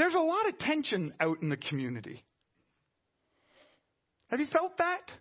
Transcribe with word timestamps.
there's 0.00 0.14
a 0.14 0.18
lot 0.18 0.48
of 0.48 0.58
tension 0.58 1.12
out 1.20 1.42
in 1.42 1.50
the 1.50 1.58
community. 1.58 2.24
Have 4.28 4.40
you 4.40 4.46
felt 4.46 4.78
that? 4.78 5.12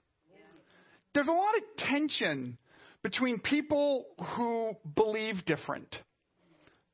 There's 1.13 1.27
a 1.27 1.31
lot 1.31 1.53
of 1.57 1.63
tension 1.85 2.57
between 3.03 3.39
people 3.39 4.05
who 4.37 4.71
believe 4.95 5.43
different. 5.45 5.93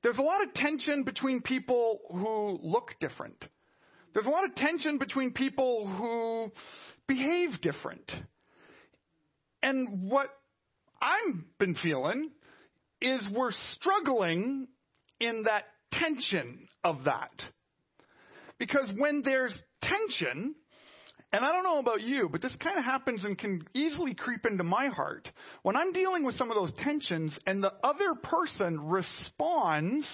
There's 0.02 0.18
a 0.18 0.24
lot 0.24 0.42
of 0.42 0.52
tension 0.56 1.04
between 1.04 1.44
people 1.44 2.00
who 2.12 2.60
look 2.64 2.96
different. 3.00 3.46
There's 4.16 4.26
a 4.26 4.30
lot 4.30 4.46
of 4.46 4.56
tension 4.56 4.98
between 4.98 5.34
people 5.34 5.88
who 5.88 6.52
behave 7.08 7.62
different. 7.62 8.12
And 9.62 10.10
what 10.10 10.30
I've 11.00 11.60
been 11.60 11.76
feeling 11.76 12.32
is 13.00 13.22
we're 13.32 13.52
struggling 13.74 14.70
in 15.20 15.44
that 15.44 15.66
tension 15.92 16.68
of 16.84 17.04
that. 17.04 17.32
Because 18.60 18.90
when 18.98 19.22
there's 19.24 19.58
tension, 19.82 20.56
and 21.34 21.44
I 21.44 21.52
don't 21.52 21.64
know 21.64 21.80
about 21.80 22.02
you, 22.02 22.30
but 22.32 22.42
this 22.42 22.56
kind 22.64 22.78
of 22.78 22.86
happens 22.86 23.26
and 23.26 23.38
can 23.38 23.68
easily 23.74 24.14
creep 24.14 24.46
into 24.46 24.64
my 24.64 24.88
heart. 24.88 25.30
When 25.64 25.76
I'm 25.76 25.92
dealing 25.92 26.24
with 26.24 26.36
some 26.36 26.50
of 26.50 26.56
those 26.56 26.72
tensions 26.84 27.38
and 27.46 27.62
the 27.62 27.74
other 27.84 28.16
person 28.16 28.80
responds 28.88 30.08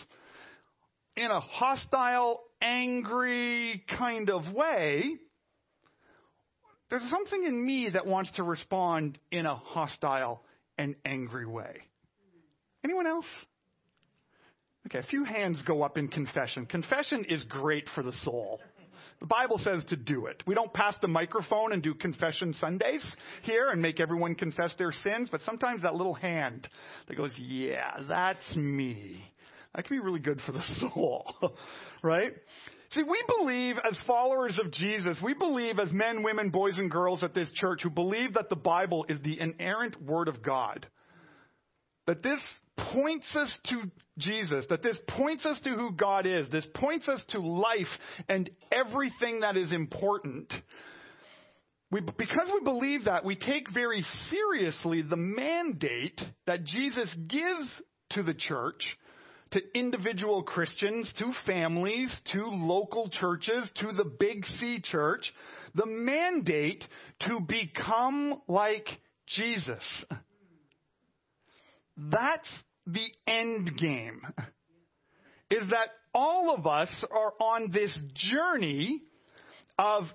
in 1.15 1.29
a 1.29 1.39
hostile, 1.39 2.41
angry 2.61 3.83
kind 3.97 4.29
of 4.29 4.51
way, 4.53 5.13
there's 6.89 7.09
something 7.09 7.43
in 7.43 7.65
me 7.65 7.89
that 7.89 8.05
wants 8.05 8.31
to 8.33 8.43
respond 8.43 9.17
in 9.31 9.45
a 9.45 9.55
hostile 9.55 10.43
and 10.77 10.95
angry 11.05 11.45
way. 11.45 11.77
Anyone 12.83 13.05
else? 13.05 13.25
Okay, 14.91 14.99
a 14.99 15.03
few 15.03 15.23
hands 15.23 15.61
go 15.65 15.83
up 15.83 15.97
in 15.97 16.09
confession. 16.09 16.65
Confession 16.65 17.23
is 17.29 17.45
great 17.45 17.87
for 17.95 18.03
the 18.03 18.11
soul. 18.11 18.59
The 19.21 19.25
Bible 19.25 19.57
says 19.57 19.85
to 19.87 19.95
do 19.95 20.25
it. 20.25 20.43
We 20.45 20.53
don't 20.53 20.73
pass 20.73 20.95
the 21.01 21.07
microphone 21.07 21.71
and 21.71 21.81
do 21.81 21.93
confession 21.93 22.53
Sundays 22.55 23.05
here 23.43 23.69
and 23.69 23.81
make 23.81 24.01
everyone 24.01 24.35
confess 24.35 24.73
their 24.77 24.91
sins, 24.91 25.29
but 25.31 25.39
sometimes 25.41 25.83
that 25.83 25.95
little 25.95 26.13
hand 26.13 26.67
that 27.07 27.15
goes, 27.15 27.31
yeah, 27.37 28.01
that's 28.09 28.55
me. 28.57 29.23
That 29.73 29.85
can 29.85 29.95
be 29.95 30.03
really 30.03 30.19
good 30.19 30.41
for 30.45 30.51
the 30.51 30.63
soul, 30.79 31.55
right? 32.03 32.33
See, 32.89 33.03
we 33.03 33.23
believe 33.39 33.77
as 33.89 33.97
followers 34.05 34.59
of 34.61 34.73
Jesus, 34.73 35.17
we 35.23 35.33
believe 35.33 35.79
as 35.79 35.87
men, 35.93 36.21
women, 36.21 36.49
boys, 36.49 36.77
and 36.77 36.91
girls 36.91 37.23
at 37.23 37.33
this 37.33 37.49
church 37.53 37.79
who 37.83 37.89
believe 37.89 38.33
that 38.33 38.49
the 38.49 38.57
Bible 38.57 39.05
is 39.07 39.21
the 39.23 39.39
inerrant 39.39 40.01
Word 40.01 40.27
of 40.27 40.43
God. 40.43 40.85
That 42.07 42.23
this 42.23 42.39
points 42.93 43.27
us 43.35 43.53
to 43.67 43.83
Jesus, 44.17 44.65
that 44.69 44.83
this 44.83 44.97
points 45.07 45.45
us 45.45 45.59
to 45.63 45.69
who 45.71 45.91
God 45.91 46.25
is, 46.25 46.47
this 46.49 46.67
points 46.75 47.07
us 47.07 47.23
to 47.29 47.39
life 47.39 47.87
and 48.27 48.49
everything 48.71 49.41
that 49.41 49.57
is 49.57 49.71
important. 49.71 50.51
We, 51.91 52.01
because 52.01 52.49
we 52.53 52.61
believe 52.63 53.05
that, 53.05 53.25
we 53.25 53.35
take 53.35 53.69
very 53.73 54.03
seriously 54.29 55.01
the 55.01 55.17
mandate 55.17 56.19
that 56.47 56.63
Jesus 56.63 57.13
gives 57.27 57.81
to 58.11 58.23
the 58.23 58.33
church, 58.33 58.97
to 59.51 59.61
individual 59.75 60.43
Christians, 60.43 61.13
to 61.19 61.33
families, 61.45 62.13
to 62.31 62.45
local 62.45 63.09
churches, 63.09 63.69
to 63.81 63.91
the 63.91 64.05
Big 64.05 64.45
C 64.45 64.79
church, 64.81 65.33
the 65.75 65.85
mandate 65.85 66.85
to 67.27 67.41
become 67.41 68.41
like 68.47 68.87
Jesus. 69.27 69.83
That's 72.09 72.49
the 72.87 73.07
end 73.27 73.77
game. 73.77 74.21
Is 75.51 75.67
that 75.69 75.89
all 76.13 76.55
of 76.55 76.65
us 76.65 76.89
are 77.11 77.33
on 77.39 77.71
this 77.71 77.97
journey 78.15 79.01
of 79.77 80.05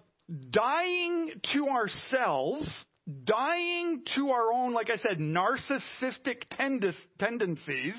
dying 0.51 1.31
to 1.53 1.69
ourselves, 1.69 2.69
dying 3.25 4.03
to 4.17 4.31
our 4.31 4.53
own, 4.53 4.73
like 4.73 4.91
I 4.91 4.97
said, 4.97 5.19
narcissistic 5.19 6.43
tendencies, 7.19 7.95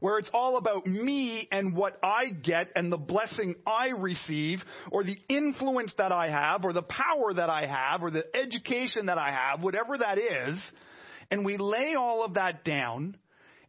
where 0.00 0.18
it's 0.18 0.28
all 0.32 0.58
about 0.58 0.86
me 0.86 1.48
and 1.50 1.74
what 1.74 1.98
I 2.02 2.26
get 2.28 2.68
and 2.76 2.92
the 2.92 2.98
blessing 2.98 3.56
I 3.66 3.88
receive, 3.88 4.60
or 4.92 5.02
the 5.02 5.16
influence 5.28 5.92
that 5.98 6.12
I 6.12 6.28
have, 6.28 6.64
or 6.64 6.72
the 6.72 6.82
power 6.82 7.32
that 7.34 7.50
I 7.50 7.66
have, 7.66 8.02
or 8.02 8.10
the 8.10 8.24
education 8.36 9.06
that 9.06 9.18
I 9.18 9.32
have, 9.32 9.62
whatever 9.62 9.96
that 9.98 10.18
is, 10.18 10.60
and 11.30 11.44
we 11.44 11.56
lay 11.56 11.94
all 11.94 12.24
of 12.24 12.34
that 12.34 12.64
down 12.64 13.16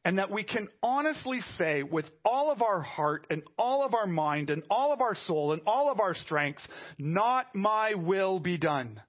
and 0.05 0.19
that 0.19 0.31
we 0.31 0.43
can 0.43 0.69
honestly 0.81 1.41
say 1.57 1.83
with 1.83 2.05
all 2.23 2.51
of 2.51 2.61
our 2.61 2.81
heart 2.81 3.27
and 3.29 3.43
all 3.57 3.85
of 3.85 3.93
our 3.93 4.07
mind 4.07 4.49
and 4.49 4.63
all 4.69 4.93
of 4.93 5.01
our 5.01 5.15
soul 5.15 5.51
and 5.51 5.61
all 5.67 5.91
of 5.91 5.99
our 5.99 6.15
strengths, 6.15 6.65
not 6.97 7.53
my 7.53 7.93
will 7.95 8.39
be 8.39 8.57
done, 8.57 9.01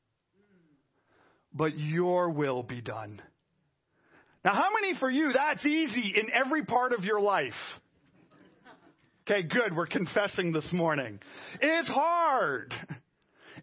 but 1.53 1.79
your 1.79 2.31
will 2.31 2.63
be 2.63 2.81
done. 2.81 3.23
Now, 4.45 4.55
how 4.55 4.69
many 4.81 4.99
for 4.99 5.11
you 5.11 5.33
that's 5.33 5.65
easy 5.65 6.15
in 6.17 6.31
every 6.33 6.65
part 6.65 6.93
of 6.93 7.05
your 7.05 7.21
life? 7.21 7.53
Okay, 9.31 9.43
good. 9.43 9.77
We're 9.77 9.87
confessing 9.87 10.53
this 10.53 10.73
morning. 10.73 11.21
It's 11.61 11.89
hard. 11.89 12.73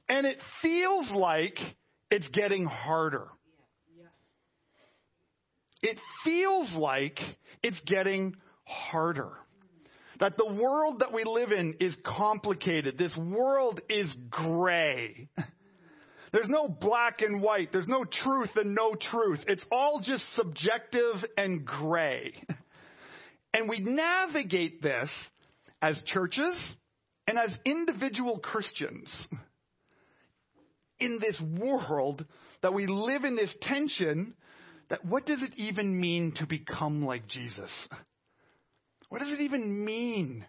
And 0.07 0.28
it 0.28 0.38
feels 0.62 1.09
like 1.12 1.57
it's 2.12 2.28
getting 2.28 2.66
harder 2.66 3.28
it 5.85 6.00
feels 6.23 6.72
like 6.73 7.19
it's 7.62 7.79
getting 7.85 8.35
harder. 8.63 9.31
That 10.19 10.35
the 10.38 10.51
world 10.51 11.00
that 11.00 11.13
we 11.13 11.23
live 11.25 11.51
in 11.51 11.75
is 11.79 11.96
complicated. 12.03 12.97
This 12.97 13.16
world 13.16 13.81
is 13.90 14.13
gray. 14.29 15.29
There's 16.31 16.50
no 16.50 16.68
black 16.68 17.22
and 17.22 17.41
white. 17.41 17.72
There's 17.72 17.88
no 17.88 18.03
truth 18.03 18.50
and 18.56 18.74
no 18.74 18.95
truth. 18.95 19.40
It's 19.47 19.66
all 19.72 20.01
just 20.03 20.24
subjective 20.35 21.24
and 21.38 21.66
gray. 21.66 22.34
And 23.53 23.69
we 23.69 23.79
navigate 23.79 24.81
this 24.81 25.09
as 25.81 26.01
churches 26.06 26.56
and 27.28 27.38
as 27.38 27.51
individual 27.63 28.40
Christians 28.40 29.09
in 31.00 31.19
this 31.19 31.40
world 31.59 32.25
that 32.62 32.74
we 32.74 32.88
live 32.88 33.24
in 33.24 33.35
this 33.35 33.56
tension 33.62 34.34
that 34.90 35.06
what 35.06 35.25
does 35.25 35.41
it 35.41 35.51
even 35.57 36.00
mean 36.00 36.34
to 36.38 36.46
become 36.46 37.06
like 37.06 37.28
Jesus? 37.28 37.72
What 39.09 39.22
does 39.22 39.31
it 39.31 39.41
even 39.41 39.85
mean 39.85 40.46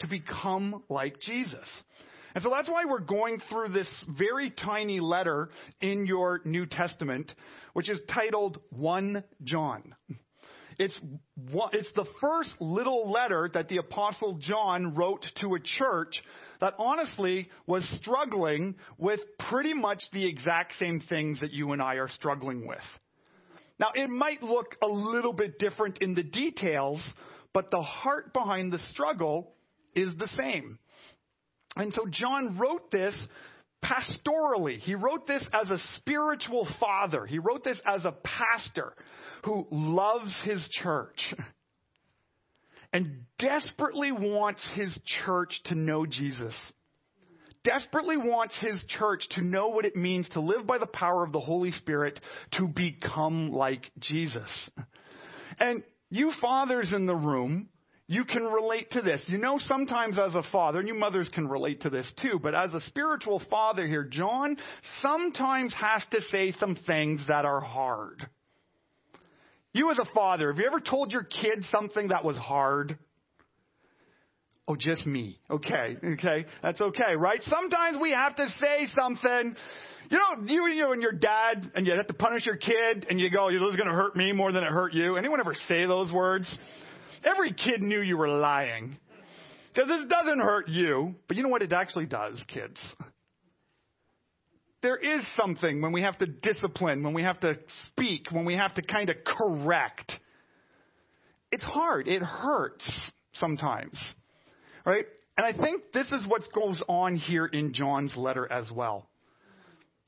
to 0.00 0.06
become 0.06 0.82
like 0.88 1.20
Jesus? 1.20 1.68
And 2.34 2.42
so 2.42 2.50
that's 2.50 2.68
why 2.68 2.84
we're 2.84 3.00
going 3.00 3.40
through 3.48 3.68
this 3.68 3.88
very 4.08 4.50
tiny 4.50 5.00
letter 5.00 5.50
in 5.80 6.04
your 6.06 6.42
New 6.44 6.66
Testament, 6.66 7.32
which 7.72 7.88
is 7.88 7.98
titled 8.12 8.60
1 8.70 9.24
John. 9.44 9.94
It's, 10.78 10.98
it's 11.72 11.92
the 11.94 12.04
first 12.20 12.50
little 12.60 13.10
letter 13.10 13.48
that 13.54 13.68
the 13.68 13.78
Apostle 13.78 14.36
John 14.38 14.94
wrote 14.94 15.24
to 15.40 15.54
a 15.54 15.60
church 15.60 16.22
that 16.60 16.74
honestly 16.78 17.48
was 17.66 17.88
struggling 18.02 18.74
with 18.98 19.20
pretty 19.50 19.72
much 19.72 20.02
the 20.12 20.28
exact 20.28 20.74
same 20.74 21.00
things 21.08 21.40
that 21.40 21.52
you 21.52 21.72
and 21.72 21.80
I 21.80 21.94
are 21.94 22.08
struggling 22.08 22.66
with. 22.66 22.78
Now, 23.78 23.88
it 23.94 24.08
might 24.08 24.42
look 24.42 24.76
a 24.82 24.86
little 24.86 25.32
bit 25.32 25.58
different 25.58 25.98
in 26.00 26.14
the 26.14 26.22
details, 26.22 27.02
but 27.52 27.70
the 27.70 27.82
heart 27.82 28.32
behind 28.32 28.72
the 28.72 28.78
struggle 28.90 29.52
is 29.94 30.14
the 30.16 30.28
same. 30.28 30.78
And 31.76 31.92
so 31.92 32.06
John 32.10 32.58
wrote 32.58 32.90
this 32.90 33.14
pastorally. 33.84 34.78
He 34.78 34.94
wrote 34.94 35.26
this 35.26 35.46
as 35.52 35.68
a 35.68 35.78
spiritual 35.96 36.66
father. 36.80 37.26
He 37.26 37.38
wrote 37.38 37.64
this 37.64 37.80
as 37.86 38.04
a 38.04 38.16
pastor 38.24 38.94
who 39.44 39.66
loves 39.70 40.34
his 40.44 40.66
church 40.82 41.34
and 42.92 43.24
desperately 43.38 44.10
wants 44.10 44.66
his 44.74 44.98
church 45.24 45.60
to 45.66 45.74
know 45.74 46.06
Jesus 46.06 46.54
desperately 47.66 48.16
wants 48.16 48.56
his 48.60 48.82
church 48.88 49.28
to 49.32 49.44
know 49.44 49.68
what 49.68 49.84
it 49.84 49.96
means 49.96 50.28
to 50.30 50.40
live 50.40 50.66
by 50.66 50.78
the 50.78 50.86
power 50.86 51.24
of 51.24 51.32
the 51.32 51.40
Holy 51.40 51.72
Spirit 51.72 52.20
to 52.52 52.68
become 52.68 53.50
like 53.50 53.90
Jesus. 53.98 54.70
And 55.58 55.82
you 56.08 56.32
fathers 56.40 56.92
in 56.94 57.06
the 57.06 57.16
room, 57.16 57.68
you 58.06 58.24
can 58.24 58.44
relate 58.44 58.92
to 58.92 59.02
this. 59.02 59.20
You 59.26 59.38
know, 59.38 59.58
sometimes 59.58 60.16
as 60.16 60.34
a 60.36 60.44
father, 60.52 60.78
and 60.78 60.86
you 60.86 60.94
mothers 60.94 61.28
can 61.28 61.48
relate 61.48 61.80
to 61.80 61.90
this 61.90 62.08
too, 62.22 62.38
but 62.40 62.54
as 62.54 62.72
a 62.72 62.80
spiritual 62.82 63.42
father 63.50 63.84
here, 63.84 64.04
John 64.04 64.56
sometimes 65.02 65.74
has 65.74 66.04
to 66.12 66.20
say 66.30 66.52
some 66.60 66.76
things 66.86 67.24
that 67.26 67.44
are 67.44 67.60
hard. 67.60 68.28
You 69.72 69.90
as 69.90 69.98
a 69.98 70.06
father, 70.14 70.52
have 70.52 70.58
you 70.60 70.66
ever 70.66 70.80
told 70.80 71.10
your 71.10 71.24
kid 71.24 71.64
something 71.70 72.08
that 72.08 72.24
was 72.24 72.36
hard? 72.36 72.96
Oh, 74.68 74.74
just 74.74 75.06
me. 75.06 75.38
Okay, 75.48 75.96
okay, 76.14 76.44
that's 76.62 76.80
okay, 76.80 77.14
right? 77.16 77.40
Sometimes 77.44 77.98
we 78.00 78.10
have 78.10 78.34
to 78.36 78.48
say 78.60 78.88
something. 78.96 79.54
You 80.10 80.18
know, 80.18 80.44
you, 80.46 80.66
you 80.68 80.92
and 80.92 81.00
your 81.00 81.12
dad, 81.12 81.70
and 81.74 81.86
you 81.86 81.94
have 81.94 82.06
to 82.08 82.14
punish 82.14 82.46
your 82.46 82.56
kid, 82.56 83.06
and 83.08 83.20
you 83.20 83.30
go, 83.30 83.50
"This 83.50 83.60
is 83.70 83.76
going 83.76 83.88
to 83.88 83.94
hurt 83.94 84.16
me 84.16 84.32
more 84.32 84.50
than 84.50 84.64
it 84.64 84.70
hurt 84.70 84.92
you." 84.92 85.16
Anyone 85.16 85.38
ever 85.40 85.54
say 85.68 85.86
those 85.86 86.10
words? 86.12 86.52
Every 87.24 87.52
kid 87.52 87.80
knew 87.80 88.00
you 88.00 88.16
were 88.16 88.28
lying. 88.28 88.96
Because 89.72 89.88
this 89.88 90.08
doesn't 90.08 90.40
hurt 90.40 90.68
you, 90.68 91.14
but 91.28 91.36
you 91.36 91.42
know 91.42 91.48
what 91.50 91.62
it 91.62 91.72
actually 91.72 92.06
does, 92.06 92.42
kids? 92.48 92.78
There 94.82 94.96
is 94.96 95.26
something 95.38 95.82
when 95.82 95.92
we 95.92 96.02
have 96.02 96.16
to 96.18 96.26
discipline, 96.26 97.02
when 97.02 97.12
we 97.12 97.22
have 97.22 97.40
to 97.40 97.58
speak, 97.86 98.28
when 98.30 98.46
we 98.46 98.54
have 98.54 98.74
to 98.76 98.82
kind 98.82 99.10
of 99.10 99.16
correct. 99.24 100.12
It's 101.52 101.64
hard. 101.64 102.08
It 102.08 102.22
hurts 102.22 102.90
sometimes. 103.34 103.98
Right? 104.86 105.04
And 105.36 105.44
I 105.44 105.52
think 105.52 105.82
this 105.92 106.06
is 106.06 106.20
what 106.26 106.42
goes 106.54 106.82
on 106.88 107.16
here 107.16 107.44
in 107.44 107.74
John's 107.74 108.16
letter 108.16 108.50
as 108.50 108.70
well. 108.70 109.08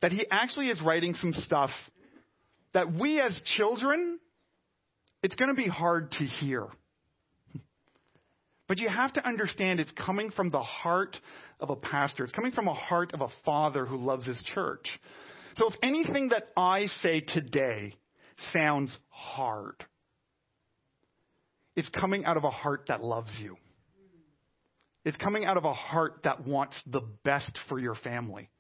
That 0.00 0.12
he 0.12 0.24
actually 0.30 0.68
is 0.68 0.80
writing 0.80 1.14
some 1.14 1.32
stuff 1.32 1.70
that 2.72 2.94
we 2.94 3.20
as 3.20 3.38
children, 3.56 4.20
it's 5.22 5.34
going 5.34 5.54
to 5.54 5.60
be 5.60 5.68
hard 5.68 6.12
to 6.12 6.24
hear. 6.24 6.68
But 8.68 8.78
you 8.78 8.88
have 8.88 9.12
to 9.14 9.26
understand 9.26 9.80
it's 9.80 9.92
coming 9.92 10.30
from 10.30 10.50
the 10.50 10.60
heart 10.60 11.16
of 11.58 11.70
a 11.70 11.76
pastor. 11.76 12.22
It's 12.24 12.32
coming 12.32 12.52
from 12.52 12.68
a 12.68 12.74
heart 12.74 13.12
of 13.14 13.20
a 13.20 13.28
father 13.44 13.84
who 13.84 13.96
loves 13.96 14.26
his 14.26 14.40
church. 14.54 14.86
So 15.56 15.68
if 15.68 15.74
anything 15.82 16.28
that 16.28 16.48
I 16.56 16.86
say 17.02 17.20
today 17.20 17.96
sounds 18.52 18.96
hard, 19.08 19.84
it's 21.74 21.88
coming 21.88 22.24
out 22.24 22.36
of 22.36 22.44
a 22.44 22.50
heart 22.50 22.84
that 22.88 23.02
loves 23.02 23.34
you. 23.40 23.56
It's 25.08 25.16
coming 25.16 25.46
out 25.46 25.56
of 25.56 25.64
a 25.64 25.72
heart 25.72 26.20
that 26.24 26.46
wants 26.46 26.78
the 26.86 27.00
best 27.24 27.58
for 27.70 27.78
your 27.78 27.94
family. 27.94 28.50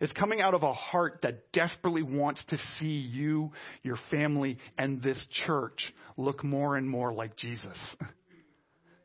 It's 0.00 0.12
coming 0.14 0.40
out 0.40 0.52
of 0.52 0.64
a 0.64 0.72
heart 0.72 1.20
that 1.22 1.52
desperately 1.52 2.02
wants 2.02 2.44
to 2.48 2.58
see 2.80 2.98
you, 2.98 3.52
your 3.84 3.96
family, 4.10 4.58
and 4.76 5.00
this 5.00 5.24
church 5.46 5.94
look 6.16 6.42
more 6.42 6.74
and 6.74 6.90
more 6.90 7.12
like 7.12 7.36
Jesus. 7.36 7.78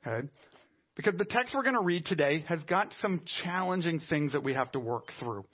Okay? 0.08 0.28
Because 0.96 1.16
the 1.18 1.26
text 1.26 1.56
we're 1.56 1.64
going 1.64 1.76
to 1.76 1.84
read 1.84 2.06
today 2.06 2.46
has 2.48 2.64
got 2.66 2.94
some 3.02 3.22
challenging 3.44 4.00
things 4.08 4.34
that 4.34 4.44
we 4.44 4.54
have 4.54 4.72
to 4.74 4.80
work 4.80 5.06
through. 5.20 5.46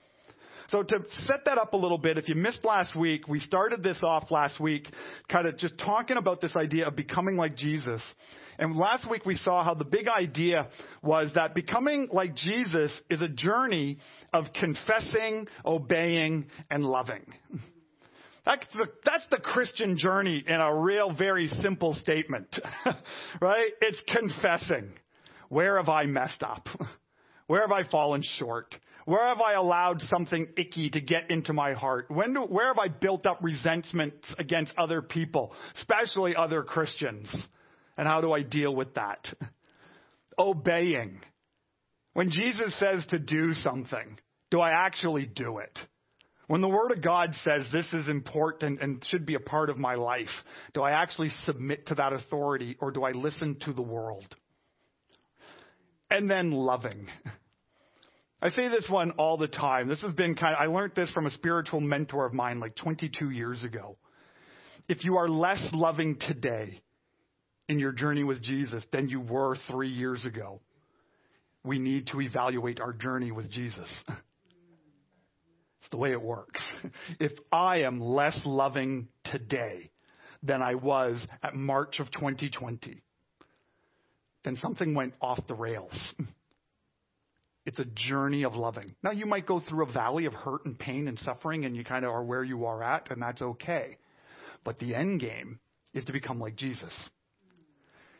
So 0.72 0.84
to 0.84 1.00
set 1.28 1.44
that 1.46 1.58
up 1.58 1.74
a 1.74 1.78
little 1.78 1.98
bit, 1.98 2.18
if 2.18 2.30
you 2.30 2.36
missed 2.36 2.64
last 2.64 2.96
week, 2.96 3.28
we 3.28 3.40
started 3.40 3.84
this 3.84 3.98
off 4.04 4.32
last 4.32 4.58
week, 4.58 4.88
kind 5.30 5.46
of 5.46 5.58
just 5.58 5.78
talking 5.78 6.16
about 6.16 6.40
this 6.40 6.56
idea 6.56 6.88
of 6.88 6.96
becoming 6.96 7.36
like 7.36 7.58
Jesus. 7.58 8.02
And 8.58 8.78
last 8.78 9.10
week 9.10 9.26
we 9.26 9.36
saw 9.36 9.66
how 9.66 9.74
the 9.74 9.84
big 9.84 10.08
idea 10.08 10.70
was 11.04 11.30
that 11.36 11.54
becoming 11.54 12.08
like 12.14 12.36
Jesus 12.36 12.90
is 13.10 13.22
a 13.22 13.28
journey 13.28 13.98
of 14.32 14.46
confessing, 14.54 15.48
obeying, 15.66 16.48
and 16.70 16.86
loving. 16.86 17.26
That's 18.46 18.66
the, 18.74 18.88
that's 19.04 19.26
the 19.30 19.40
Christian 19.40 19.98
journey 19.98 20.42
in 20.48 20.56
a 20.56 20.74
real, 20.74 21.14
very 21.14 21.50
simple 21.50 21.96
statement, 21.96 22.48
right? 23.42 23.72
It's 23.82 24.02
confessing. 24.08 24.94
Where 25.50 25.76
have 25.76 25.90
I 25.90 26.06
messed 26.06 26.44
up? 26.44 26.66
Where 27.48 27.68
have 27.68 27.74
I 27.74 27.84
fallen 27.90 28.24
short? 28.38 28.74
Where 29.06 29.28
have 29.28 29.42
I 29.42 29.54
allowed 29.54 30.02
something 30.02 30.48
icky 30.58 30.90
to 30.92 31.02
get 31.02 31.32
into 31.32 31.54
my 31.54 31.74
heart? 31.74 32.06
When 32.10 32.34
do, 32.34 32.42
where 32.42 32.68
have 32.68 32.80
I 32.80 32.88
built 32.88 33.26
up 33.26 33.40
resentment 33.42 34.14
against 34.38 34.74
other 34.78 35.02
people, 35.02 35.54
especially 35.76 36.36
other 36.36 36.64
Christians? 36.64 37.30
And 37.98 38.08
how 38.08 38.22
do 38.22 38.32
I 38.32 38.44
deal 38.44 38.76
with 38.76 38.94
that? 38.96 39.28
Obeying. 40.40 41.20
When 42.14 42.30
Jesus 42.30 42.78
says 42.78 43.06
to 43.08 43.20
do 43.20 43.54
something, 43.54 44.20
do 44.50 44.60
I 44.60 44.72
actually 44.72 45.26
do 45.26 45.60
it? 45.60 45.78
When 46.48 46.60
the 46.62 46.68
Word 46.68 46.92
of 46.92 47.02
God 47.02 47.34
says 47.44 47.70
this 47.72 47.88
is 47.94 48.10
important 48.10 48.82
and 48.82 49.04
should 49.06 49.26
be 49.26 49.36
a 49.36 49.40
part 49.40 49.70
of 49.70 49.78
my 49.78 49.96
life, 49.96 50.28
do 50.74 50.82
I 50.82 50.92
actually 50.92 51.30
submit 51.46 51.88
to 51.88 51.96
that 51.96 52.12
authority 52.12 52.76
or 52.82 52.92
do 52.92 53.04
I 53.04 53.12
listen 53.12 53.58
to 53.62 53.72
the 53.72 53.82
world? 53.82 54.36
And 56.10 56.30
then 56.30 56.52
loving. 56.52 57.08
I 58.42 58.50
say 58.50 58.70
this 58.70 58.88
one 58.90 59.12
all 59.12 59.38
the 59.38 59.48
time. 59.48 59.88
This 59.88 60.02
has 60.02 60.14
been 60.14 60.36
kind 60.36 60.56
of, 60.56 60.62
I 60.62 60.66
learned 60.66 60.94
this 60.96 61.12
from 61.12 61.28
a 61.28 61.32
spiritual 61.32 61.80
mentor 61.80 62.26
of 62.26 62.34
mine 62.34 62.60
like 62.60 62.76
22 62.76 63.30
years 63.30 63.64
ago. 63.64 63.98
If 64.90 65.06
you 65.06 65.18
are 65.18 65.30
less 65.30 65.64
loving 65.74 66.18
today 66.20 66.82
in 67.70 67.78
your 67.78 67.92
journey 67.92 68.24
with 68.24 68.42
Jesus 68.42 68.84
than 68.92 69.10
you 69.10 69.22
were 69.22 69.56
three 69.70 69.92
years 69.92 70.26
ago, 70.26 70.60
we 71.64 71.78
need 71.78 72.08
to 72.08 72.22
evaluate 72.22 72.80
our 72.80 72.94
journey 72.94 73.32
with 73.32 73.52
Jesus. 73.52 73.90
It's 74.08 75.90
the 75.92 75.98
way 75.98 76.12
it 76.12 76.22
works. 76.22 76.62
If 77.20 77.32
I 77.52 77.82
am 77.84 78.00
less 78.00 78.40
loving 78.46 79.08
today 79.26 79.92
than 80.42 80.64
I 80.64 80.76
was 80.76 81.26
at 81.44 81.56
March 81.56 82.00
of 82.00 82.12
2020, 82.12 83.04
then 84.44 84.56
something 84.58 84.96
went 84.96 85.14
off 85.22 85.40
the 85.48 85.54
rails. 85.54 86.14
It's 87.66 87.80
a 87.80 87.86
journey 87.86 88.44
of 88.44 88.56
loving. 88.56 88.96
Now, 89.04 89.12
you 89.12 89.26
might 89.26 89.46
go 89.46 89.60
through 89.60 89.86
a 89.86 89.92
valley 89.94 90.26
of 90.26 90.34
hurt 90.34 90.66
and 90.66 90.78
pain 90.78 91.08
and 91.08 91.20
suffering, 91.20 91.66
and 91.66 91.76
you 91.76 91.84
kind 91.84 92.04
of 92.04 92.12
are 92.12 92.24
where 92.24 92.44
you 92.44 92.66
are 92.66 92.84
at, 92.84 93.12
and 93.12 93.22
that's 93.22 93.42
okay. 93.42 93.98
But 94.64 94.80
the 94.80 94.96
end 94.96 95.20
game 95.20 95.60
is 95.94 96.06
to 96.06 96.12
become 96.12 96.40
like 96.40 96.56
Jesus. 96.56 96.94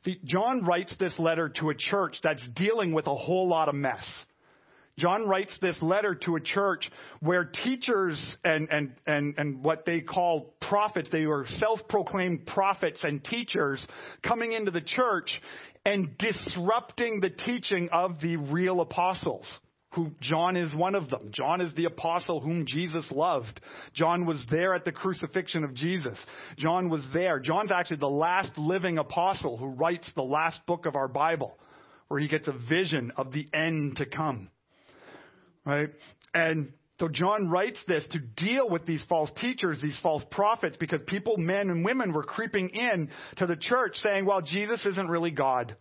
See, 0.06 0.20
John 0.26 0.64
writes 0.64 0.96
this 1.00 1.14
letter 1.20 1.50
to 1.60 1.70
a 1.70 1.76
church 1.76 2.18
that's 2.24 2.44
dealing 2.56 2.94
with 2.94 3.08
a 3.08 3.16
whole 3.16 3.48
lot 3.48 3.70
of 3.70 3.76
mess. 3.76 4.04
John 4.98 5.28
writes 5.28 5.58
this 5.62 5.82
letter 5.82 6.16
to 6.26 6.36
a 6.36 6.40
church 6.40 6.90
where 7.22 7.46
teachers 7.46 8.36
and, 8.44 8.68
and, 8.70 8.94
and, 9.08 9.36
and 9.38 9.64
what 9.64 9.86
they 9.86 10.02
call 10.02 10.54
prophets, 10.62 11.10
they 11.12 11.26
were 11.26 11.46
self-proclaimed 11.58 12.46
prophets 12.46 13.04
and 13.04 13.24
teachers 13.24 13.86
coming 14.22 14.52
into 14.54 14.70
the 14.70 14.82
church 14.82 15.42
and 15.86 16.18
disrupting 16.18 17.20
the 17.20 17.30
teaching 17.30 17.90
of 17.92 18.20
the 18.22 18.38
real 18.38 18.82
apostles. 18.82 19.48
Who 19.96 20.12
John 20.22 20.56
is 20.56 20.74
one 20.74 20.96
of 20.96 21.10
them. 21.10 21.32
John 21.32 21.60
is 21.60 21.74
the 21.74 21.84
apostle 21.84 22.40
whom 22.40 22.66
Jesus 22.66 23.12
loved. 23.12 23.60
John 23.94 24.26
was 24.26 24.42
there 24.50 24.74
at 24.74 24.86
the 24.86 24.94
crucifixion 24.94 25.66
of 25.66 25.74
Jesus. 25.74 26.18
John 26.58 26.90
was 26.90 27.06
there. 27.14 27.42
John's 27.42 27.74
actually 27.74 27.98
the 27.98 28.08
last 28.08 28.58
living 28.58 29.00
apostle 29.00 29.58
who 29.58 29.68
writes 29.68 30.10
the 30.16 30.22
last 30.22 30.66
book 30.66 30.86
of 30.86 30.96
our 30.96 31.10
Bible, 31.10 31.58
where 32.08 32.22
he 32.22 32.30
gets 32.30 32.48
a 32.48 32.54
vision 32.54 33.12
of 33.18 33.34
the 33.34 33.46
end 33.54 33.98
to 33.98 34.06
come. 34.06 34.50
Right? 35.66 35.90
And 36.34 36.72
so 37.02 37.08
John 37.08 37.50
writes 37.50 37.80
this 37.88 38.06
to 38.12 38.20
deal 38.20 38.70
with 38.70 38.86
these 38.86 39.04
false 39.10 39.32
teachers, 39.42 39.82
these 39.82 39.98
false 40.04 40.24
prophets, 40.30 40.78
because 40.80 41.02
people, 41.08 41.34
men 41.36 41.62
and 41.62 41.84
women, 41.84 42.14
were 42.14 42.22
creeping 42.22 42.70
in 42.70 43.10
to 43.38 43.48
the 43.48 43.56
church 43.56 43.96
saying, 44.04 44.28
well, 44.28 44.42
Jesus 44.44 44.86
isn't 44.86 45.10
really 45.10 45.32
God. 45.32 45.76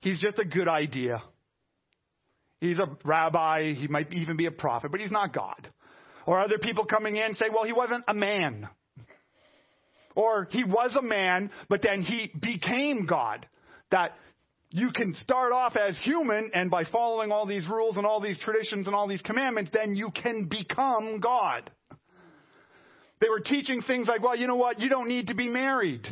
He's 0.00 0.20
just 0.20 0.40
a 0.40 0.44
good 0.44 0.66
idea. 0.66 1.22
He's 2.60 2.80
a 2.80 2.88
rabbi. 3.04 3.74
He 3.74 3.86
might 3.86 4.12
even 4.12 4.36
be 4.36 4.46
a 4.46 4.50
prophet, 4.50 4.90
but 4.90 5.00
he's 5.00 5.12
not 5.12 5.32
God. 5.32 5.70
Or 6.26 6.40
other 6.40 6.58
people 6.58 6.86
coming 6.86 7.14
in 7.14 7.34
say, 7.36 7.46
well, 7.54 7.62
he 7.62 7.72
wasn't 7.72 8.02
a 8.08 8.14
man. 8.14 8.68
Or 10.16 10.48
he 10.50 10.64
was 10.64 10.96
a 10.98 11.02
man, 11.02 11.52
but 11.68 11.82
then 11.82 12.02
he 12.02 12.32
became 12.36 13.06
God. 13.06 13.46
That 13.92 14.16
you 14.76 14.90
can 14.92 15.14
start 15.22 15.52
off 15.52 15.74
as 15.74 15.98
human, 16.04 16.50
and 16.52 16.70
by 16.70 16.84
following 16.84 17.32
all 17.32 17.46
these 17.46 17.66
rules 17.66 17.96
and 17.96 18.04
all 18.04 18.20
these 18.20 18.38
traditions 18.38 18.86
and 18.86 18.94
all 18.94 19.08
these 19.08 19.22
commandments, 19.22 19.70
then 19.72 19.96
you 19.96 20.10
can 20.10 20.48
become 20.50 21.18
God. 21.18 21.70
They 23.22 23.30
were 23.30 23.40
teaching 23.40 23.80
things 23.80 24.06
like, 24.06 24.22
well, 24.22 24.36
you 24.36 24.46
know 24.46 24.56
what? 24.56 24.78
You 24.78 24.90
don't 24.90 25.08
need 25.08 25.28
to 25.28 25.34
be 25.34 25.48
married. 25.48 26.06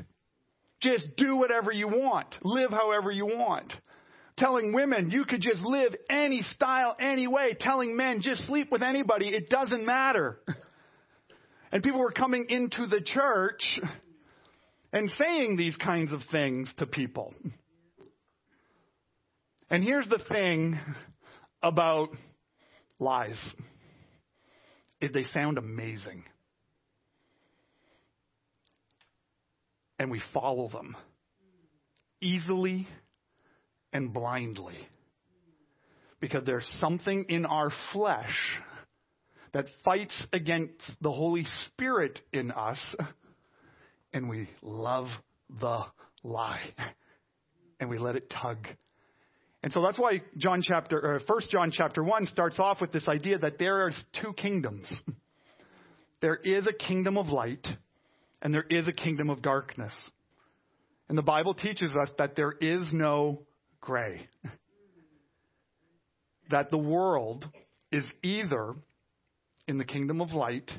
Just 0.81 1.05
do 1.19 1.37
whatever 1.37 1.73
you 1.73 1.89
want. 1.89 2.35
Live 2.43 2.71
however 2.71 3.11
you 3.11 3.27
want. 3.27 3.71
Telling 4.39 4.73
women 4.73 5.11
you 5.11 5.27
could 5.27 5.43
just 5.43 5.61
live 5.61 5.95
any 6.09 6.41
style, 6.55 6.97
any 6.99 7.27
way. 7.27 7.55
Telling 7.61 7.95
men 7.95 8.23
just 8.23 8.47
sleep 8.47 8.73
with 8.73 8.83
anybody. 8.83 9.29
It 9.29 9.51
doesn't 9.51 9.85
matter. 9.85 10.41
And 11.71 11.83
people 11.83 12.01
were 12.01 12.13
coming 12.13 12.47
into 12.49 12.87
the 12.87 13.03
church 13.03 13.79
and 14.91 15.11
saying 15.11 15.59
these 15.59 15.77
kinds 15.77 16.15
of 16.15 16.21
things 16.33 16.73
to 16.79 16.87
people. 16.87 17.35
And 19.75 19.83
here's 19.83 20.07
the 20.07 20.23
thing 20.29 20.79
about 21.61 22.11
lies. 23.01 23.37
They 25.01 25.25
sound 25.33 25.59
amazing. 25.59 26.23
And 29.99 30.13
we 30.13 30.23
follow 30.33 30.69
them 30.69 30.97
easily 32.21 32.87
and 33.93 34.15
blindly. 34.15 34.79
Because 36.21 36.45
there's 36.45 36.71
something 36.79 37.27
in 37.29 37.45
our 37.45 37.73
flesh 37.93 38.37
that 39.55 39.67
fights 39.85 40.17
against 40.33 40.89
the 41.01 41.11
Holy 41.11 41.47
Spirit 41.67 42.21
in 42.33 42.53
us, 42.53 42.79
and 44.13 44.29
we 44.29 44.49
love 44.63 45.09
the 45.49 45.81
lie. 46.23 46.63
And 47.81 47.91
we 47.91 47.99
let 47.99 48.15
it 48.15 48.31
tug 48.31 48.69
and 49.65 49.73
so 49.73 49.81
that's 49.81 49.99
why 49.99 50.21
John 50.37 50.61
chapter, 50.63 51.19
1 51.27 51.41
John 51.51 51.73
chapter 51.75 52.05
1 52.05 52.27
starts 52.27 52.59
off 52.59 52.83
with 52.83 52.93
this 52.93 53.09
idea 53.09 53.39
that 53.39 53.59
there 53.59 53.87
are 53.87 53.93
two 54.23 54.35
kingdoms. 54.35 54.93
There 56.21 56.37
is 56.37 56.67
a 56.67 56.73
kingdom 56.73 57.19
of 57.19 57.27
light 57.27 57.67
and 58.41 58.55
there 58.55 58.65
is 58.71 58.89
a 58.89 58.93
kingdom 58.93 59.29
of 59.29 59.43
darkness. 59.43 59.93
And 61.11 61.19
the 61.19 61.23
Bible 61.23 61.53
teaches 61.53 61.95
us 61.95 62.09
that 62.17 62.35
there 62.35 62.53
is 62.53 62.89
no 62.95 63.43
gray. 63.83 64.27
that 66.51 66.71
the 66.71 66.79
world 66.79 67.45
is 67.93 68.11
either 68.23 68.73
in 69.69 69.77
the 69.77 69.85
kingdom 69.85 70.23
of 70.23 70.33
light 70.33 70.71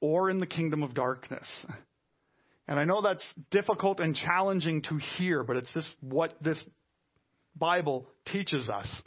or 0.00 0.30
in 0.30 0.40
the 0.40 0.46
kingdom 0.46 0.82
of 0.82 0.94
darkness. 0.94 1.46
And 2.66 2.80
I 2.80 2.84
know 2.84 3.02
that's 3.02 3.26
difficult 3.50 4.00
and 4.00 4.16
challenging 4.16 4.80
to 4.88 4.98
hear, 5.18 5.44
but 5.44 5.58
it's 5.58 5.74
just 5.74 5.90
what 6.00 6.42
this 6.42 6.64
Bible 7.56 8.06
teaches 8.26 8.68
us. 8.68 9.02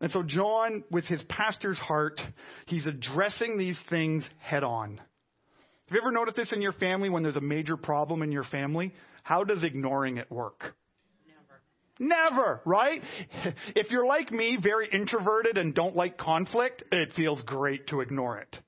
And 0.00 0.10
so, 0.12 0.22
John, 0.22 0.84
with 0.90 1.04
his 1.06 1.22
pastor's 1.28 1.78
heart, 1.78 2.20
he's 2.66 2.86
addressing 2.86 3.56
these 3.56 3.78
things 3.88 4.28
head 4.38 4.62
on. 4.62 4.96
Have 4.96 5.94
you 5.94 6.00
ever 6.00 6.10
noticed 6.10 6.36
this 6.36 6.52
in 6.52 6.60
your 6.60 6.72
family 6.72 7.08
when 7.08 7.22
there's 7.22 7.36
a 7.36 7.40
major 7.40 7.76
problem 7.76 8.22
in 8.22 8.32
your 8.32 8.44
family? 8.44 8.92
How 9.22 9.44
does 9.44 9.62
ignoring 9.62 10.18
it 10.18 10.30
work? 10.30 10.74
Never, 11.98 12.30
Never, 12.30 12.60
right? 12.64 13.02
If 13.74 13.90
you're 13.90 14.06
like 14.06 14.30
me, 14.30 14.58
very 14.62 14.88
introverted 14.92 15.58
and 15.58 15.74
don't 15.74 15.96
like 15.96 16.18
conflict, 16.18 16.84
it 16.90 17.12
feels 17.14 17.40
great 17.42 17.86
to 17.88 18.00
ignore 18.00 18.38
it. 18.38 18.58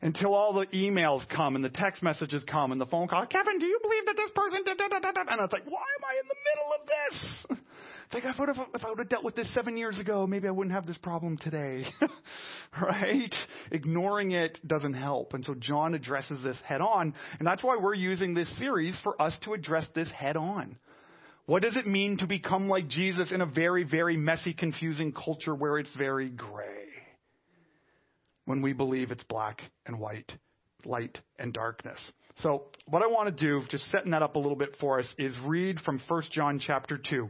Until 0.00 0.34
all 0.34 0.52
the 0.52 0.66
emails 0.68 1.22
come 1.28 1.54
and 1.54 1.64
the 1.64 1.70
text 1.70 2.02
messages 2.02 2.42
come 2.50 2.72
and 2.72 2.80
the 2.80 2.86
phone 2.86 3.06
call. 3.06 3.26
Kevin, 3.26 3.58
do 3.58 3.66
you 3.66 3.78
believe 3.80 4.06
that 4.06 4.16
this 4.16 4.30
person 4.34 4.64
did, 4.64 4.80
and 4.80 5.40
it's 5.40 5.52
like, 5.52 5.66
why 5.66 5.86
am 5.98 6.04
I 6.04 6.18
in 6.18 6.26
the 6.28 6.36
middle 6.50 6.72
of 6.80 6.86
this? 6.88 7.58
Like, 8.12 8.24
if 8.24 8.36
I, 8.38 8.40
would 8.40 8.56
have, 8.56 8.66
if 8.74 8.84
I 8.84 8.88
would 8.90 8.98
have 8.98 9.08
dealt 9.08 9.24
with 9.24 9.36
this 9.36 9.50
seven 9.54 9.76
years 9.76 9.98
ago, 9.98 10.26
maybe 10.26 10.46
I 10.46 10.50
wouldn't 10.50 10.74
have 10.74 10.86
this 10.86 10.98
problem 10.98 11.38
today. 11.38 11.86
right? 12.82 13.34
Ignoring 13.70 14.32
it 14.32 14.58
doesn't 14.66 14.94
help. 14.94 15.32
And 15.34 15.44
so 15.44 15.54
John 15.54 15.94
addresses 15.94 16.42
this 16.42 16.58
head 16.64 16.80
on. 16.80 17.14
And 17.38 17.46
that's 17.46 17.64
why 17.64 17.78
we're 17.80 17.94
using 17.94 18.34
this 18.34 18.54
series 18.58 18.98
for 19.02 19.20
us 19.20 19.36
to 19.44 19.54
address 19.54 19.86
this 19.94 20.10
head 20.10 20.36
on. 20.36 20.76
What 21.46 21.62
does 21.62 21.76
it 21.76 21.86
mean 21.86 22.18
to 22.18 22.26
become 22.26 22.68
like 22.68 22.88
Jesus 22.88 23.32
in 23.32 23.40
a 23.40 23.46
very, 23.46 23.84
very 23.84 24.16
messy, 24.16 24.52
confusing 24.52 25.12
culture 25.12 25.54
where 25.54 25.78
it's 25.78 25.94
very 25.96 26.28
gray? 26.28 26.66
When 28.44 28.62
we 28.62 28.72
believe 28.72 29.10
it's 29.10 29.24
black 29.24 29.60
and 29.86 29.98
white, 29.98 30.32
light 30.84 31.18
and 31.38 31.52
darkness. 31.52 31.98
So, 32.36 32.64
what 32.86 33.02
I 33.02 33.06
want 33.06 33.36
to 33.36 33.44
do, 33.44 33.64
just 33.68 33.90
setting 33.90 34.12
that 34.12 34.22
up 34.22 34.36
a 34.36 34.38
little 34.38 34.56
bit 34.56 34.76
for 34.80 34.98
us, 34.98 35.06
is 35.18 35.34
read 35.44 35.78
from 35.80 36.00
1 36.08 36.22
John 36.30 36.60
chapter 36.64 36.98
2. 36.98 37.28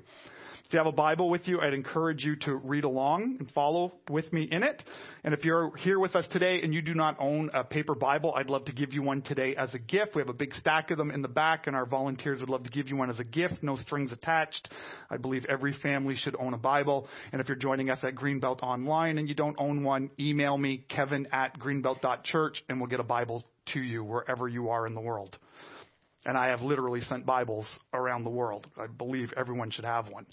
If 0.72 0.76
you 0.76 0.78
have 0.78 0.86
a 0.86 0.92
Bible 0.92 1.28
with 1.28 1.46
you, 1.48 1.60
I'd 1.60 1.74
encourage 1.74 2.24
you 2.24 2.34
to 2.46 2.54
read 2.54 2.84
along 2.84 3.36
and 3.38 3.50
follow 3.50 3.92
with 4.08 4.32
me 4.32 4.48
in 4.50 4.62
it. 4.62 4.82
And 5.22 5.34
if 5.34 5.44
you're 5.44 5.76
here 5.76 5.98
with 5.98 6.16
us 6.16 6.26
today 6.30 6.62
and 6.62 6.72
you 6.72 6.80
do 6.80 6.94
not 6.94 7.18
own 7.20 7.50
a 7.52 7.62
paper 7.62 7.94
Bible, 7.94 8.32
I'd 8.34 8.48
love 8.48 8.64
to 8.64 8.72
give 8.72 8.94
you 8.94 9.02
one 9.02 9.20
today 9.20 9.54
as 9.54 9.74
a 9.74 9.78
gift. 9.78 10.14
We 10.14 10.22
have 10.22 10.30
a 10.30 10.32
big 10.32 10.54
stack 10.54 10.90
of 10.90 10.96
them 10.96 11.10
in 11.10 11.20
the 11.20 11.28
back, 11.28 11.66
and 11.66 11.76
our 11.76 11.84
volunteers 11.84 12.40
would 12.40 12.48
love 12.48 12.64
to 12.64 12.70
give 12.70 12.88
you 12.88 12.96
one 12.96 13.10
as 13.10 13.20
a 13.20 13.24
gift, 13.24 13.56
no 13.60 13.76
strings 13.76 14.12
attached. 14.12 14.70
I 15.10 15.18
believe 15.18 15.44
every 15.46 15.74
family 15.74 16.16
should 16.16 16.36
own 16.40 16.54
a 16.54 16.58
Bible. 16.58 17.06
And 17.32 17.42
if 17.42 17.48
you're 17.48 17.58
joining 17.58 17.90
us 17.90 17.98
at 18.02 18.14
Greenbelt 18.14 18.62
Online 18.62 19.18
and 19.18 19.28
you 19.28 19.34
don't 19.34 19.56
own 19.58 19.84
one, 19.84 20.10
email 20.18 20.56
me, 20.56 20.86
kevin 20.88 21.28
at 21.32 21.58
greenbelt.church, 21.58 22.64
and 22.70 22.80
we'll 22.80 22.88
get 22.88 22.98
a 22.98 23.04
Bible 23.04 23.44
to 23.74 23.78
you 23.78 24.02
wherever 24.04 24.48
you 24.48 24.70
are 24.70 24.86
in 24.86 24.94
the 24.94 25.02
world. 25.02 25.36
And 26.24 26.38
I 26.38 26.48
have 26.48 26.60
literally 26.60 27.00
sent 27.00 27.26
Bibles 27.26 27.66
around 27.92 28.24
the 28.24 28.30
world. 28.30 28.68
I 28.78 28.86
believe 28.86 29.32
everyone 29.36 29.70
should 29.70 29.84
have 29.84 30.08
one. 30.08 30.26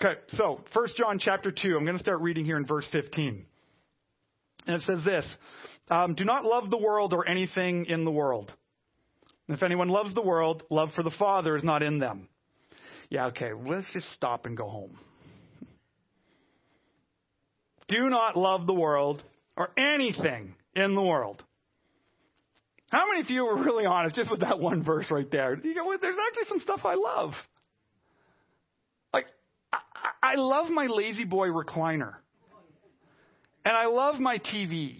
Okay, 0.00 0.20
so 0.28 0.60
1 0.72 0.88
John 0.96 1.18
chapter 1.18 1.50
2, 1.50 1.76
I'm 1.76 1.84
going 1.84 1.96
to 1.96 2.02
start 2.02 2.20
reading 2.20 2.44
here 2.44 2.56
in 2.56 2.66
verse 2.66 2.86
15. 2.92 3.46
And 4.66 4.76
it 4.76 4.82
says 4.82 5.04
this 5.04 5.26
um, 5.90 6.14
Do 6.14 6.24
not 6.24 6.44
love 6.44 6.70
the 6.70 6.78
world 6.78 7.12
or 7.12 7.26
anything 7.26 7.86
in 7.86 8.04
the 8.04 8.10
world. 8.10 8.52
If 9.48 9.62
anyone 9.62 9.88
loves 9.88 10.14
the 10.14 10.22
world, 10.22 10.62
love 10.70 10.90
for 10.94 11.02
the 11.02 11.14
Father 11.18 11.56
is 11.56 11.64
not 11.64 11.82
in 11.82 11.98
them. 11.98 12.28
Yeah, 13.08 13.26
okay, 13.26 13.52
let's 13.54 13.90
just 13.92 14.12
stop 14.12 14.44
and 14.44 14.56
go 14.56 14.68
home. 14.68 14.98
Do 17.88 18.10
not 18.10 18.36
love 18.36 18.66
the 18.66 18.74
world 18.74 19.22
or 19.56 19.70
anything 19.78 20.54
in 20.76 20.94
the 20.94 21.02
world. 21.02 21.42
How 22.90 23.06
many 23.06 23.20
of 23.20 23.30
you 23.30 23.44
were 23.44 23.56
really 23.56 23.84
honest 23.84 24.16
just 24.16 24.30
with 24.30 24.40
that 24.40 24.58
one 24.58 24.82
verse 24.82 25.10
right 25.10 25.30
there? 25.30 25.58
You 25.62 25.74
go, 25.74 25.94
there's 26.00 26.16
actually 26.28 26.48
some 26.48 26.60
stuff 26.60 26.80
I 26.84 26.94
love. 26.94 27.32
Like 29.12 29.26
I 30.22 30.36
love 30.36 30.70
my 30.70 30.86
La-Z-Boy 30.86 31.48
recliner. 31.48 32.14
And 33.64 33.76
I 33.76 33.86
love 33.86 34.18
my 34.18 34.38
TV. 34.38 34.96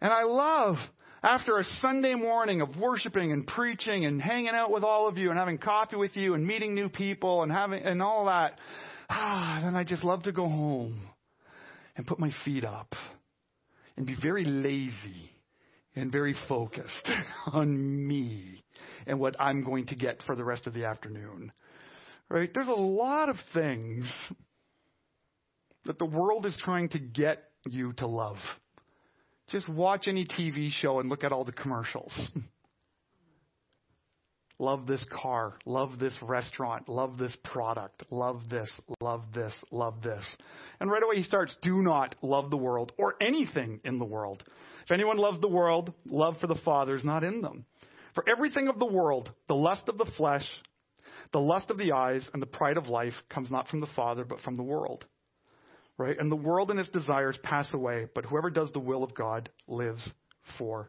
And 0.00 0.10
I 0.10 0.22
love 0.22 0.76
after 1.22 1.58
a 1.58 1.64
Sunday 1.64 2.14
morning 2.14 2.62
of 2.62 2.76
worshiping 2.76 3.32
and 3.32 3.46
preaching 3.46 4.06
and 4.06 4.20
hanging 4.20 4.48
out 4.48 4.72
with 4.72 4.82
all 4.82 5.06
of 5.06 5.18
you 5.18 5.28
and 5.28 5.38
having 5.38 5.58
coffee 5.58 5.96
with 5.96 6.16
you 6.16 6.32
and 6.34 6.46
meeting 6.46 6.74
new 6.74 6.88
people 6.88 7.42
and 7.42 7.52
having 7.52 7.84
and 7.84 8.02
all 8.02 8.26
that. 8.26 8.58
Ah, 9.10 9.60
then 9.62 9.76
I 9.76 9.84
just 9.84 10.02
love 10.02 10.22
to 10.22 10.32
go 10.32 10.48
home 10.48 11.02
and 11.96 12.06
put 12.06 12.18
my 12.18 12.30
feet 12.46 12.64
up 12.64 12.94
and 13.98 14.06
be 14.06 14.16
very 14.20 14.46
lazy 14.46 15.31
and 15.94 16.10
very 16.10 16.34
focused 16.48 17.08
on 17.52 18.06
me 18.06 18.62
and 19.06 19.18
what 19.18 19.40
I'm 19.40 19.64
going 19.64 19.86
to 19.86 19.94
get 19.94 20.22
for 20.26 20.36
the 20.36 20.44
rest 20.44 20.66
of 20.66 20.74
the 20.74 20.84
afternoon. 20.84 21.52
Right? 22.28 22.50
There's 22.52 22.68
a 22.68 22.72
lot 22.72 23.28
of 23.28 23.36
things 23.52 24.06
that 25.84 25.98
the 25.98 26.06
world 26.06 26.46
is 26.46 26.56
trying 26.64 26.88
to 26.90 26.98
get 26.98 27.44
you 27.66 27.92
to 27.94 28.06
love. 28.06 28.36
Just 29.50 29.68
watch 29.68 30.08
any 30.08 30.24
TV 30.24 30.70
show 30.70 31.00
and 31.00 31.10
look 31.10 31.24
at 31.24 31.32
all 31.32 31.44
the 31.44 31.52
commercials. 31.52 32.12
love 34.58 34.86
this 34.86 35.04
car, 35.10 35.58
love 35.66 35.98
this 35.98 36.16
restaurant, 36.22 36.88
love 36.88 37.18
this 37.18 37.36
product, 37.44 38.04
love 38.10 38.48
this, 38.48 38.70
love 39.00 39.24
this, 39.34 39.52
love 39.70 40.00
this. 40.02 40.24
And 40.80 40.90
right 40.90 41.02
away 41.02 41.16
he 41.16 41.24
starts, 41.24 41.56
do 41.62 41.78
not 41.78 42.14
love 42.22 42.50
the 42.50 42.56
world 42.56 42.92
or 42.96 43.16
anything 43.20 43.80
in 43.84 43.98
the 43.98 44.04
world. 44.04 44.42
If 44.84 44.92
anyone 44.92 45.18
loves 45.18 45.40
the 45.40 45.48
world, 45.48 45.92
love 46.06 46.36
for 46.40 46.46
the 46.46 46.60
Father 46.64 46.96
is 46.96 47.04
not 47.04 47.24
in 47.24 47.40
them. 47.40 47.64
For 48.14 48.24
everything 48.28 48.68
of 48.68 48.78
the 48.78 48.86
world, 48.86 49.30
the 49.48 49.54
lust 49.54 49.88
of 49.88 49.98
the 49.98 50.10
flesh, 50.16 50.46
the 51.32 51.40
lust 51.40 51.70
of 51.70 51.78
the 51.78 51.92
eyes 51.92 52.28
and 52.32 52.42
the 52.42 52.46
pride 52.46 52.76
of 52.76 52.88
life 52.88 53.14
comes 53.30 53.50
not 53.50 53.68
from 53.68 53.80
the 53.80 53.86
Father, 53.96 54.24
but 54.24 54.40
from 54.40 54.54
the 54.54 54.62
world. 54.62 55.04
Right? 55.98 56.16
And 56.18 56.30
the 56.30 56.36
world 56.36 56.70
and 56.70 56.80
its 56.80 56.90
desires 56.90 57.38
pass 57.42 57.72
away, 57.72 58.06
but 58.14 58.24
whoever 58.24 58.50
does 58.50 58.70
the 58.72 58.80
will 58.80 59.04
of 59.04 59.14
God 59.14 59.48
lives 59.66 60.06
forever. 60.58 60.88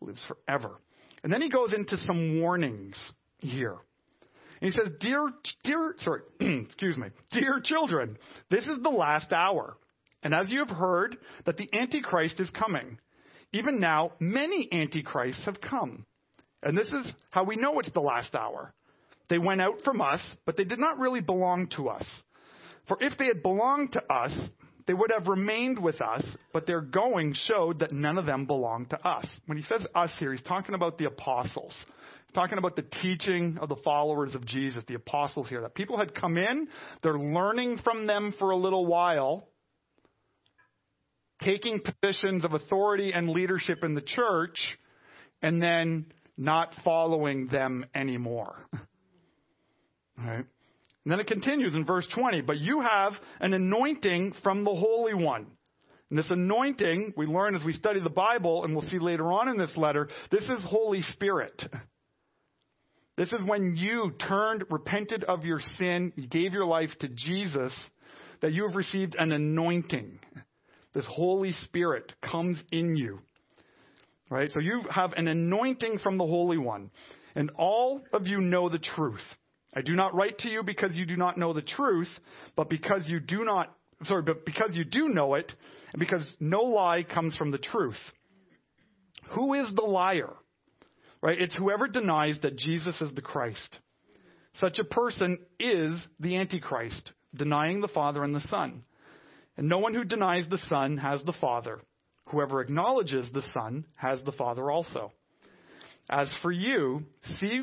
lives 0.00 0.22
forever. 0.28 0.80
And 1.22 1.32
then 1.32 1.42
he 1.42 1.48
goes 1.48 1.72
into 1.72 1.96
some 1.98 2.40
warnings 2.40 3.12
here. 3.38 3.76
And 4.60 4.72
he 4.72 4.78
says, 4.78 4.92
Dear, 5.00 5.30
dear, 5.64 5.94
sorry, 5.98 6.22
excuse 6.40 6.96
me, 6.96 7.08
dear 7.32 7.60
children, 7.62 8.16
this 8.50 8.64
is 8.64 8.82
the 8.82 8.90
last 8.90 9.32
hour. 9.32 9.76
And 10.22 10.34
as 10.34 10.48
you 10.50 10.60
have 10.60 10.76
heard 10.76 11.16
that 11.44 11.56
the 11.56 11.68
Antichrist 11.72 12.40
is 12.40 12.50
coming, 12.50 12.98
even 13.52 13.80
now 13.80 14.12
many 14.18 14.68
Antichrists 14.72 15.44
have 15.44 15.60
come. 15.60 16.04
And 16.62 16.76
this 16.76 16.88
is 16.88 17.12
how 17.30 17.44
we 17.44 17.56
know 17.56 17.78
it's 17.78 17.92
the 17.92 18.00
last 18.00 18.34
hour. 18.34 18.72
They 19.28 19.38
went 19.38 19.60
out 19.60 19.80
from 19.84 20.00
us, 20.00 20.20
but 20.44 20.56
they 20.56 20.64
did 20.64 20.78
not 20.78 20.98
really 20.98 21.20
belong 21.20 21.68
to 21.76 21.88
us. 21.88 22.06
For 22.88 22.96
if 23.00 23.18
they 23.18 23.26
had 23.26 23.42
belonged 23.42 23.92
to 23.92 24.12
us, 24.12 24.32
they 24.86 24.94
would 24.94 25.10
have 25.10 25.26
remained 25.26 25.80
with 25.80 26.00
us, 26.00 26.24
but 26.52 26.66
their 26.66 26.80
going 26.80 27.34
showed 27.34 27.80
that 27.80 27.90
none 27.90 28.18
of 28.18 28.26
them 28.26 28.46
belonged 28.46 28.90
to 28.90 29.06
us. 29.06 29.26
When 29.46 29.58
he 29.58 29.64
says 29.64 29.84
us 29.94 30.12
here, 30.18 30.32
he's 30.32 30.42
talking 30.42 30.76
about 30.76 30.96
the 30.96 31.06
apostles. 31.06 31.74
He's 32.26 32.34
talking 32.34 32.58
about 32.58 32.76
the 32.76 32.86
teaching 33.02 33.58
of 33.60 33.68
the 33.68 33.76
followers 33.76 34.36
of 34.36 34.46
Jesus, 34.46 34.84
the 34.86 34.94
apostles 34.94 35.48
here. 35.48 35.60
That 35.60 35.74
people 35.74 35.98
had 35.98 36.14
come 36.14 36.38
in, 36.38 36.68
they're 37.02 37.18
learning 37.18 37.78
from 37.82 38.06
them 38.06 38.32
for 38.38 38.50
a 38.50 38.56
little 38.56 38.86
while, 38.86 39.48
taking 41.46 41.80
positions 41.80 42.44
of 42.44 42.52
authority 42.52 43.12
and 43.14 43.30
leadership 43.30 43.84
in 43.84 43.94
the 43.94 44.02
church, 44.02 44.58
and 45.40 45.62
then 45.62 46.06
not 46.36 46.72
following 46.84 47.46
them 47.48 47.86
anymore. 47.94 48.56
Right? 50.18 50.46
And 51.04 51.12
then 51.12 51.20
it 51.20 51.26
continues 51.26 51.74
in 51.74 51.84
verse 51.84 52.08
20. 52.14 52.40
But 52.40 52.56
you 52.56 52.80
have 52.80 53.12
an 53.38 53.52
anointing 53.52 54.32
from 54.42 54.64
the 54.64 54.74
Holy 54.74 55.12
One. 55.12 55.46
And 56.08 56.18
this 56.18 56.30
anointing, 56.30 57.12
we 57.18 57.26
learn 57.26 57.54
as 57.54 57.62
we 57.62 57.72
study 57.72 58.00
the 58.00 58.08
Bible, 58.08 58.64
and 58.64 58.74
we'll 58.74 58.88
see 58.88 58.98
later 58.98 59.30
on 59.30 59.48
in 59.48 59.58
this 59.58 59.76
letter, 59.76 60.08
this 60.30 60.42
is 60.42 60.58
Holy 60.64 61.02
Spirit. 61.02 61.62
This 63.18 63.32
is 63.32 63.40
when 63.46 63.76
you 63.76 64.12
turned, 64.26 64.64
repented 64.70 65.22
of 65.24 65.44
your 65.44 65.60
sin, 65.76 66.12
gave 66.30 66.52
your 66.54 66.66
life 66.66 66.90
to 67.00 67.08
Jesus, 67.08 67.78
that 68.40 68.52
you 68.52 68.66
have 68.66 68.74
received 68.76 69.16
an 69.18 69.32
anointing. 69.32 70.18
This 70.96 71.06
Holy 71.10 71.52
Spirit 71.52 72.10
comes 72.22 72.58
in 72.72 72.96
you. 72.96 73.18
Right? 74.30 74.50
So 74.50 74.60
you 74.60 74.80
have 74.90 75.12
an 75.12 75.28
anointing 75.28 75.98
from 76.02 76.16
the 76.16 76.24
Holy 76.24 76.56
One, 76.56 76.90
and 77.34 77.50
all 77.58 78.00
of 78.14 78.26
you 78.26 78.38
know 78.38 78.70
the 78.70 78.78
truth. 78.78 79.20
I 79.74 79.82
do 79.82 79.92
not 79.92 80.14
write 80.14 80.38
to 80.38 80.48
you 80.48 80.62
because 80.62 80.96
you 80.96 81.04
do 81.04 81.18
not 81.18 81.36
know 81.36 81.52
the 81.52 81.60
truth, 81.60 82.08
but 82.56 82.70
because 82.70 83.02
you 83.08 83.20
do 83.20 83.44
not, 83.44 83.76
sorry, 84.06 84.22
but 84.22 84.46
because 84.46 84.70
you 84.72 84.84
do 84.84 85.08
know 85.08 85.34
it, 85.34 85.52
and 85.92 86.00
because 86.00 86.22
no 86.40 86.62
lie 86.62 87.02
comes 87.02 87.36
from 87.36 87.50
the 87.50 87.58
truth. 87.58 88.00
Who 89.34 89.52
is 89.52 89.68
the 89.74 89.82
liar? 89.82 90.32
Right? 91.20 91.38
It's 91.38 91.54
whoever 91.54 91.88
denies 91.88 92.38
that 92.40 92.56
Jesus 92.56 92.98
is 93.02 93.12
the 93.12 93.20
Christ. 93.20 93.80
such 94.54 94.78
a 94.78 94.84
person 94.84 95.40
is 95.60 96.06
the 96.20 96.38
Antichrist, 96.38 97.12
denying 97.34 97.82
the 97.82 97.88
Father 97.88 98.24
and 98.24 98.34
the 98.34 98.48
Son. 98.48 98.82
And 99.56 99.68
no 99.68 99.78
one 99.78 99.94
who 99.94 100.04
denies 100.04 100.46
the 100.48 100.62
Son 100.68 100.98
has 100.98 101.22
the 101.24 101.32
Father. 101.32 101.78
Whoever 102.30 102.60
acknowledges 102.60 103.30
the 103.32 103.44
Son 103.54 103.84
has 103.96 104.22
the 104.24 104.32
Father 104.32 104.70
also. 104.70 105.12
As 106.10 106.32
for 106.42 106.52
you, 106.52 107.04
see 107.40 107.62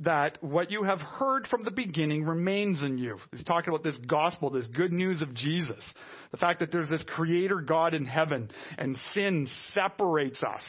that 0.00 0.42
what 0.42 0.70
you 0.70 0.82
have 0.82 1.00
heard 1.00 1.46
from 1.46 1.64
the 1.64 1.70
beginning 1.70 2.24
remains 2.24 2.82
in 2.82 2.98
you. 2.98 3.18
He's 3.32 3.44
talking 3.44 3.72
about 3.72 3.84
this 3.84 3.98
gospel, 4.06 4.50
this 4.50 4.66
good 4.66 4.92
news 4.92 5.22
of 5.22 5.34
Jesus. 5.34 5.84
The 6.30 6.36
fact 6.36 6.60
that 6.60 6.72
there's 6.72 6.88
this 6.88 7.04
creator 7.06 7.60
God 7.60 7.94
in 7.94 8.04
heaven 8.04 8.50
and 8.76 8.96
sin 9.12 9.48
separates 9.72 10.42
us. 10.42 10.62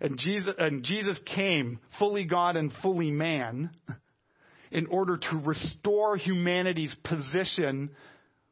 And 0.00 0.18
Jesus, 0.18 0.54
and 0.58 0.84
Jesus 0.84 1.18
came 1.24 1.80
fully 1.98 2.24
God 2.24 2.56
and 2.56 2.72
fully 2.82 3.10
man 3.10 3.70
in 4.70 4.86
order 4.86 5.16
to 5.16 5.42
restore 5.44 6.16
humanity's 6.16 6.94
position 7.04 7.90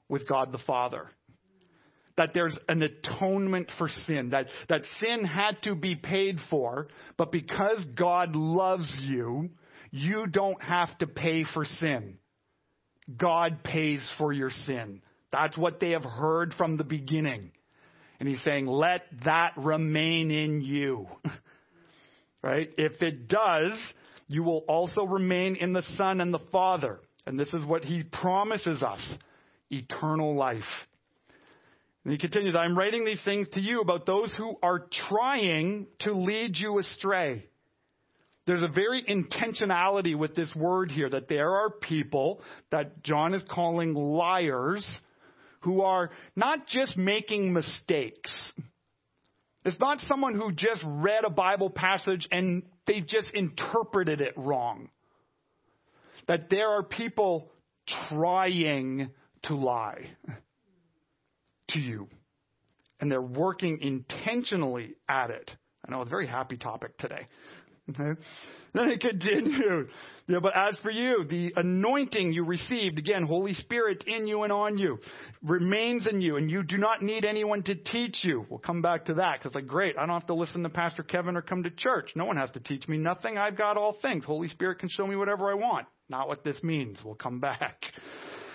with 0.08 0.26
God 0.28 0.50
the 0.50 0.58
Father. 0.58 1.08
That 2.16 2.30
there's 2.32 2.56
an 2.68 2.82
atonement 2.82 3.70
for 3.76 3.90
sin, 4.06 4.30
that, 4.30 4.46
that 4.70 4.82
sin 5.00 5.24
had 5.24 5.62
to 5.64 5.74
be 5.74 5.96
paid 5.96 6.38
for, 6.48 6.88
but 7.18 7.30
because 7.30 7.84
God 7.94 8.34
loves 8.34 8.90
you, 9.02 9.50
you 9.90 10.26
don't 10.26 10.62
have 10.62 10.96
to 10.98 11.06
pay 11.06 11.44
for 11.52 11.64
sin. 11.64 12.16
God 13.14 13.62
pays 13.62 14.06
for 14.18 14.32
your 14.32 14.50
sin. 14.50 15.02
That's 15.30 15.56
what 15.56 15.78
they 15.78 15.90
have 15.90 16.04
heard 16.04 16.54
from 16.56 16.76
the 16.76 16.84
beginning. 16.84 17.52
And 18.18 18.28
he's 18.28 18.42
saying, 18.42 18.66
let 18.66 19.02
that 19.24 19.52
remain 19.56 20.30
in 20.30 20.62
you. 20.62 21.06
right? 22.42 22.70
If 22.78 23.02
it 23.02 23.28
does, 23.28 23.78
you 24.28 24.42
will 24.42 24.64
also 24.68 25.04
remain 25.04 25.56
in 25.56 25.72
the 25.72 25.82
Son 25.96 26.20
and 26.20 26.32
the 26.32 26.40
Father. 26.50 27.00
And 27.26 27.38
this 27.38 27.48
is 27.48 27.64
what 27.64 27.84
he 27.84 28.02
promises 28.04 28.82
us 28.82 29.00
eternal 29.70 30.34
life. 30.36 30.62
And 32.06 32.12
he 32.12 32.18
continues, 32.18 32.54
I'm 32.54 32.78
writing 32.78 33.04
these 33.04 33.20
things 33.24 33.48
to 33.54 33.60
you 33.60 33.80
about 33.80 34.06
those 34.06 34.32
who 34.38 34.56
are 34.62 34.86
trying 35.08 35.88
to 36.02 36.12
lead 36.12 36.56
you 36.56 36.78
astray. 36.78 37.44
There's 38.46 38.62
a 38.62 38.68
very 38.68 39.02
intentionality 39.02 40.16
with 40.16 40.36
this 40.36 40.48
word 40.54 40.92
here 40.92 41.10
that 41.10 41.26
there 41.26 41.50
are 41.50 41.68
people 41.68 42.42
that 42.70 43.02
John 43.02 43.34
is 43.34 43.42
calling 43.50 43.94
liars 43.94 44.88
who 45.62 45.82
are 45.82 46.10
not 46.36 46.68
just 46.68 46.96
making 46.96 47.52
mistakes. 47.52 48.52
It's 49.64 49.80
not 49.80 49.98
someone 50.02 50.36
who 50.36 50.52
just 50.52 50.84
read 50.84 51.24
a 51.24 51.30
Bible 51.30 51.70
passage 51.70 52.28
and 52.30 52.62
they 52.86 53.00
just 53.00 53.34
interpreted 53.34 54.20
it 54.20 54.34
wrong. 54.36 54.90
That 56.28 56.50
there 56.50 56.68
are 56.70 56.84
people 56.84 57.50
trying 58.08 59.10
to 59.46 59.56
lie 59.56 60.08
to 61.76 61.82
you. 61.82 62.08
And 63.00 63.10
they're 63.10 63.22
working 63.22 63.78
intentionally 63.80 64.94
at 65.08 65.30
it. 65.30 65.50
I 65.86 65.92
know 65.92 66.00
it's 66.00 66.08
a 66.08 66.10
very 66.10 66.26
happy 66.26 66.56
topic 66.56 66.96
today. 66.98 67.26
Okay? 67.90 68.20
Then 68.74 68.90
it 68.90 69.00
continued. 69.00 69.88
Yeah, 70.26 70.40
but 70.42 70.54
as 70.56 70.76
for 70.82 70.90
you, 70.90 71.24
the 71.24 71.52
anointing 71.54 72.32
you 72.32 72.44
received, 72.44 72.98
again, 72.98 73.24
Holy 73.24 73.54
Spirit 73.54 74.02
in 74.08 74.26
you 74.26 74.42
and 74.42 74.52
on 74.52 74.76
you, 74.76 74.98
remains 75.42 76.08
in 76.10 76.20
you, 76.20 76.36
and 76.36 76.50
you 76.50 76.64
do 76.64 76.78
not 76.78 77.00
need 77.00 77.24
anyone 77.24 77.62
to 77.62 77.76
teach 77.76 78.24
you. 78.24 78.44
We'll 78.50 78.58
come 78.58 78.82
back 78.82 79.04
to 79.04 79.14
that 79.14 79.38
because, 79.38 79.54
like, 79.54 79.68
great, 79.68 79.96
I 79.96 80.00
don't 80.00 80.18
have 80.18 80.26
to 80.26 80.34
listen 80.34 80.64
to 80.64 80.68
Pastor 80.68 81.04
Kevin 81.04 81.36
or 81.36 81.42
come 81.42 81.62
to 81.62 81.70
church. 81.70 82.10
No 82.16 82.24
one 82.24 82.36
has 82.38 82.50
to 82.52 82.60
teach 82.60 82.88
me 82.88 82.96
nothing. 82.98 83.38
I've 83.38 83.56
got 83.56 83.76
all 83.76 83.96
things. 84.02 84.24
Holy 84.24 84.48
Spirit 84.48 84.80
can 84.80 84.88
show 84.88 85.06
me 85.06 85.14
whatever 85.14 85.48
I 85.48 85.54
want. 85.54 85.86
Not 86.08 86.26
what 86.26 86.42
this 86.42 86.60
means. 86.64 86.98
We'll 87.04 87.14
come 87.14 87.38
back. 87.38 87.82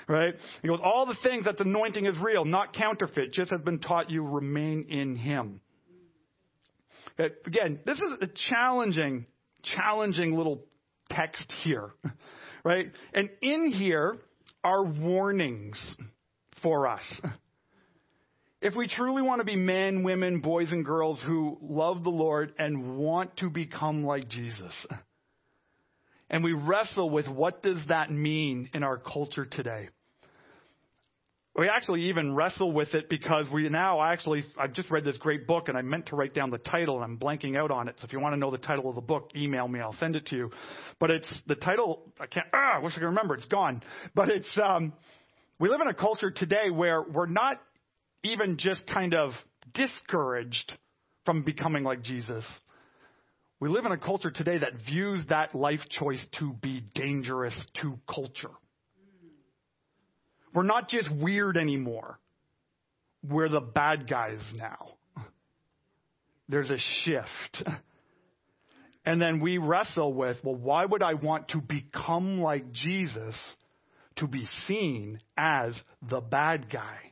Right? 0.08 0.36
He 0.62 0.68
goes, 0.68 0.80
all 0.84 1.06
the 1.06 1.18
things 1.24 1.46
that 1.46 1.58
the 1.58 1.64
anointing 1.64 2.06
is 2.06 2.16
real, 2.18 2.46
not 2.46 2.74
counterfeit, 2.74 3.32
just 3.34 3.52
has 3.52 3.62
been 3.62 3.80
taught 3.80 4.10
you, 4.10 4.24
remain 4.24 4.88
in 4.90 5.16
Him. 5.16 5.62
Uh, 7.20 7.26
again, 7.46 7.80
this 7.86 8.00
is 8.00 8.18
a 8.22 8.28
challenging, 8.50 9.26
challenging 9.64 10.36
little 10.36 10.66
text 11.10 11.54
here, 11.64 11.92
right? 12.66 12.88
And 13.14 13.30
in 13.42 13.72
here 13.72 14.18
are 14.64 14.84
warnings 14.84 15.96
for 16.62 16.88
us. 16.88 17.22
If 18.62 18.76
we 18.76 18.88
truly 18.88 19.24
want 19.24 19.40
to 19.40 19.44
be 19.44 19.56
men, 19.56 20.04
women, 20.04 20.40
boys, 20.40 20.72
and 20.72 20.86
girls 20.86 21.20
who 21.26 21.58
love 21.64 22.04
the 22.04 22.12
Lord 22.12 22.54
and 22.60 22.96
want 22.96 23.38
to 23.38 23.50
become 23.50 24.06
like 24.06 24.30
Jesus, 24.30 24.86
and 26.32 26.44
we 26.44 26.54
wrestle 26.54 27.10
with 27.10 27.28
what 27.28 27.62
does 27.62 27.80
that 27.90 28.10
mean 28.10 28.70
in 28.74 28.84
our 28.84 28.98
culture 28.98 29.46
today? 29.46 29.90
We 31.54 31.68
actually 31.68 32.04
even 32.04 32.34
wrestle 32.34 32.72
with 32.72 32.94
it 32.94 33.10
because 33.10 33.46
we 33.54 33.68
now 33.68 34.02
actually, 34.02 34.46
I've 34.58 34.72
just 34.72 34.90
read 34.90 35.04
this 35.04 35.18
great 35.18 35.46
book 35.46 35.68
and 35.68 35.78
I 35.78 35.82
meant 35.82 36.06
to 36.08 36.16
write 36.16 36.34
down 36.34 36.50
the 36.50 36.58
title 36.58 36.96
and 36.96 37.04
I'm 37.04 37.20
blanking 37.20 37.58
out 37.58 37.70
on 37.70 37.90
it. 37.90 37.96
So 38.00 38.06
if 38.06 38.14
you 38.14 38.22
want 38.22 38.34
to 38.34 38.40
know 38.40 38.50
the 38.50 38.58
title 38.58 38.88
of 38.88 38.96
the 38.96 39.02
book, 39.02 39.32
email 39.36 39.68
me. 39.68 39.82
I'll 39.82 39.96
send 40.00 40.16
it 40.16 40.26
to 40.28 40.38
you. 40.38 40.52
But 40.98 41.12
it's 41.12 41.28
the 41.48 41.56
title, 41.56 42.14
I 42.18 42.28
can't, 42.28 42.48
ah, 42.54 42.78
I 42.78 42.80
wish 42.80 42.94
I 42.96 43.00
could 43.00 43.08
remember. 43.08 43.36
It's 43.36 43.48
gone. 43.48 43.84
But 44.16 44.30
it's, 44.30 44.58
um, 44.64 44.94
we 45.60 45.68
live 45.68 45.82
in 45.82 45.90
a 45.90 45.94
culture 45.94 46.32
today 46.32 46.70
where 46.74 47.04
we're 47.04 47.26
not 47.26 47.62
even 48.24 48.56
just 48.58 48.88
kind 48.88 49.14
of 49.14 49.34
discouraged 49.74 50.72
from 51.26 51.44
becoming 51.44 51.84
like 51.84 52.02
Jesus. 52.02 52.46
We 53.62 53.70
live 53.70 53.86
in 53.86 53.92
a 53.92 53.98
culture 53.98 54.32
today 54.32 54.58
that 54.58 54.74
views 54.88 55.24
that 55.30 55.54
life 55.54 55.82
choice 55.88 56.26
to 56.40 56.52
be 56.52 56.84
dangerous 56.96 57.54
to 57.84 58.00
culture. 58.12 58.50
We're 60.52 60.64
not 60.64 60.90
just 60.90 61.12
weird 61.12 61.58
anymore. 61.58 62.20
We're 63.24 63.50
the 63.50 63.62
bad 63.62 64.10
guys 64.10 64.40
now. 64.56 64.96
There's 66.50 66.72
a 66.72 66.80
shift. 67.04 67.70
And 69.06 69.22
then 69.22 69.42
we 69.42 69.60
wrestle 69.60 70.12
with, 70.12 70.38
well, 70.44 70.56
why 70.56 70.84
would 70.84 71.04
I 71.04 71.14
want 71.14 71.50
to 71.50 71.62
become 71.62 72.42
like 72.42 72.72
Jesus 72.72 73.36
to 74.16 74.28
be 74.28 74.48
seen 74.68 75.20
as 75.38 75.80
the 76.10 76.20
bad 76.20 76.66
guy? 76.72 77.11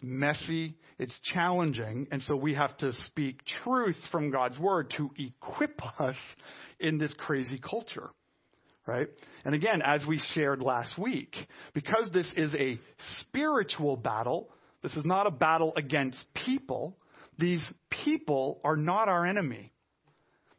It's 0.00 0.08
messy, 0.08 0.76
it's 0.98 1.18
challenging, 1.34 2.08
and 2.10 2.22
so 2.22 2.34
we 2.34 2.54
have 2.54 2.76
to 2.78 2.92
speak 3.06 3.40
truth 3.62 3.96
from 4.10 4.30
God's 4.30 4.58
word 4.58 4.92
to 4.96 5.10
equip 5.18 5.80
us 6.00 6.16
in 6.78 6.98
this 6.98 7.12
crazy 7.18 7.58
culture 7.58 8.10
right? 8.86 9.08
And 9.44 9.54
again, 9.54 9.82
as 9.84 10.04
we 10.04 10.20
shared 10.34 10.62
last 10.62 10.98
week, 10.98 11.36
because 11.74 12.08
this 12.12 12.26
is 12.36 12.52
a 12.54 12.80
spiritual 13.20 13.96
battle, 13.96 14.48
this 14.82 14.96
is 14.96 15.04
not 15.04 15.28
a 15.28 15.30
battle 15.30 15.72
against 15.76 16.18
people. 16.34 16.96
These 17.38 17.62
people 18.04 18.60
are 18.64 18.76
not 18.76 19.08
our 19.08 19.26
enemy. 19.26 19.72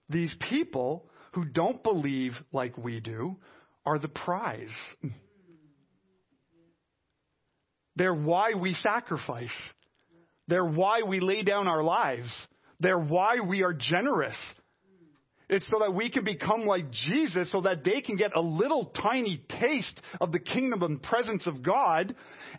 These 0.09 0.33
people 0.49 1.09
who 1.33 1.43
don't 1.43 1.83
believe 1.83 2.33
like 2.53 2.77
we 2.77 3.01
do 3.01 3.35
are 3.85 3.99
the 3.99 4.07
prize. 4.07 4.69
They're 8.01 8.15
why 8.15 8.55
we 8.59 8.73
sacrifice. 8.73 9.53
They're 10.47 10.65
why 10.65 11.03
we 11.03 11.19
lay 11.19 11.43
down 11.43 11.67
our 11.67 11.83
lives. 11.83 12.31
They're 12.79 12.97
why 12.97 13.41
we 13.47 13.61
are 13.61 13.75
generous. 13.75 14.35
It's 15.49 15.69
so 15.69 15.77
that 15.81 15.93
we 15.93 16.09
can 16.09 16.23
become 16.23 16.61
like 16.65 16.89
Jesus, 16.89 17.51
so 17.51 17.61
that 17.61 17.83
they 17.83 18.01
can 18.01 18.15
get 18.15 18.35
a 18.35 18.41
little 18.41 18.85
tiny 18.85 19.45
taste 19.59 20.01
of 20.19 20.31
the 20.31 20.39
kingdom 20.39 20.81
and 20.81 21.03
presence 21.03 21.45
of 21.45 21.61
God. 21.61 22.15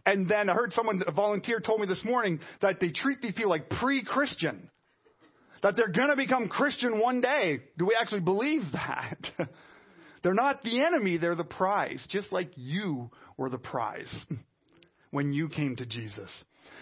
And 0.07 0.31
then 0.31 0.49
I 0.49 0.55
heard 0.55 0.75
someone, 0.75 1.03
a 1.09 1.11
volunteer 1.11 1.59
told 1.59 1.81
me 1.81 1.89
this 1.89 2.05
morning 2.05 2.39
that 2.61 2.79
they 2.79 2.91
treat 2.91 3.21
these 3.21 3.33
people 3.33 3.51
like 3.51 3.69
pre-Christian. 3.69 4.71
That 5.65 5.75
they're 5.75 5.89
gonna 5.89 6.15
become 6.15 6.51
Christian 6.51 7.01
one 7.01 7.21
day. 7.21 7.63
Do 7.77 7.87
we 7.87 7.97
actually 8.01 8.21
believe 8.21 8.63
that? 8.75 9.19
they're 10.23 10.35
not 10.35 10.63
the 10.63 10.85
enemy, 10.85 11.17
they're 11.17 11.35
the 11.35 11.43
prize. 11.43 12.07
Just 12.11 12.31
like 12.31 12.53
you 12.55 13.11
were 13.37 13.51
the 13.51 13.59
prize 13.59 14.25
when 15.13 15.33
you 15.33 15.49
came 15.49 15.77
to 15.77 15.87
Jesus. 15.87 16.31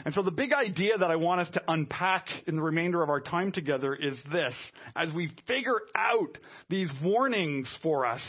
And 0.05 0.15
so 0.15 0.23
the 0.23 0.31
big 0.31 0.53
idea 0.55 0.97
that 0.97 1.11
I 1.11 1.17
want 1.17 1.43
us 1.43 1.51
to 1.51 1.63
unpack 1.69 2.27
in 2.47 2.57
the 2.57 2.63
remainder 2.63 3.03
of 3.03 3.11
our 3.11 3.21
time 3.21 3.53
together 3.53 3.95
is 3.95 4.19
this. 4.33 4.55
As 4.97 5.13
we 5.13 5.31
figure 5.47 5.81
out 5.95 6.39
these 6.71 6.89
warnings 7.05 7.71
for 7.83 8.07
us, 8.07 8.23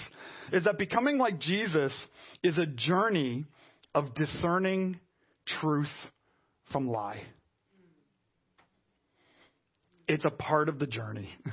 is 0.51 0.65
that 0.65 0.77
becoming 0.77 1.17
like 1.17 1.39
Jesus 1.39 1.93
is 2.43 2.57
a 2.57 2.65
journey 2.65 3.45
of 3.95 4.13
discerning 4.15 4.99
truth 5.61 5.87
from 6.71 6.89
lie. 6.89 7.21
It's 10.07 10.25
a 10.25 10.29
part 10.29 10.67
of 10.67 10.79
the 10.79 10.87
journey. 10.87 11.29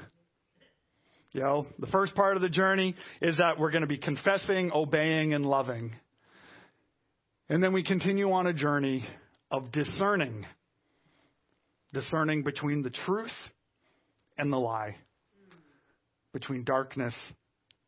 You 1.33 1.43
know, 1.43 1.67
the 1.79 1.87
first 1.89 2.15
part 2.15 2.37
of 2.37 2.43
the 2.43 2.49
journey 2.49 2.97
is 3.21 3.37
that 3.37 3.61
we're 3.61 3.71
going 3.71 3.83
to 3.83 3.87
be 3.87 3.99
confessing, 3.99 4.73
obeying, 4.73 5.35
and 5.35 5.45
loving. 5.45 5.95
And 7.51 7.63
then 7.63 7.73
we 7.73 7.83
continue 7.83 8.31
on 8.33 8.47
a 8.47 8.53
journey 8.53 9.07
of 9.51 9.73
discerning, 9.73 10.45
discerning 11.95 12.43
between 12.43 12.83
the 12.83 12.91
truth 12.91 13.33
and 14.37 14.53
the 14.53 14.59
lie, 14.59 14.97
between 16.35 16.65
darkness 16.65 17.15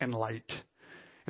and 0.01 0.15
light. 0.15 0.51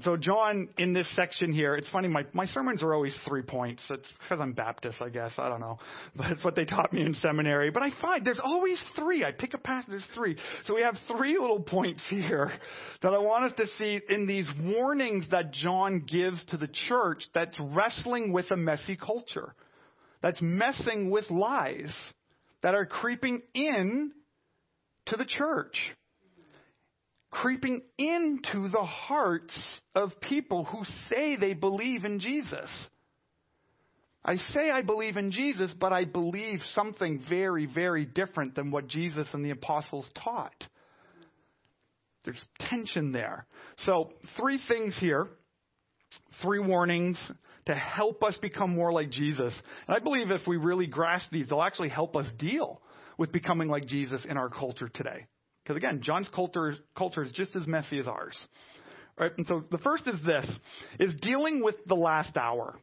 And 0.00 0.04
so, 0.06 0.16
John, 0.16 0.70
in 0.78 0.94
this 0.94 1.06
section 1.14 1.52
here, 1.52 1.74
it's 1.74 1.90
funny, 1.90 2.08
my, 2.08 2.24
my 2.32 2.46
sermons 2.46 2.82
are 2.82 2.94
always 2.94 3.14
three 3.28 3.42
points. 3.42 3.82
It's 3.90 4.08
because 4.22 4.40
I'm 4.40 4.54
Baptist, 4.54 5.02
I 5.02 5.10
guess. 5.10 5.32
I 5.36 5.50
don't 5.50 5.60
know. 5.60 5.76
But 6.16 6.30
it's 6.30 6.42
what 6.42 6.56
they 6.56 6.64
taught 6.64 6.90
me 6.94 7.02
in 7.02 7.12
seminary. 7.12 7.70
But 7.70 7.82
I 7.82 7.90
find 8.00 8.26
there's 8.26 8.40
always 8.42 8.82
three. 8.96 9.26
I 9.26 9.32
pick 9.32 9.52
a 9.52 9.58
passage, 9.58 9.90
there's 9.90 10.08
three. 10.14 10.38
So 10.64 10.74
we 10.74 10.80
have 10.80 10.96
three 11.06 11.36
little 11.36 11.60
points 11.60 12.02
here 12.08 12.50
that 13.02 13.12
I 13.12 13.18
want 13.18 13.44
us 13.44 13.52
to 13.58 13.66
see 13.76 14.00
in 14.08 14.26
these 14.26 14.48
warnings 14.58 15.26
that 15.32 15.52
John 15.52 16.06
gives 16.10 16.42
to 16.46 16.56
the 16.56 16.70
church 16.88 17.22
that's 17.34 17.60
wrestling 17.60 18.32
with 18.32 18.50
a 18.52 18.56
messy 18.56 18.96
culture, 18.96 19.54
that's 20.22 20.40
messing 20.40 21.10
with 21.10 21.28
lies 21.28 21.94
that 22.62 22.74
are 22.74 22.86
creeping 22.86 23.42
in 23.52 24.12
to 25.08 25.16
the 25.18 25.26
church 25.26 25.76
creeping 27.30 27.82
into 27.98 28.68
the 28.68 28.84
hearts 28.84 29.58
of 29.94 30.20
people 30.20 30.64
who 30.64 30.82
say 31.08 31.36
they 31.36 31.54
believe 31.54 32.04
in 32.04 32.20
Jesus. 32.20 32.68
I 34.24 34.36
say 34.36 34.70
I 34.70 34.82
believe 34.82 35.16
in 35.16 35.30
Jesus, 35.30 35.72
but 35.78 35.92
I 35.92 36.04
believe 36.04 36.60
something 36.72 37.22
very, 37.28 37.66
very 37.66 38.04
different 38.04 38.54
than 38.54 38.70
what 38.70 38.86
Jesus 38.86 39.28
and 39.32 39.44
the 39.44 39.50
apostles 39.50 40.08
taught. 40.22 40.64
There's 42.24 42.44
tension 42.58 43.12
there. 43.12 43.46
So, 43.84 44.10
three 44.38 44.60
things 44.68 44.96
here, 45.00 45.26
three 46.42 46.58
warnings 46.58 47.18
to 47.66 47.74
help 47.74 48.22
us 48.22 48.36
become 48.42 48.74
more 48.74 48.92
like 48.92 49.10
Jesus. 49.10 49.54
And 49.86 49.96
I 49.96 50.00
believe 50.00 50.30
if 50.30 50.46
we 50.46 50.58
really 50.58 50.86
grasp 50.86 51.26
these, 51.30 51.48
they'll 51.48 51.62
actually 51.62 51.88
help 51.88 52.16
us 52.16 52.26
deal 52.38 52.82
with 53.16 53.32
becoming 53.32 53.68
like 53.68 53.86
Jesus 53.86 54.26
in 54.28 54.36
our 54.36 54.50
culture 54.50 54.88
today. 54.88 55.26
Because 55.70 55.84
again, 55.84 56.00
John's 56.02 56.28
culture, 56.34 56.74
culture 56.96 57.22
is 57.22 57.30
just 57.30 57.54
as 57.54 57.64
messy 57.64 58.00
as 58.00 58.08
ours. 58.08 58.36
Right? 59.16 59.30
And 59.36 59.46
so 59.46 59.62
the 59.70 59.78
first 59.78 60.04
is 60.08 60.18
this, 60.26 60.50
is 60.98 61.14
dealing 61.20 61.62
with 61.62 61.76
the 61.86 61.94
last 61.94 62.36
hour. 62.36 62.76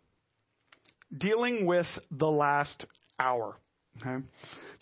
Dealing 1.17 1.65
with 1.65 1.87
the 2.11 2.27
last 2.27 2.85
hour. 3.19 3.57
Okay? 3.99 4.25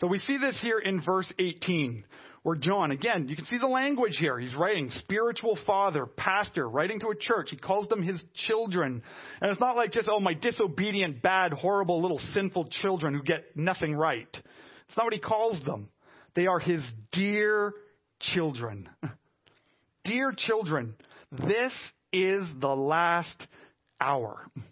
So 0.00 0.06
we 0.06 0.18
see 0.18 0.38
this 0.38 0.56
here 0.62 0.78
in 0.78 1.02
verse 1.02 1.32
18, 1.36 2.04
where 2.44 2.54
John, 2.54 2.92
again, 2.92 3.26
you 3.26 3.34
can 3.34 3.46
see 3.46 3.58
the 3.58 3.66
language 3.66 4.18
here. 4.20 4.38
He's 4.38 4.54
writing 4.54 4.88
spiritual 5.00 5.58
father, 5.66 6.06
pastor, 6.06 6.68
writing 6.68 7.00
to 7.00 7.08
a 7.08 7.16
church. 7.16 7.48
He 7.50 7.56
calls 7.56 7.88
them 7.88 8.04
his 8.04 8.22
children. 8.46 9.02
And 9.40 9.50
it's 9.50 9.60
not 9.60 9.74
like 9.74 9.90
just, 9.90 10.08
oh, 10.08 10.20
my 10.20 10.34
disobedient, 10.34 11.22
bad, 11.22 11.52
horrible, 11.52 12.00
little 12.00 12.20
sinful 12.34 12.68
children 12.70 13.14
who 13.14 13.24
get 13.24 13.56
nothing 13.56 13.96
right. 13.96 14.28
It's 14.32 14.96
not 14.96 15.06
what 15.06 15.12
he 15.12 15.18
calls 15.18 15.60
them. 15.64 15.88
They 16.36 16.46
are 16.46 16.60
his 16.60 16.82
dear 17.10 17.72
children. 18.20 18.88
Dear 20.04 20.32
children, 20.36 20.94
this 21.30 21.72
is 22.12 22.44
the 22.60 22.74
last 22.74 23.46
hour. 24.00 24.46
And 24.54 24.64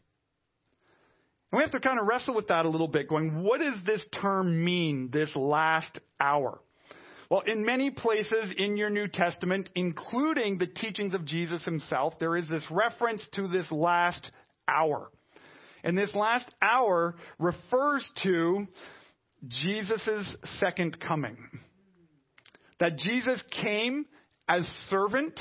we 1.59 1.61
have 1.61 1.73
to 1.73 1.81
kind 1.81 2.01
of 2.01 2.07
wrestle 2.07 2.35
with 2.35 2.49
that 2.49 2.67
a 2.67 2.69
little 2.69 2.89
bit, 2.89 3.09
going, 3.09 3.43
what 3.43 3.61
does 3.61 3.77
this 3.87 4.05
term 4.21 4.65
mean, 4.65 5.11
this 5.13 5.31
last 5.35 5.99
hour? 6.21 6.61
Well, 7.31 7.43
in 7.47 7.65
many 7.65 7.91
places 7.91 8.53
in 8.57 8.77
your 8.77 8.91
New 8.91 9.09
Testament, 9.09 9.71
including 9.75 10.59
the 10.59 10.67
teachings 10.67 11.15
of 11.15 11.25
Jesus 11.25 11.65
himself, 11.65 12.15
there 12.19 12.37
is 12.37 12.49
this 12.49 12.65
reference 12.71 13.27
to 13.35 13.49
this 13.49 13.71
last 13.71 14.31
hour. 14.69 15.11
And 15.83 15.97
this 15.97 16.15
last 16.15 16.47
hour 16.63 17.17
refers 17.39 18.09
to 18.23 18.67
Jesus' 19.49 20.37
second 20.61 21.01
coming 21.01 21.37
that 22.81 22.99
Jesus 22.99 23.43
came 23.63 24.07
as 24.49 24.65
servant, 24.89 25.41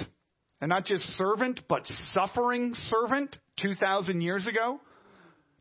and 0.61 0.69
not 0.69 0.85
just 0.85 1.03
servant, 1.17 1.61
but 1.67 1.85
suffering 2.13 2.73
servant 2.87 3.37
2,000 3.59 4.21
years 4.21 4.47
ago. 4.47 4.79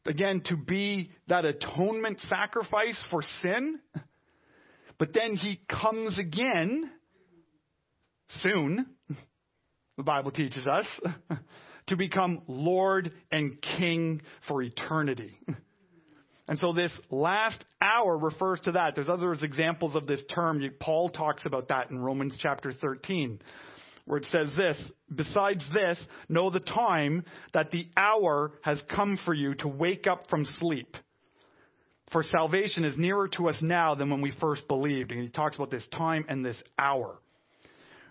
Again, 0.06 0.42
to 0.46 0.56
be 0.56 1.10
that 1.28 1.44
atonement 1.44 2.20
sacrifice 2.28 3.02
for 3.10 3.22
sin. 3.42 3.80
But 4.98 5.12
then 5.14 5.34
he 5.36 5.60
comes 5.68 6.18
again 6.18 6.90
soon, 8.28 8.86
the 9.96 10.02
Bible 10.02 10.30
teaches 10.30 10.66
us, 10.66 10.86
to 11.88 11.96
become 11.96 12.42
Lord 12.46 13.12
and 13.30 13.60
King 13.78 14.22
for 14.46 14.62
eternity. 14.62 15.38
And 16.52 16.58
so 16.58 16.74
this 16.74 16.92
last 17.08 17.64
hour 17.80 18.14
refers 18.14 18.60
to 18.64 18.72
that. 18.72 18.94
There's 18.94 19.08
other 19.08 19.32
examples 19.32 19.96
of 19.96 20.06
this 20.06 20.22
term. 20.34 20.62
Paul 20.78 21.08
talks 21.08 21.46
about 21.46 21.68
that 21.68 21.88
in 21.90 21.98
Romans 21.98 22.36
chapter 22.38 22.72
13, 22.72 23.40
where 24.04 24.18
it 24.18 24.26
says 24.26 24.50
this 24.54 24.78
Besides 25.16 25.64
this, 25.72 25.98
know 26.28 26.50
the 26.50 26.60
time 26.60 27.24
that 27.54 27.70
the 27.70 27.86
hour 27.96 28.52
has 28.60 28.82
come 28.94 29.18
for 29.24 29.32
you 29.32 29.54
to 29.60 29.68
wake 29.68 30.06
up 30.06 30.28
from 30.28 30.44
sleep. 30.44 30.94
For 32.12 32.22
salvation 32.22 32.84
is 32.84 32.98
nearer 32.98 33.28
to 33.28 33.48
us 33.48 33.56
now 33.62 33.94
than 33.94 34.10
when 34.10 34.20
we 34.20 34.32
first 34.38 34.68
believed. 34.68 35.10
And 35.10 35.22
he 35.22 35.30
talks 35.30 35.56
about 35.56 35.70
this 35.70 35.86
time 35.90 36.26
and 36.28 36.44
this 36.44 36.62
hour. 36.78 37.16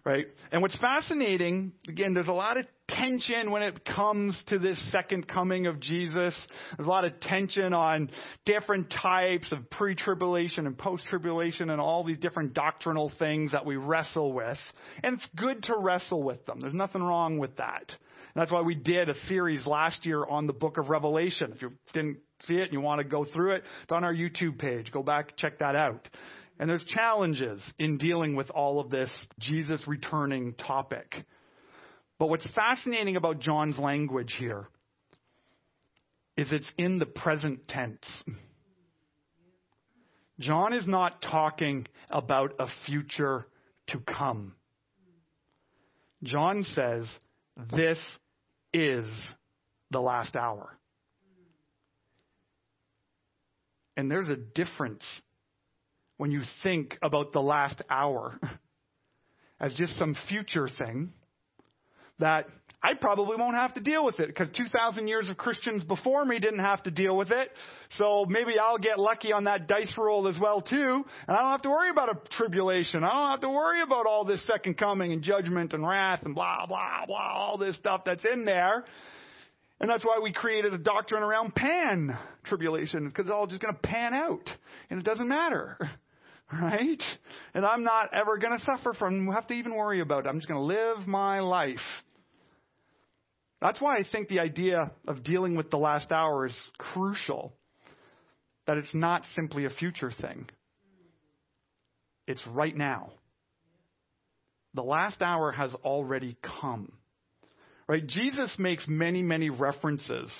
Right? 0.04 0.25
And 0.51 0.63
what's 0.63 0.80
fascinating, 0.80 1.73
again, 1.88 2.15
there's 2.15 2.27
a 2.27 2.32
lot 2.32 2.58
of 2.58 2.65
tension 2.97 3.51
when 3.51 3.63
it 3.63 3.84
comes 3.86 4.41
to 4.47 4.60
this 4.60 4.80
second 4.91 5.27
coming 5.27 5.67
of 5.67 5.80
Jesus. 5.80 6.36
There's 6.77 6.88
a 6.88 6.89
lot 6.89 7.06
of 7.06 7.19
tension 7.19 7.73
on 7.73 8.12
different 8.45 8.91
types 9.01 9.51
of 9.51 9.69
pre 9.69 9.95
tribulation 9.95 10.67
and 10.67 10.77
post 10.77 11.06
tribulation 11.06 11.69
and 11.69 11.82
all 11.82 12.04
these 12.04 12.17
different 12.17 12.54
doctrinal 12.54 13.12
things 13.19 13.51
that 13.51 13.65
we 13.65 13.75
wrestle 13.75 14.34
with. 14.34 14.58
And 15.04 15.15
it's 15.15 15.27
good 15.36 15.63
to 15.63 15.75
wrestle 15.77 16.23
with 16.23 16.45
them. 16.45 16.60
There's 16.60 16.73
nothing 16.73 17.01
wrong 17.01 17.38
with 17.38 17.58
that. 17.58 17.84
And 18.34 18.41
that's 18.41 18.51
why 18.51 18.62
we 18.62 18.75
did 18.75 19.10
a 19.10 19.15
series 19.27 19.65
last 19.65 20.06
year 20.06 20.25
on 20.25 20.47
the 20.47 20.54
book 20.54 20.77
of 20.77 20.89
Revelation. 20.89 21.51
If 21.56 21.62
you 21.62 21.73
didn't 21.93 22.19
see 22.43 22.56
it 22.56 22.63
and 22.63 22.73
you 22.73 22.82
want 22.82 22.99
to 22.99 23.04
go 23.04 23.25
through 23.25 23.51
it, 23.51 23.63
it's 23.84 23.91
on 23.91 24.04
our 24.04 24.13
YouTube 24.13 24.58
page. 24.58 24.91
Go 24.91 25.04
back, 25.04 25.36
check 25.38 25.60
that 25.60 25.75
out. 25.75 26.08
And 26.60 26.69
there's 26.69 26.84
challenges 26.86 27.62
in 27.80 27.97
dealing 27.97 28.36
with 28.36 28.49
all 28.51 28.80
of 28.80 28.89
this 28.89 29.10
Jesus 29.39 29.82
returning 29.88 30.54
topic. 30.54 31.25
But 32.22 32.28
what's 32.28 32.46
fascinating 32.52 33.16
about 33.16 33.40
John's 33.40 33.80
language 33.80 34.36
here 34.38 34.68
is 36.38 36.52
it's 36.52 36.70
in 36.78 37.00
the 37.00 37.08
present 37.08 37.68
tense. 37.68 38.06
John 40.40 40.72
is 40.74 40.86
not 40.86 41.24
talking 41.24 41.88
about 42.12 42.54
a 42.60 42.68
future 42.86 43.48
to 43.88 44.00
come. 44.02 44.54
John 46.22 46.64
says, 46.76 47.08
This 47.76 47.98
is 48.72 49.08
the 49.90 50.00
last 50.00 50.36
hour. 50.36 50.78
And 53.98 54.12
there's 54.12 54.30
a 54.30 54.38
difference 54.38 55.04
when 56.18 56.30
you 56.30 56.44
think 56.62 57.00
about 57.02 57.34
the 57.34 57.42
last 57.42 57.82
hour 57.90 58.40
as 59.60 59.74
just 59.74 59.98
some 59.98 60.16
future 60.30 60.70
thing 60.70 61.14
that 62.22 62.48
I 62.84 62.96
probably 63.00 63.36
won't 63.36 63.56
have 63.56 63.76
to 63.76 63.80
deal 63.80 64.04
with 64.04 64.20
it 64.20 64.28
because 64.28 64.50
2,000 64.58 65.08
years 65.08 65.30
of 65.30 65.38
Christians 65.38 65.84
before 65.84 66.26
me 66.26 66.40
didn't 66.40 66.64
have 66.64 66.82
to 66.84 66.92
deal 66.92 67.16
with 67.16 67.30
it. 67.30 67.52
So 67.98 68.26
maybe 68.28 68.58
I'll 68.58 68.80
get 68.80 68.98
lucky 68.98 69.32
on 69.32 69.44
that 69.44 69.68
dice 69.68 69.94
roll 69.96 70.28
as 70.28 70.40
well 70.42 70.62
too. 70.62 71.04
And 71.28 71.38
I 71.38 71.42
don't 71.42 71.52
have 71.52 71.62
to 71.62 71.70
worry 71.70 71.92
about 71.92 72.10
a 72.10 72.30
tribulation. 72.38 73.04
I 73.04 73.12
don't 73.12 73.32
have 73.32 73.42
to 73.42 73.50
worry 73.50 73.84
about 73.84 74.08
all 74.08 74.26
this 74.26 74.44
second 74.48 74.80
coming 74.80 75.12
and 75.12 75.22
judgment 75.22 75.74
and 75.74 75.88
wrath 75.88 76.22
and 76.24 76.34
blah, 76.34 76.66
blah, 76.66 77.06
blah, 77.06 77.34
all 77.34 77.60
this 77.60 77.76
stuff 77.76 78.02
that's 78.04 78.26
in 78.26 78.46
there. 78.46 78.84
And 79.80 79.90
that's 79.90 80.04
why 80.04 80.20
we 80.24 80.34
created 80.34 80.74
a 80.74 80.80
doctrine 80.80 81.22
around 81.22 81.54
pan 81.54 82.18
tribulation 82.46 83.08
because 83.08 83.26
it's 83.26 83.32
all 83.32 83.46
just 83.46 83.62
going 83.62 83.76
to 83.76 83.80
pan 83.80 84.16
out 84.16 84.50
and 84.90 85.00
it 85.00 85.06
doesn't 85.06 85.28
matter. 85.28 85.78
Right? 86.54 87.02
And 87.54 87.66
I'm 87.66 87.86
not 87.86 88.14
ever 88.14 88.38
going 88.38 88.60
to 88.60 88.66
suffer 88.66 88.94
from, 89.00 89.32
have 89.32 89.48
to 89.48 89.54
even 89.54 89.74
worry 89.74 90.02
about 90.02 90.26
it. 90.26 90.28
I'm 90.28 90.36
just 90.36 90.50
going 90.50 90.60
to 90.60 90.66
live 90.66 91.08
my 91.08 91.40
life 91.40 91.80
that's 93.62 93.80
why 93.80 93.97
I 93.97 94.04
think 94.12 94.28
the 94.28 94.39
idea 94.39 94.91
of 95.08 95.24
dealing 95.24 95.56
with 95.56 95.69
the 95.69 95.78
last 95.78 96.12
hour 96.12 96.47
is 96.47 96.58
crucial. 96.78 97.54
That 98.67 98.78
it's 98.78 98.93
not 98.93 99.24
simply 99.36 99.65
a 99.65 99.69
future 99.69 100.12
thing, 100.12 100.50
it's 102.28 102.45
right 102.47 102.76
now. 102.76 103.12
The 104.74 104.84
last 104.84 105.21
hour 105.21 105.52
has 105.52 105.74
already 105.84 106.38
come. 106.62 106.93
Right? 107.88 108.06
Jesus 108.08 108.56
makes 108.58 108.86
many, 108.88 109.21
many 109.21 109.50
references, 109.50 110.32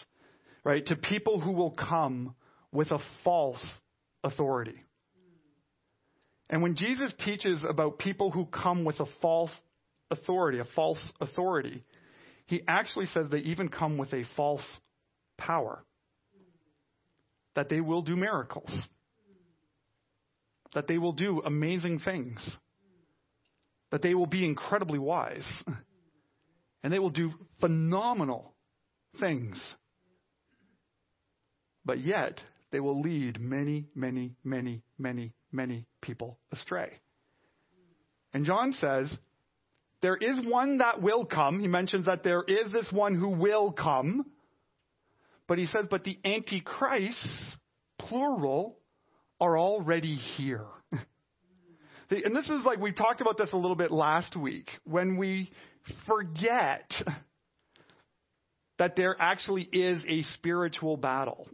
right, 0.64 0.86
to 0.86 0.96
people 0.96 1.42
who 1.42 1.52
will 1.52 1.72
come 1.72 2.34
with 2.72 2.92
a 2.92 3.00
false 3.26 3.62
authority. 4.24 4.82
And 6.50 6.62
when 6.62 6.76
Jesus 6.76 7.14
teaches 7.26 7.62
about 7.68 8.00
people 8.00 8.32
who 8.32 8.46
come 8.46 8.86
with 8.86 9.02
a 9.02 9.06
false 9.22 9.52
authority, 10.10 10.60
a 10.60 10.68
false 10.76 11.04
authority, 11.20 11.84
he 12.52 12.62
actually 12.68 13.06
says 13.06 13.28
they 13.32 13.38
even 13.38 13.70
come 13.70 13.98
with 13.98 14.12
a 14.12 14.26
false 14.36 14.66
power. 15.38 15.86
That 17.56 17.70
they 17.70 17.80
will 17.80 18.02
do 18.02 18.18
miracles. 18.18 18.70
That 20.74 20.86
they 20.86 20.98
will 20.98 21.14
do 21.14 21.42
amazing 21.46 22.02
things. 22.04 22.46
That 23.92 24.02
they 24.02 24.14
will 24.16 24.26
be 24.26 24.44
incredibly 24.44 25.00
wise. 25.00 25.48
And 26.84 26.92
they 26.92 27.00
will 27.00 27.10
do 27.10 27.32
phenomenal 27.62 28.54
things. 29.22 29.58
But 31.86 32.04
yet, 32.04 32.42
they 32.72 32.82
will 32.82 33.00
lead 33.00 33.40
many, 33.40 33.88
many, 33.96 34.36
many, 34.44 34.84
many, 34.98 35.34
many 35.54 35.86
people 36.02 36.38
astray. 36.52 37.00
And 38.34 38.46
John 38.46 38.74
says, 38.74 39.10
there 40.02 40.16
is 40.16 40.40
one 40.46 40.80
that 40.80 41.02
will 41.02 41.26
come. 41.26 41.60
He 41.60 41.68
mentions 41.68 42.08
that 42.08 42.24
there 42.24 42.44
is 42.48 42.72
this 42.72 42.92
one 42.92 43.16
who 43.16 43.30
will 43.30 43.72
come. 43.72 44.26
But 45.48 45.58
he 45.58 45.66
says, 45.66 45.86
but 45.90 46.04
the 46.04 46.18
antichrists, 46.26 47.58
plural, 48.00 48.78
are 49.40 49.58
already 49.58 50.16
here. 50.16 50.66
and 50.92 52.36
this 52.36 52.46
is 52.46 52.66
like 52.66 52.80
we 52.80 52.92
talked 52.92 53.22
about 53.22 53.38
this 53.38 53.52
a 53.54 53.58
little 53.58 53.76
bit 53.76 53.92
last 53.92 54.36
week. 54.36 54.70
When 54.86 55.18
we 55.18 55.52
forget 56.08 56.90
that 58.80 58.96
there 58.96 59.16
actually 59.20 59.64
is 59.64 60.04
a 60.08 60.24
spiritual 60.36 60.98
battle, 60.98 61.48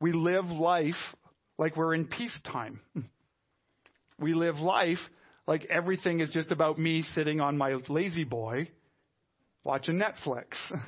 we 0.00 0.12
live 0.12 0.44
life 0.44 0.94
like 1.56 1.76
we're 1.76 1.94
in 1.94 2.06
peacetime. 2.06 2.80
We 4.20 4.34
live 4.34 4.56
life 4.56 4.98
like 5.48 5.66
everything 5.70 6.20
is 6.20 6.28
just 6.28 6.52
about 6.52 6.78
me 6.78 7.02
sitting 7.14 7.40
on 7.40 7.56
my 7.56 7.72
La-Z-Boy 7.88 8.68
watching 9.64 9.98
Netflix 9.98 10.44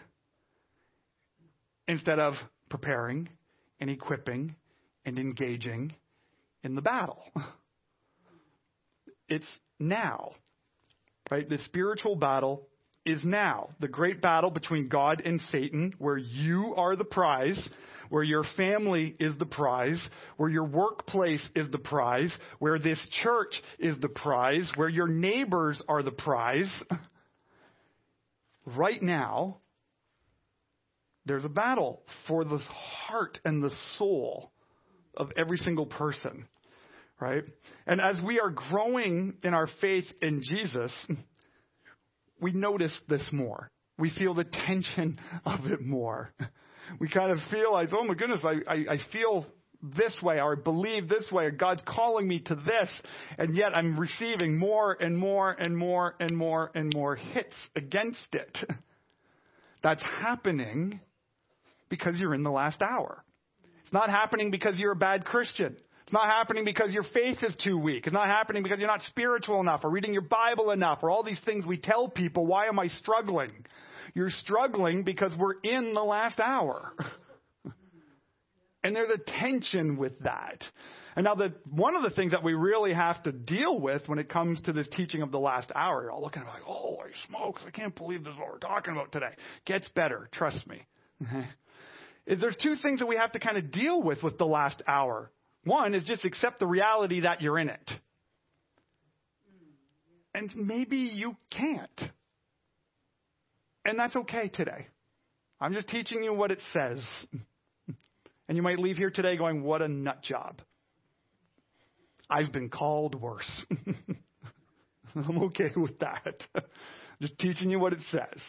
instead 1.88 2.18
of 2.18 2.34
preparing 2.68 3.30
and 3.80 3.88
equipping 3.88 4.54
and 5.06 5.18
engaging 5.18 5.94
in 6.62 6.76
the 6.76 6.82
battle. 6.82 7.24
It's 9.32 9.46
now. 9.78 10.32
Right? 11.30 11.48
The 11.48 11.58
spiritual 11.58 12.16
battle 12.16 12.66
is 13.06 13.20
now. 13.22 13.68
The 13.78 13.86
great 13.86 14.20
battle 14.20 14.50
between 14.50 14.88
God 14.88 15.22
and 15.24 15.40
Satan, 15.52 15.94
where 15.98 16.18
you 16.18 16.74
are 16.76 16.96
the 16.96 17.04
prize, 17.04 17.68
where 18.10 18.22
your 18.22 18.44
family 18.56 19.16
is 19.18 19.38
the 19.38 19.46
prize, 19.46 20.00
where 20.36 20.50
your 20.50 20.64
workplace 20.64 21.48
is 21.56 21.70
the 21.70 21.78
prize, 21.78 22.36
where 22.58 22.78
this 22.78 22.98
church 23.22 23.54
is 23.78 23.96
the 24.00 24.08
prize, 24.08 24.70
where 24.76 24.88
your 24.88 25.08
neighbors 25.08 25.80
are 25.88 26.02
the 26.02 26.10
prize. 26.10 26.70
Right 28.66 29.00
now, 29.00 29.58
there's 31.24 31.44
a 31.44 31.48
battle 31.48 32.02
for 32.28 32.44
the 32.44 32.58
heart 32.58 33.38
and 33.44 33.62
the 33.62 33.74
soul 33.96 34.52
of 35.16 35.30
every 35.36 35.58
single 35.58 35.86
person, 35.86 36.46
right? 37.20 37.44
And 37.86 38.00
as 38.00 38.20
we 38.24 38.40
are 38.40 38.50
growing 38.50 39.36
in 39.42 39.54
our 39.54 39.68
faith 39.80 40.06
in 40.20 40.42
Jesus, 40.42 40.92
we 42.40 42.52
notice 42.52 42.96
this 43.08 43.26
more. 43.32 43.70
We 43.98 44.10
feel 44.10 44.34
the 44.34 44.44
tension 44.44 45.18
of 45.44 45.66
it 45.66 45.80
more. 45.80 46.32
We 46.98 47.08
kind 47.08 47.30
of 47.30 47.38
feel 47.50 47.72
like, 47.72 47.90
oh 47.92 48.04
my 48.04 48.14
goodness, 48.14 48.40
I, 48.44 48.70
I, 48.70 48.76
I 48.94 48.96
feel 49.12 49.46
this 49.82 50.16
way 50.22 50.40
or 50.40 50.56
I 50.58 50.60
believe 50.60 51.08
this 51.08 51.26
way 51.32 51.44
or 51.44 51.50
God's 51.50 51.82
calling 51.86 52.28
me 52.28 52.40
to 52.40 52.54
this 52.54 52.90
and 53.38 53.56
yet 53.56 53.76
I'm 53.76 53.98
receiving 53.98 54.58
more 54.58 54.92
and 54.92 55.16
more 55.16 55.50
and 55.52 55.76
more 55.76 56.14
and 56.20 56.36
more 56.36 56.70
and 56.74 56.92
more 56.94 57.16
hits 57.16 57.54
against 57.74 58.28
it. 58.32 58.58
That's 59.82 60.02
happening 60.02 61.00
because 61.88 62.18
you're 62.18 62.34
in 62.34 62.42
the 62.42 62.50
last 62.50 62.82
hour. 62.82 63.24
It's 63.82 63.92
not 63.92 64.10
happening 64.10 64.50
because 64.50 64.78
you're 64.78 64.92
a 64.92 64.96
bad 64.96 65.24
Christian. 65.24 65.76
It's 66.04 66.12
not 66.12 66.26
happening 66.26 66.64
because 66.64 66.92
your 66.92 67.04
faith 67.14 67.38
is 67.42 67.56
too 67.64 67.78
weak. 67.78 68.06
It's 68.06 68.14
not 68.14 68.26
happening 68.26 68.62
because 68.62 68.78
you're 68.78 68.88
not 68.88 69.02
spiritual 69.02 69.60
enough 69.60 69.80
or 69.84 69.90
reading 69.90 70.12
your 70.12 70.22
Bible 70.22 70.72
enough 70.72 70.98
or 71.02 71.10
all 71.10 71.22
these 71.22 71.40
things 71.44 71.64
we 71.64 71.78
tell 71.78 72.08
people. 72.08 72.46
Why 72.46 72.66
am 72.66 72.78
I 72.78 72.88
struggling? 72.88 73.52
You're 74.14 74.30
struggling 74.30 75.04
because 75.04 75.32
we're 75.36 75.60
in 75.62 75.94
the 75.94 76.02
last 76.02 76.40
hour. 76.40 76.92
and 78.84 78.94
there's 78.94 79.10
a 79.10 79.18
tension 79.40 79.96
with 79.96 80.18
that. 80.20 80.62
And 81.16 81.24
now, 81.24 81.34
the, 81.34 81.52
one 81.70 81.96
of 81.96 82.02
the 82.02 82.10
things 82.10 82.32
that 82.32 82.44
we 82.44 82.54
really 82.54 82.94
have 82.94 83.22
to 83.24 83.32
deal 83.32 83.78
with 83.78 84.02
when 84.08 84.18
it 84.18 84.28
comes 84.28 84.62
to 84.62 84.72
this 84.72 84.86
teaching 84.92 85.22
of 85.22 85.32
the 85.32 85.40
last 85.40 85.70
hour, 85.74 86.02
you're 86.02 86.12
all 86.12 86.22
looking 86.22 86.44
like, 86.44 86.62
holy 86.62 87.10
smokes, 87.28 87.62
I 87.66 87.70
can't 87.70 87.94
believe 87.94 88.24
this 88.24 88.32
is 88.32 88.38
what 88.38 88.48
we're 88.48 88.58
talking 88.58 88.92
about 88.92 89.10
today. 89.10 89.32
Gets 89.66 89.88
better, 89.88 90.28
trust 90.32 90.64
me. 90.66 90.86
is 92.26 92.40
there's 92.40 92.56
two 92.62 92.76
things 92.76 93.00
that 93.00 93.06
we 93.06 93.16
have 93.16 93.32
to 93.32 93.40
kind 93.40 93.56
of 93.56 93.72
deal 93.72 94.00
with 94.00 94.22
with 94.22 94.38
the 94.38 94.46
last 94.46 94.82
hour. 94.86 95.30
One 95.64 95.94
is 95.94 96.04
just 96.04 96.24
accept 96.24 96.60
the 96.60 96.66
reality 96.66 97.20
that 97.20 97.42
you're 97.42 97.58
in 97.58 97.68
it. 97.68 97.90
And 100.32 100.50
maybe 100.54 100.96
you 100.96 101.36
can't. 101.50 102.00
And 103.84 103.98
that's 103.98 104.16
okay 104.16 104.48
today. 104.48 104.86
I'm 105.60 105.74
just 105.74 105.88
teaching 105.88 106.22
you 106.22 106.34
what 106.34 106.50
it 106.50 106.60
says. 106.72 107.04
And 108.50 108.56
you 108.56 108.64
might 108.64 108.80
leave 108.80 108.96
here 108.96 109.10
today 109.10 109.36
going, 109.36 109.62
what 109.62 109.80
a 109.80 109.86
nut 109.86 110.22
job. 110.24 110.60
I've 112.28 112.50
been 112.50 112.68
called 112.68 113.14
worse. 113.14 113.48
I'm 115.14 115.38
okay 115.44 115.70
with 115.76 116.00
that. 116.00 116.42
just 117.22 117.38
teaching 117.38 117.70
you 117.70 117.78
what 117.78 117.92
it 117.92 118.00
says. 118.10 118.42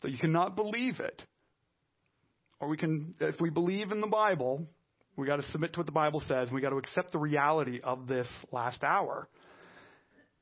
But 0.00 0.12
you 0.12 0.18
cannot 0.18 0.54
believe 0.54 1.00
it. 1.00 1.24
Or 2.60 2.68
we 2.68 2.76
can, 2.76 3.16
if 3.18 3.40
we 3.40 3.50
believe 3.50 3.90
in 3.90 4.00
the 4.00 4.06
Bible, 4.06 4.64
we 5.16 5.26
got 5.26 5.36
to 5.36 5.50
submit 5.50 5.72
to 5.72 5.80
what 5.80 5.86
the 5.86 5.92
Bible 5.92 6.22
says. 6.28 6.48
We 6.52 6.60
got 6.60 6.70
to 6.70 6.76
accept 6.78 7.10
the 7.10 7.18
reality 7.18 7.80
of 7.82 8.06
this 8.06 8.28
last 8.52 8.84
hour. 8.84 9.28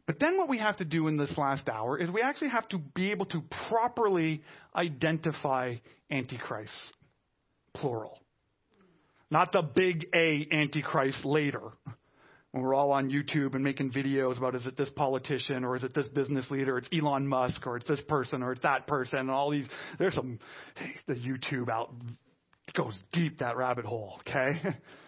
But 0.08 0.18
then 0.18 0.38
what 0.38 0.48
we 0.48 0.56
have 0.56 0.78
to 0.78 0.86
do 0.86 1.06
in 1.06 1.18
this 1.18 1.36
last 1.36 1.68
hour 1.68 1.98
is 1.98 2.10
we 2.10 2.22
actually 2.22 2.48
have 2.48 2.66
to 2.70 2.78
be 2.78 3.10
able 3.10 3.26
to 3.26 3.42
properly 3.68 4.42
identify 4.74 5.74
antichrist, 6.10 6.72
plural. 7.74 8.18
Not 9.30 9.52
the 9.52 9.60
big 9.60 10.06
A 10.14 10.48
antichrist 10.50 11.26
later, 11.26 11.60
when 12.52 12.62
we're 12.62 12.74
all 12.74 12.92
on 12.92 13.10
YouTube 13.10 13.54
and 13.54 13.62
making 13.62 13.92
videos 13.92 14.38
about 14.38 14.54
is 14.54 14.64
it 14.64 14.78
this 14.78 14.88
politician 14.88 15.62
or 15.62 15.76
is 15.76 15.84
it 15.84 15.92
this 15.92 16.08
business 16.08 16.50
leader, 16.50 16.78
it's 16.78 16.88
Elon 16.90 17.28
Musk 17.28 17.66
or 17.66 17.76
it's 17.76 17.86
this 17.86 18.00
person 18.08 18.42
or 18.42 18.52
it's 18.52 18.62
that 18.62 18.86
person 18.86 19.18
and 19.18 19.30
all 19.30 19.50
these 19.50 19.68
there's 19.98 20.14
some 20.14 20.38
the 21.06 21.16
YouTube 21.16 21.68
out 21.68 21.92
goes 22.74 22.98
deep 23.12 23.40
that 23.40 23.58
rabbit 23.58 23.84
hole, 23.84 24.18
okay? 24.20 24.62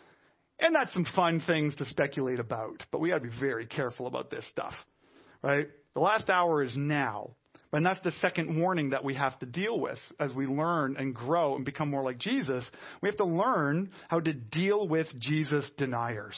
And 0.60 0.74
that's 0.74 0.92
some 0.92 1.06
fun 1.16 1.42
things 1.46 1.74
to 1.76 1.84
speculate 1.86 2.38
about, 2.38 2.84
but 2.92 3.00
we 3.00 3.10
got 3.10 3.22
to 3.22 3.28
be 3.28 3.40
very 3.40 3.66
careful 3.66 4.06
about 4.06 4.30
this 4.30 4.46
stuff, 4.50 4.74
right? 5.42 5.68
The 5.94 6.00
last 6.00 6.28
hour 6.28 6.62
is 6.62 6.76
now. 6.76 7.30
And 7.72 7.86
that's 7.86 8.00
the 8.00 8.10
second 8.12 8.60
warning 8.60 8.90
that 8.90 9.04
we 9.04 9.14
have 9.14 9.38
to 9.38 9.46
deal 9.46 9.78
with 9.78 9.98
as 10.18 10.32
we 10.34 10.46
learn 10.46 10.96
and 10.98 11.14
grow 11.14 11.54
and 11.54 11.64
become 11.64 11.88
more 11.88 12.02
like 12.02 12.18
Jesus. 12.18 12.68
We 13.00 13.08
have 13.08 13.16
to 13.18 13.24
learn 13.24 13.90
how 14.08 14.18
to 14.20 14.32
deal 14.32 14.88
with 14.88 15.06
Jesus 15.18 15.70
deniers. 15.76 16.36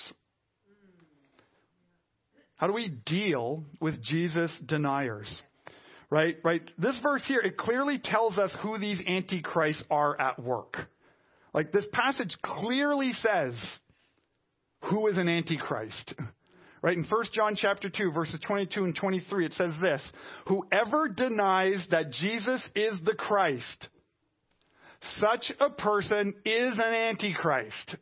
How 2.57 2.67
do 2.67 2.75
we 2.75 2.91
deal 3.07 3.65
with 3.81 4.01
Jesus 4.03 4.53
deniers? 4.67 5.41
Right? 6.11 6.37
Right? 6.45 6.63
This 6.77 6.99
verse 7.03 7.25
here, 7.27 7.41
it 7.41 7.57
clearly 7.57 7.99
tells 7.99 8.37
us 8.37 8.55
who 8.63 8.79
these 8.79 9.01
antichrists 9.07 9.83
are 9.91 10.21
at 10.21 10.39
work. 10.41 10.77
Like 11.55 11.73
this 11.73 11.87
passage 11.93 12.37
clearly 12.43 13.13
says 13.15 13.55
who 14.83 15.09
is 15.09 15.19
an 15.19 15.29
antichrist. 15.29 16.15
Right 16.83 16.97
in 16.97 17.05
1 17.05 17.25
John 17.33 17.55
chapter 17.57 17.89
2 17.89 18.11
verses 18.13 18.41
22 18.47 18.83
and 18.83 18.97
23 18.97 19.47
it 19.47 19.53
says 19.53 19.75
this, 19.81 20.03
whoever 20.47 21.09
denies 21.09 21.87
that 21.91 22.11
Jesus 22.11 22.63
is 22.75 23.01
the 23.05 23.15
Christ, 23.15 23.89
such 25.21 25.53
a 25.61 25.71
person 25.71 26.35
is 26.45 26.75
an 26.79 26.95
antichrist. 26.95 27.97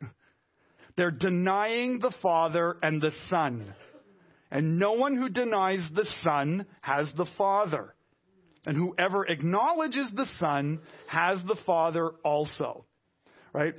They're 0.97 1.11
denying 1.11 1.99
the 1.99 2.13
Father 2.21 2.75
and 2.81 3.01
the 3.01 3.11
Son. 3.29 3.73
And 4.51 4.77
no 4.77 4.93
one 4.93 5.15
who 5.15 5.29
denies 5.29 5.87
the 5.95 6.05
Son 6.23 6.65
has 6.81 7.07
the 7.15 7.27
Father. 7.37 7.95
And 8.65 8.75
whoever 8.75 9.25
acknowledges 9.25 10.07
the 10.13 10.27
Son 10.39 10.81
has 11.07 11.39
the 11.47 11.55
Father 11.65 12.11
also. 12.23 12.85
Right? 13.53 13.73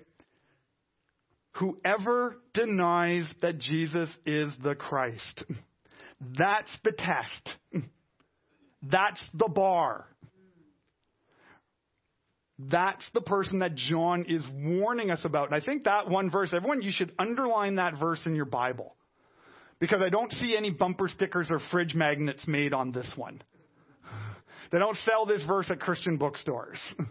Whoever 1.52 2.36
denies 2.54 3.28
that 3.42 3.58
Jesus 3.58 4.10
is 4.24 4.52
the 4.62 4.74
Christ. 4.74 5.44
That's 6.38 6.70
the 6.84 6.92
test. 6.92 7.56
That's 8.82 9.22
the 9.34 9.48
bar. 9.48 10.06
That's 12.58 13.04
the 13.12 13.20
person 13.20 13.58
that 13.60 13.74
John 13.74 14.26
is 14.28 14.42
warning 14.54 15.10
us 15.10 15.24
about. 15.24 15.52
And 15.52 15.54
I 15.60 15.64
think 15.64 15.84
that 15.84 16.08
one 16.08 16.30
verse, 16.30 16.52
everyone, 16.54 16.82
you 16.82 16.92
should 16.92 17.12
underline 17.18 17.76
that 17.76 17.98
verse 17.98 18.20
in 18.24 18.34
your 18.34 18.44
Bible. 18.44 18.94
Because 19.80 20.00
I 20.00 20.10
don't 20.10 20.32
see 20.32 20.56
any 20.56 20.70
bumper 20.70 21.08
stickers 21.08 21.48
or 21.50 21.60
fridge 21.70 21.94
magnets 21.94 22.46
made 22.46 22.72
on 22.72 22.92
this 22.92 23.10
one. 23.16 23.42
They 24.70 24.78
don't 24.78 24.96
sell 24.98 25.26
this 25.26 25.44
verse 25.44 25.70
at 25.70 25.80
Christian 25.80 26.16
bookstores. 26.16 26.80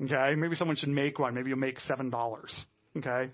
Okay? 0.00 0.36
Maybe 0.36 0.54
someone 0.54 0.76
should 0.76 0.90
make 0.90 1.18
one. 1.18 1.34
Maybe 1.34 1.48
you'll 1.48 1.58
make 1.58 1.80
$7. 1.80 2.12
Okay? 2.98 3.32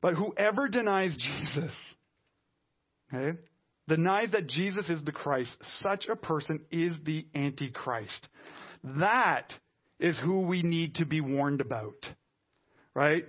But 0.00 0.14
whoever 0.14 0.68
denies 0.68 1.16
Jesus, 1.16 1.72
okay, 3.12 3.38
denies 3.88 4.30
that 4.32 4.46
Jesus 4.46 4.88
is 4.88 5.02
the 5.02 5.12
Christ, 5.12 5.56
such 5.82 6.06
a 6.06 6.16
person 6.16 6.60
is 6.70 6.94
the 7.04 7.26
Antichrist. 7.34 8.28
That 9.00 9.52
is 9.98 10.18
who 10.22 10.42
we 10.42 10.62
need 10.62 10.96
to 10.96 11.06
be 11.06 11.20
warned 11.20 11.60
about. 11.60 12.06
Right? 12.94 13.24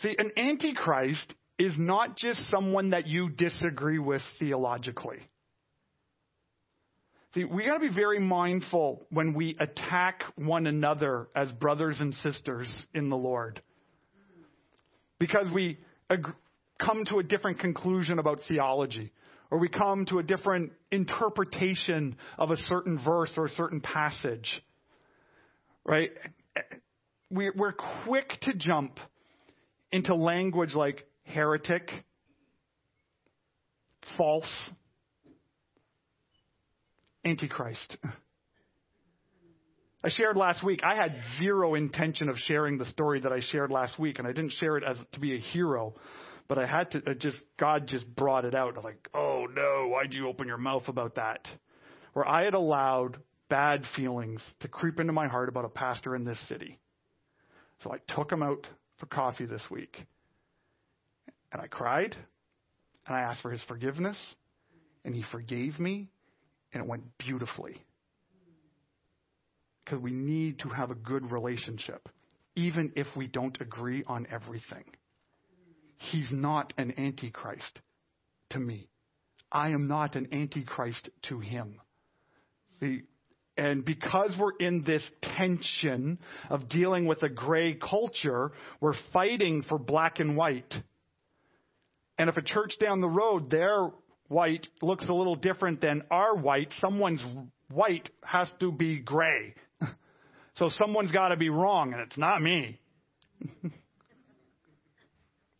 See, 0.00 0.14
an 0.18 0.32
Antichrist 0.36 1.34
is 1.58 1.74
not 1.78 2.16
just 2.16 2.50
someone 2.50 2.90
that 2.90 3.06
you 3.06 3.30
disagree 3.30 3.98
with 3.98 4.22
theologically. 4.38 5.18
See, 7.34 7.44
we 7.44 7.64
got 7.64 7.74
to 7.74 7.80
be 7.80 7.94
very 7.94 8.20
mindful 8.20 9.04
when 9.10 9.34
we 9.34 9.56
attack 9.58 10.22
one 10.36 10.66
another 10.66 11.28
as 11.34 11.50
brothers 11.52 11.96
and 11.98 12.14
sisters 12.14 12.72
in 12.94 13.08
the 13.08 13.16
Lord. 13.16 13.60
Because 15.18 15.50
we 15.52 15.78
come 16.78 17.04
to 17.06 17.18
a 17.18 17.22
different 17.22 17.58
conclusion 17.58 18.18
about 18.18 18.40
theology, 18.48 19.12
or 19.50 19.58
we 19.58 19.68
come 19.68 20.06
to 20.06 20.18
a 20.18 20.22
different 20.22 20.72
interpretation 20.90 22.16
of 22.38 22.50
a 22.50 22.56
certain 22.56 23.00
verse 23.04 23.32
or 23.36 23.46
a 23.46 23.50
certain 23.50 23.80
passage. 23.80 24.62
Right? 25.84 26.10
We're 27.30 27.74
quick 28.04 28.28
to 28.42 28.54
jump 28.54 28.98
into 29.92 30.14
language 30.14 30.74
like 30.74 31.06
heretic, 31.24 31.90
false, 34.16 34.52
Antichrist. 37.24 37.96
I 40.04 40.10
shared 40.10 40.36
last 40.36 40.62
week, 40.62 40.82
I 40.84 40.96
had 40.96 41.16
zero 41.38 41.74
intention 41.74 42.28
of 42.28 42.36
sharing 42.36 42.76
the 42.76 42.84
story 42.84 43.20
that 43.20 43.32
I 43.32 43.40
shared 43.40 43.70
last 43.70 43.98
week, 43.98 44.18
and 44.18 44.28
I 44.28 44.32
didn't 44.32 44.52
share 44.52 44.76
it 44.76 44.84
as 44.84 44.98
to 45.12 45.20
be 45.20 45.34
a 45.34 45.40
hero, 45.40 45.94
but 46.46 46.58
I 46.58 46.66
had 46.66 46.90
to, 46.90 47.02
I 47.06 47.14
just, 47.14 47.38
God 47.58 47.86
just 47.86 48.06
brought 48.14 48.44
it 48.44 48.54
out. 48.54 48.84
Like, 48.84 49.08
oh 49.14 49.46
no, 49.50 49.88
why'd 49.88 50.12
you 50.12 50.28
open 50.28 50.46
your 50.46 50.58
mouth 50.58 50.88
about 50.88 51.14
that? 51.14 51.48
Where 52.12 52.28
I 52.28 52.44
had 52.44 52.52
allowed 52.52 53.16
bad 53.48 53.82
feelings 53.96 54.44
to 54.60 54.68
creep 54.68 55.00
into 55.00 55.14
my 55.14 55.26
heart 55.26 55.48
about 55.48 55.64
a 55.64 55.70
pastor 55.70 56.14
in 56.14 56.24
this 56.24 56.38
city. 56.48 56.78
So 57.82 57.90
I 57.90 57.96
took 58.14 58.30
him 58.30 58.42
out 58.42 58.66
for 58.98 59.06
coffee 59.06 59.46
this 59.46 59.62
week. 59.70 59.96
And 61.50 61.62
I 61.62 61.66
cried, 61.66 62.14
and 63.06 63.16
I 63.16 63.20
asked 63.20 63.40
for 63.40 63.50
his 63.50 63.62
forgiveness, 63.62 64.18
and 65.02 65.14
he 65.14 65.24
forgave 65.32 65.80
me, 65.80 66.10
and 66.74 66.82
it 66.82 66.86
went 66.86 67.04
beautifully. 67.16 67.82
Because 69.84 70.00
we 70.00 70.12
need 70.12 70.60
to 70.60 70.68
have 70.68 70.90
a 70.90 70.94
good 70.94 71.30
relationship, 71.30 72.08
even 72.56 72.92
if 72.96 73.06
we 73.16 73.26
don't 73.26 73.60
agree 73.60 74.02
on 74.06 74.26
everything. 74.30 74.84
He's 75.98 76.28
not 76.30 76.72
an 76.78 76.94
antichrist 76.98 77.80
to 78.50 78.58
me. 78.58 78.88
I 79.52 79.70
am 79.70 79.86
not 79.88 80.16
an 80.16 80.28
antichrist 80.32 81.08
to 81.28 81.38
him. 81.38 81.80
See, 82.80 83.02
and 83.56 83.84
because 83.84 84.34
we're 84.38 84.56
in 84.58 84.82
this 84.84 85.02
tension 85.36 86.18
of 86.50 86.68
dealing 86.68 87.06
with 87.06 87.22
a 87.22 87.28
gray 87.28 87.74
culture, 87.74 88.52
we're 88.80 88.94
fighting 89.12 89.62
for 89.68 89.78
black 89.78 90.18
and 90.18 90.36
white. 90.36 90.74
And 92.18 92.28
if 92.28 92.36
a 92.36 92.42
church 92.42 92.74
down 92.80 93.00
the 93.00 93.08
road, 93.08 93.50
their 93.50 93.90
white 94.28 94.66
looks 94.82 95.08
a 95.08 95.14
little 95.14 95.36
different 95.36 95.80
than 95.80 96.02
our 96.10 96.34
white, 96.34 96.68
someone's 96.80 97.24
white 97.70 98.08
has 98.24 98.48
to 98.58 98.72
be 98.72 98.98
gray. 98.98 99.54
So 100.56 100.70
someone's 100.78 101.12
got 101.12 101.28
to 101.28 101.36
be 101.36 101.48
wrong, 101.48 101.92
and 101.92 102.02
it's 102.02 102.18
not 102.18 102.42
me. 102.42 102.80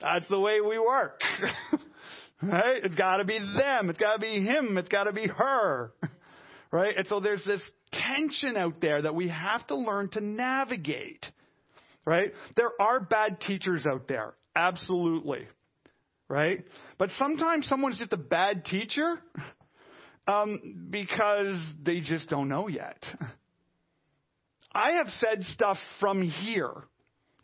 That's 0.00 0.28
the 0.28 0.40
way 0.40 0.60
we 0.60 0.78
work. 0.78 1.20
right? 2.42 2.84
It's 2.84 2.94
got 2.94 3.18
to 3.18 3.24
be 3.24 3.38
them. 3.38 3.90
It's 3.90 3.98
got 3.98 4.14
to 4.14 4.20
be 4.20 4.40
him. 4.40 4.76
It's 4.76 4.88
got 4.88 5.04
to 5.04 5.12
be 5.12 5.26
her. 5.26 5.92
right? 6.70 6.96
And 6.96 7.06
so 7.06 7.20
there's 7.20 7.44
this 7.44 7.62
tension 7.92 8.56
out 8.56 8.80
there 8.80 9.02
that 9.02 9.14
we 9.14 9.28
have 9.28 9.66
to 9.68 9.76
learn 9.76 10.10
to 10.10 10.20
navigate. 10.20 11.24
Right? 12.04 12.32
There 12.56 12.70
are 12.80 13.00
bad 13.00 13.40
teachers 13.40 13.86
out 13.86 14.08
there. 14.08 14.34
Absolutely 14.54 15.46
right? 16.28 16.64
But 16.98 17.10
sometimes 17.18 17.66
someone's 17.68 17.98
just 17.98 18.12
a 18.12 18.18
bad 18.18 18.64
teacher 18.64 19.18
um, 20.26 20.88
because 20.90 21.60
they 21.82 22.00
just 22.00 22.28
don't 22.28 22.48
know 22.48 22.68
yet. 22.68 23.04
I 24.74 24.92
have 24.92 25.08
said 25.18 25.44
stuff 25.44 25.78
from 26.00 26.22
here 26.22 26.72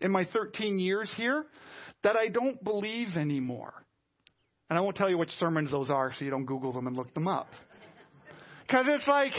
in 0.00 0.10
my 0.10 0.24
13 0.32 0.78
years 0.78 1.12
here 1.16 1.44
that 2.02 2.16
I 2.16 2.28
don't 2.28 2.62
believe 2.64 3.16
anymore. 3.16 3.72
And 4.68 4.78
I 4.78 4.82
won't 4.82 4.96
tell 4.96 5.10
you 5.10 5.18
which 5.18 5.30
sermons 5.30 5.70
those 5.70 5.90
are 5.90 6.12
so 6.16 6.24
you 6.24 6.30
don't 6.30 6.46
Google 6.46 6.72
them 6.72 6.86
and 6.86 6.96
look 6.96 7.12
them 7.14 7.28
up. 7.28 7.48
Because 8.66 8.86
it's 8.88 9.06
like, 9.06 9.32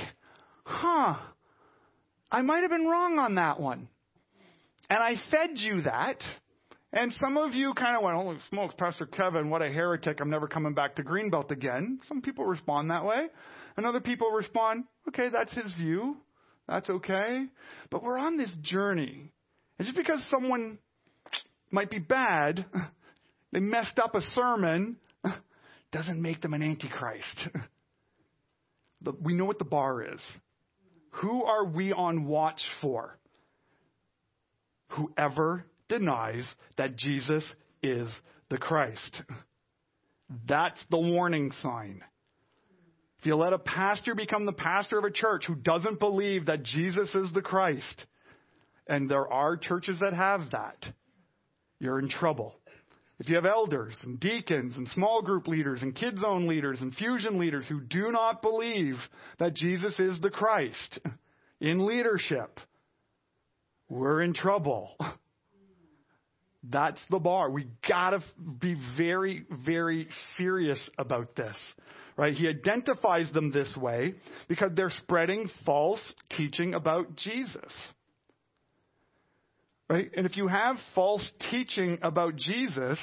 huh, 0.63 1.15
I 2.32 2.41
might 2.41 2.62
have 2.62 2.71
been 2.71 2.88
wrong 2.88 3.17
on 3.17 3.36
that 3.36 3.60
one. 3.60 3.88
And 4.89 4.99
I 4.99 5.15
fed 5.32 5.51
you 5.56 5.82
that 5.84 6.21
and 6.93 7.13
some 7.13 7.38
of 7.38 7.54
you 7.54 7.73
kind 7.73 7.95
of 7.95 8.04
went, 8.04 8.17
holy 8.17 8.38
smokes, 8.49 8.75
Pastor 8.77 9.06
Kevin, 9.06 9.49
what 9.49 9.62
a 9.62 9.69
heretic. 9.69 10.19
I'm 10.19 10.30
never 10.30 10.47
coming 10.47 10.73
back 10.73 10.95
to 10.95 11.04
Greenbelt 11.04 11.49
again. 11.51 11.99
Some 12.08 12.21
people 12.21 12.45
respond 12.45 12.91
that 12.91 13.06
way. 13.06 13.27
And 13.77 13.86
other 13.86 14.01
people 14.01 14.30
respond, 14.32 14.84
okay, 15.08 15.30
that's 15.30 15.54
his 15.54 15.71
view. 15.77 16.17
That's 16.67 16.89
okay. 16.89 17.45
But 17.89 18.04
we're 18.04 18.17
on 18.17 18.38
this 18.38 18.54
journey. 18.62 19.32
And 19.78 19.86
just 19.86 19.97
because 19.97 20.26
someone 20.32 20.80
might 21.71 21.89
be 21.89 22.00
bad, 22.00 22.65
they 23.52 23.60
messed 23.60 24.00
up 24.00 24.15
a 24.15 24.21
sermon, 24.34 24.97
doesn't 25.91 26.21
make 26.21 26.41
them 26.41 26.54
an 26.54 26.63
antichrist. 26.63 27.47
we 29.21 29.34
know 29.34 29.45
what 29.45 29.60
the 29.60 29.65
bar 29.65 30.13
is. 30.13 30.21
Who 31.15 31.43
are 31.43 31.65
we 31.65 31.91
on 31.91 32.26
watch 32.26 32.62
for? 32.80 33.17
Whoever 34.89 35.65
denies 35.89 36.50
that 36.78 36.95
Jesus 36.95 37.43
is 37.84 38.10
the 38.50 38.58
Christ. 38.58 39.21
That's 40.47 40.82
the 40.89 41.00
warning 41.00 41.52
sign. 41.62 42.02
If 43.22 43.28
you 43.28 43.36
let 43.36 43.54
a 43.54 43.60
pastor 43.60 44.16
become 44.16 44.48
the 44.48 44.52
pastor 44.52 44.98
of 44.98 45.04
a 45.04 45.12
church 45.12 45.46
who 45.46 45.54
doesn't 45.54 46.00
believe 46.00 46.48
that 46.48 46.64
Jesus 46.64 47.14
is 47.14 47.32
the 47.32 47.44
Christ, 47.44 48.06
and 48.88 49.08
there 49.08 49.32
are 49.32 49.56
churches 49.56 50.00
that 50.00 50.14
have 50.14 50.50
that, 50.54 50.84
you're 51.80 52.00
in 52.00 52.10
trouble. 52.10 52.56
If 53.20 53.30
you 53.30 53.36
have 53.36 53.46
elders 53.46 53.96
and 54.02 54.20
deacons 54.20 54.76
and 54.76 54.88
small 54.88 55.22
group 55.22 55.48
leaders 55.48 55.84
and 55.84 55.96
kids 55.96 56.22
zone 56.22 56.48
leaders 56.48 56.82
and 56.82 56.96
fusion 56.96 57.38
leaders 57.38 57.68
who 57.70 57.80
do 57.82 58.12
not 58.12 58.42
believe 58.42 58.96
that 59.38 59.54
Jesus 59.54 60.00
is 60.00 60.20
the 60.20 60.32
Christ 60.32 61.00
in 61.62 61.86
leadership, 61.86 62.60
we're 63.88 64.24
in 64.24 64.34
trouble. 64.34 64.96
That's 66.64 67.02
the 67.12 67.20
bar. 67.20 67.52
We 67.52 67.68
gotta 67.88 68.24
be 68.60 68.76
very, 68.98 69.46
very 69.64 70.08
serious 70.40 70.90
about 70.98 71.36
this. 71.36 71.56
Right? 72.22 72.36
He 72.36 72.48
identifies 72.48 73.32
them 73.32 73.52
this 73.52 73.76
way 73.76 74.14
because 74.48 74.74
they're 74.76 74.92
spreading 74.92 75.50
false 75.66 76.00
teaching 76.38 76.76
about 76.76 77.16
Jesus. 77.16 77.74
Right? 79.90 80.12
And 80.16 80.28
if 80.28 80.38
you 80.38 80.48
have 80.48 80.76
false 80.94 81.28
teaching 81.50 81.98
about 82.04 82.36
Jesus, 82.36 83.00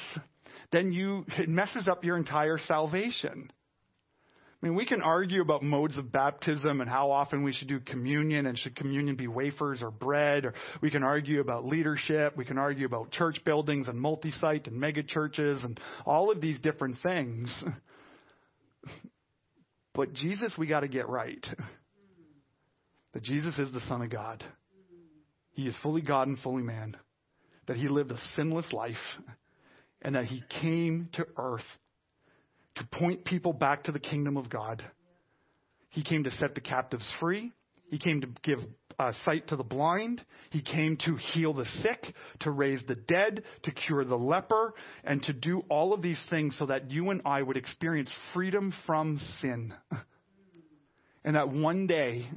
then 0.71 0.93
you, 0.93 1.25
it 1.37 1.49
messes 1.49 1.89
up 1.89 2.05
your 2.05 2.15
entire 2.15 2.59
salvation. 2.59 3.51
I 3.51 4.65
mean, 4.65 4.77
we 4.77 4.85
can 4.85 5.01
argue 5.01 5.41
about 5.41 5.63
modes 5.63 5.97
of 5.97 6.13
baptism 6.13 6.79
and 6.79 6.89
how 6.89 7.11
often 7.11 7.43
we 7.43 7.51
should 7.51 7.67
do 7.67 7.81
communion 7.81 8.45
and 8.45 8.57
should 8.57 8.77
communion 8.77 9.17
be 9.17 9.27
wafers 9.27 9.81
or 9.81 9.91
bread, 9.91 10.45
or 10.45 10.53
we 10.81 10.91
can 10.91 11.03
argue 11.03 11.41
about 11.41 11.65
leadership. 11.65 12.37
We 12.37 12.45
can 12.45 12.57
argue 12.57 12.85
about 12.85 13.11
church 13.11 13.41
buildings 13.43 13.89
and 13.89 13.99
multi 13.99 14.31
site 14.31 14.67
and 14.67 14.79
mega 14.79 15.03
churches 15.03 15.61
and 15.65 15.77
all 16.05 16.31
of 16.31 16.39
these 16.39 16.57
different 16.59 16.99
things. 17.03 17.65
But 19.93 20.13
Jesus, 20.13 20.53
we 20.57 20.67
got 20.67 20.81
to 20.81 20.87
get 20.87 21.09
right. 21.09 21.45
That 23.13 23.23
Jesus 23.23 23.57
is 23.57 23.71
the 23.71 23.81
Son 23.81 24.01
of 24.01 24.09
God. 24.09 24.43
He 25.51 25.67
is 25.67 25.75
fully 25.81 26.01
God 26.01 26.27
and 26.27 26.39
fully 26.39 26.63
man. 26.63 26.95
That 27.67 27.77
he 27.77 27.87
lived 27.87 28.11
a 28.11 28.17
sinless 28.35 28.71
life 28.71 28.95
and 30.01 30.15
that 30.15 30.25
he 30.25 30.43
came 30.61 31.09
to 31.13 31.25
earth 31.37 31.65
to 32.75 32.87
point 32.91 33.25
people 33.25 33.51
back 33.51 33.83
to 33.83 33.91
the 33.91 33.99
kingdom 33.99 34.37
of 34.37 34.49
God. 34.49 34.83
He 35.89 36.03
came 36.03 36.23
to 36.23 36.31
set 36.31 36.55
the 36.55 36.61
captives 36.61 37.09
free. 37.19 37.51
He 37.89 37.97
came 37.97 38.21
to 38.21 38.27
give 38.43 38.59
uh, 38.99 39.13
sight 39.25 39.47
to 39.47 39.55
the 39.55 39.63
blind. 39.63 40.23
He 40.49 40.61
came 40.61 40.97
to 41.05 41.15
heal 41.15 41.53
the 41.53 41.65
sick, 41.81 42.13
to 42.41 42.51
raise 42.51 42.81
the 42.87 42.95
dead, 42.95 43.43
to 43.63 43.71
cure 43.71 44.03
the 44.03 44.17
leper, 44.17 44.73
and 45.03 45.23
to 45.23 45.33
do 45.33 45.63
all 45.69 45.93
of 45.93 46.01
these 46.01 46.21
things 46.29 46.57
so 46.59 46.65
that 46.65 46.91
you 46.91 47.09
and 47.09 47.21
I 47.25 47.41
would 47.41 47.57
experience 47.57 48.11
freedom 48.33 48.73
from 48.85 49.19
sin. 49.41 49.73
And 51.25 51.35
that 51.35 51.49
one 51.49 51.85
day, 51.85 52.29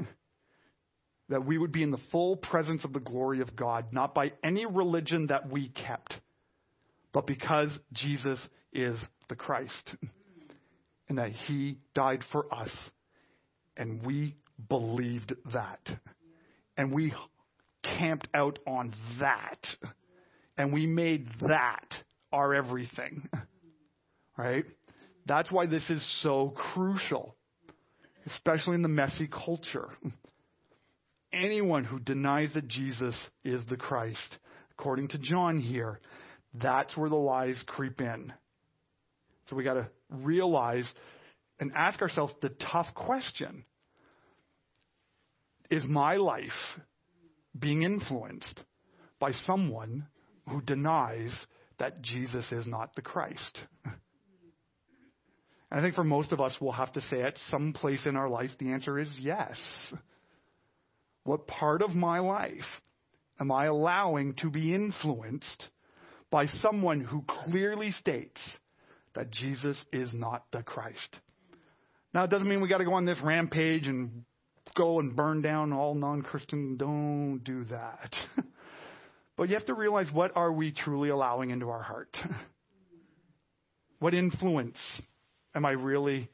that 1.28 1.46
we 1.46 1.56
would 1.56 1.70
be 1.70 1.84
in 1.84 1.92
the 1.92 2.00
full 2.10 2.36
presence 2.36 2.84
of 2.84 2.92
the 2.92 3.00
glory 3.00 3.40
of 3.40 3.54
God, 3.54 3.92
not 3.92 4.12
by 4.12 4.32
any 4.42 4.66
religion 4.66 5.28
that 5.28 5.48
we 5.48 5.68
kept, 5.68 6.18
but 7.12 7.24
because 7.24 7.68
Jesus 7.92 8.40
is 8.72 8.98
the 9.28 9.36
Christ. 9.36 9.94
and 11.08 11.18
that 11.18 11.30
he 11.30 11.78
died 11.94 12.24
for 12.32 12.52
us. 12.52 12.70
And 13.76 14.04
we 14.04 14.34
believed 14.68 15.34
that. 15.52 15.80
And 16.82 16.90
we 16.90 17.14
camped 17.84 18.26
out 18.34 18.58
on 18.66 18.92
that. 19.20 19.64
And 20.58 20.72
we 20.72 20.84
made 20.84 21.28
that 21.40 21.86
our 22.32 22.54
everything. 22.54 23.28
Right? 24.34 24.64
That's 25.26 25.52
why 25.52 25.66
this 25.66 25.88
is 25.90 26.02
so 26.22 26.54
crucial, 26.72 27.36
especially 28.26 28.74
in 28.74 28.82
the 28.82 28.88
messy 28.88 29.28
culture. 29.28 29.90
Anyone 31.34 31.84
who 31.84 32.00
denies 32.00 32.48
that 32.54 32.66
Jesus 32.66 33.14
is 33.44 33.60
the 33.68 33.76
Christ, 33.76 34.38
according 34.72 35.08
to 35.08 35.18
John 35.18 35.60
here, 35.60 36.00
that's 36.54 36.96
where 36.96 37.10
the 37.10 37.14
lies 37.14 37.62
creep 37.66 38.00
in. 38.00 38.32
So 39.48 39.54
we 39.54 39.64
got 39.64 39.74
to 39.74 39.88
realize 40.08 40.90
and 41.60 41.72
ask 41.76 42.00
ourselves 42.00 42.32
the 42.40 42.48
tough 42.72 42.88
question 42.94 43.66
Is 45.72 45.84
my 45.86 46.16
life 46.16 46.50
being 47.58 47.82
influenced 47.82 48.60
by 49.18 49.32
someone 49.46 50.06
who 50.46 50.60
denies 50.60 51.34
that 51.78 52.02
Jesus 52.02 52.44
is 52.52 52.66
not 52.66 52.94
the 52.94 53.00
Christ? 53.00 53.58
And 55.70 55.80
I 55.80 55.80
think 55.80 55.94
for 55.94 56.04
most 56.04 56.30
of 56.30 56.42
us, 56.42 56.54
we'll 56.60 56.72
have 56.72 56.92
to 56.92 57.00
say 57.00 57.22
at 57.22 57.38
some 57.50 57.72
place 57.72 58.02
in 58.04 58.16
our 58.16 58.28
life, 58.28 58.50
the 58.58 58.72
answer 58.72 58.98
is 58.98 59.08
yes. 59.18 59.58
What 61.24 61.46
part 61.46 61.80
of 61.80 61.94
my 61.94 62.18
life 62.18 62.58
am 63.40 63.50
I 63.50 63.64
allowing 63.64 64.34
to 64.42 64.50
be 64.50 64.74
influenced 64.74 65.68
by 66.30 66.48
someone 66.48 67.00
who 67.00 67.24
clearly 67.26 67.92
states 67.92 68.42
that 69.14 69.30
Jesus 69.30 69.82
is 69.90 70.12
not 70.12 70.44
the 70.52 70.62
Christ? 70.62 71.16
Now, 72.12 72.24
it 72.24 72.30
doesn't 72.30 72.46
mean 72.46 72.60
we 72.60 72.68
got 72.68 72.78
to 72.78 72.84
go 72.84 72.92
on 72.92 73.06
this 73.06 73.22
rampage 73.24 73.86
and 73.86 74.24
go 74.74 75.00
and 75.00 75.14
burn 75.14 75.42
down 75.42 75.72
all 75.72 75.94
non-Christian. 75.94 76.76
Don't 76.76 77.40
do 77.44 77.64
that. 77.64 78.14
but 79.36 79.48
you 79.48 79.54
have 79.54 79.66
to 79.66 79.74
realize 79.74 80.06
what 80.12 80.32
are 80.36 80.52
we 80.52 80.72
truly 80.72 81.10
allowing 81.10 81.50
into 81.50 81.68
our 81.70 81.82
heart? 81.82 82.16
what 83.98 84.14
influence 84.14 84.78
am 85.54 85.64
I 85.64 85.72
really 85.72 86.28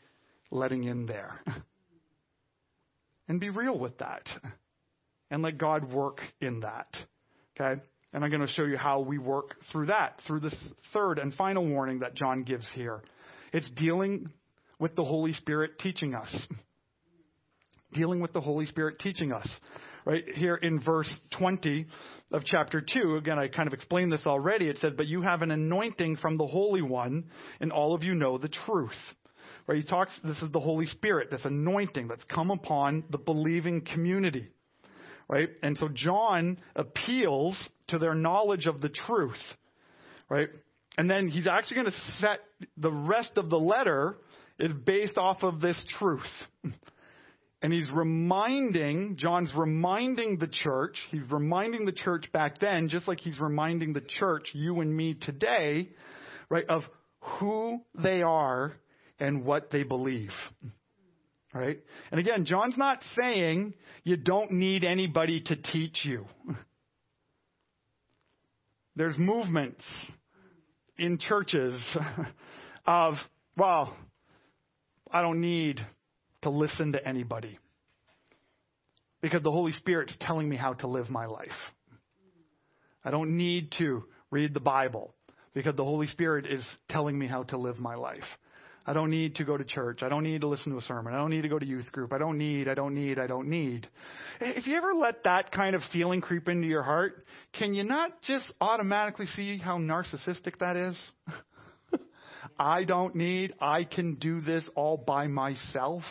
letting 0.51 0.84
in 0.84 1.07
there? 1.07 1.41
and 3.28 3.41
be 3.41 3.51
real 3.51 3.78
with 3.78 3.99
that. 3.99 4.26
And 5.30 5.43
let 5.43 5.59
God 5.59 5.93
work 5.93 6.20
in 6.41 6.61
that. 6.61 6.89
Okay? 7.61 7.80
And 8.12 8.24
I'm 8.24 8.30
going 8.30 8.41
to 8.41 8.53
show 8.53 8.64
you 8.64 8.78
how 8.78 9.01
we 9.01 9.18
work 9.18 9.57
through 9.70 9.86
that, 9.86 10.20
through 10.26 10.41
this 10.41 10.57
third 10.95 11.18
and 11.18 11.34
final 11.34 11.66
warning 11.66 11.99
that 11.99 12.14
John 12.14 12.43
gives 12.43 12.66
here. 12.74 13.03
It's 13.53 13.68
dealing 13.70 14.30
with 14.78 14.97
the 14.97 15.05
Holy 15.05 15.34
Spirit 15.34 15.78
teaching 15.78 16.14
us. 16.14 16.34
Dealing 17.93 18.20
with 18.20 18.32
the 18.32 18.41
Holy 18.41 18.66
Spirit 18.66 18.99
teaching 18.99 19.32
us. 19.32 19.49
Right 20.05 20.24
here 20.34 20.55
in 20.55 20.80
verse 20.80 21.12
20 21.39 21.86
of 22.32 22.43
chapter 22.45 22.80
2, 22.80 23.16
again, 23.16 23.39
I 23.39 23.49
kind 23.49 23.66
of 23.66 23.74
explained 23.74 24.11
this 24.12 24.22
already. 24.26 24.68
It 24.68 24.78
says, 24.78 24.93
But 24.97 25.07
you 25.07 25.22
have 25.22 25.43
an 25.43 25.51
anointing 25.51 26.16
from 26.16 26.39
the 26.39 26.47
Holy 26.47 26.82
One, 26.82 27.30
and 27.61 27.72
all 27.72 27.95
of 27.95 28.03
you 28.03 28.14
know 28.14 28.39
the 28.39 28.49
truth. 28.49 28.97
Right? 29.66 29.78
He 29.78 29.84
talks, 29.84 30.18
this 30.24 30.41
is 30.41 30.51
the 30.51 30.61
Holy 30.61 30.86
Spirit, 30.86 31.30
this 31.30 31.45
anointing 31.45 32.09
that's 32.09 32.24
come 32.24 32.51
upon 32.51 33.05
the 33.11 33.18
believing 33.18 33.82
community. 33.82 34.49
Right? 35.28 35.51
And 35.62 35.76
so 35.76 35.89
John 35.93 36.59
appeals 36.74 37.59
to 37.89 37.99
their 37.99 38.14
knowledge 38.14 38.66
of 38.66 38.80
the 38.80 38.89
truth. 38.89 39.36
Right? 40.30 40.49
And 40.97 41.09
then 41.09 41.28
he's 41.28 41.47
actually 41.47 41.82
going 41.82 41.93
to 41.93 42.12
set 42.18 42.41
the 42.78 42.91
rest 42.91 43.32
of 43.36 43.51
the 43.51 43.59
letter 43.59 44.16
is 44.59 44.72
based 44.72 45.18
off 45.18 45.43
of 45.43 45.61
this 45.61 45.82
truth. 45.99 46.22
And 47.61 47.72
he's 47.72 47.90
reminding, 47.92 49.16
John's 49.16 49.50
reminding 49.56 50.38
the 50.38 50.46
church, 50.46 50.96
he's 51.11 51.28
reminding 51.30 51.86
the 51.86 51.92
church 51.92 52.30
back 52.32 52.61
then, 52.61 52.88
just 52.88 53.09
like 53.09 53.18
he's 53.18 53.40
reminding 53.40 53.92
the 53.92 54.00
church, 54.00 54.50
you 54.52 54.80
and 54.80 54.96
me 54.96 55.14
today, 55.14 55.88
right, 56.48 56.64
of 56.68 56.82
who 57.20 57.80
they 58.00 58.22
are 58.22 58.72
and 59.18 59.44
what 59.44 59.72
they 59.72 59.82
believe. 59.82 60.30
Right? 61.52 61.80
And 62.12 62.20
again, 62.20 62.44
John's 62.44 62.76
not 62.76 63.02
saying 63.20 63.74
you 64.04 64.16
don't 64.16 64.52
need 64.52 64.84
anybody 64.84 65.40
to 65.40 65.56
teach 65.56 66.04
you. 66.04 66.26
There's 68.96 69.18
movements 69.18 69.82
in 70.96 71.18
churches 71.18 71.80
of, 72.86 73.14
well, 73.56 73.96
I 75.11 75.22
don't 75.22 75.40
need 75.40 75.84
to 76.43 76.51
listen 76.51 76.93
to 76.93 77.07
anybody 77.07 77.59
because 79.20 79.43
the 79.43 79.51
Holy 79.51 79.72
Spirit's 79.72 80.14
telling 80.20 80.49
me 80.49 80.57
how 80.57 80.74
to 80.74 80.86
live 80.86 81.11
my 81.11 81.26
life. 81.26 81.49
I 83.05 83.11
don't 83.11 83.36
need 83.36 83.72
to 83.78 84.05
read 84.30 84.55
the 84.55 84.61
Bible 84.61 85.14
because 85.55 85.74
the 85.76 85.84
Holy 85.84 86.07
Spirit 86.07 86.47
is 86.47 86.64
telling 86.89 87.18
me 87.18 87.26
how 87.26 87.43
to 87.45 87.59
live 87.59 87.78
my 87.78 87.95
life. 87.95 88.24
I 88.86 88.95
don't 88.95 89.11
need 89.11 89.34
to 89.34 89.45
go 89.45 89.59
to 89.59 89.64
church. 89.64 90.03
I 90.03 90.09
don't 90.09 90.22
need 90.22 90.41
to 90.41 90.49
listen 90.49 90.72
to 90.72 90.78
a 90.78 90.82
sermon. 90.82 91.12
I 91.12 91.18
don't 91.18 91.28
need 91.28 91.43
to 91.43 91.49
go 91.49 91.59
to 91.59 91.66
youth 91.66 91.93
group. 91.93 92.11
I 92.11 92.16
don't 92.16 92.39
need, 92.39 92.68
I 92.68 92.74
don't 92.74 92.95
need, 92.95 93.18
I 93.18 93.26
don't 93.26 93.49
need. 93.49 93.86
If 94.41 94.66
you 94.66 94.76
ever 94.76 94.95
let 94.95 95.24
that 95.24 95.53
kind 95.53 95.76
of 95.76 95.82
feeling 95.93 96.22
creep 96.22 96.49
into 96.49 96.66
your 96.66 96.82
heart, 96.82 97.26
can 97.53 97.74
you 97.74 97.82
not 97.82 98.22
just 98.22 98.47
automatically 98.62 99.26
see 99.36 99.59
how 99.59 99.76
narcissistic 99.76 100.59
that 100.61 100.76
is? 100.76 100.99
I 102.59 102.84
don't 102.84 103.14
need, 103.14 103.54
I 103.61 103.84
can 103.84 104.16
do 104.16 104.40
this 104.40 104.68
all 104.74 104.96
by 104.96 105.26
myself. 105.26 106.02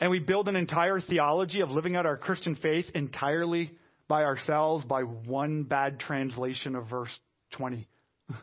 And 0.00 0.10
we 0.10 0.18
build 0.18 0.48
an 0.48 0.56
entire 0.56 1.00
theology 1.00 1.60
of 1.60 1.70
living 1.70 1.94
out 1.94 2.06
our 2.06 2.16
Christian 2.16 2.56
faith 2.56 2.86
entirely 2.94 3.70
by 4.08 4.24
ourselves 4.24 4.84
by 4.84 5.02
one 5.02 5.64
bad 5.64 6.00
translation 6.00 6.74
of 6.74 6.88
verse 6.88 7.16
20. 7.52 7.88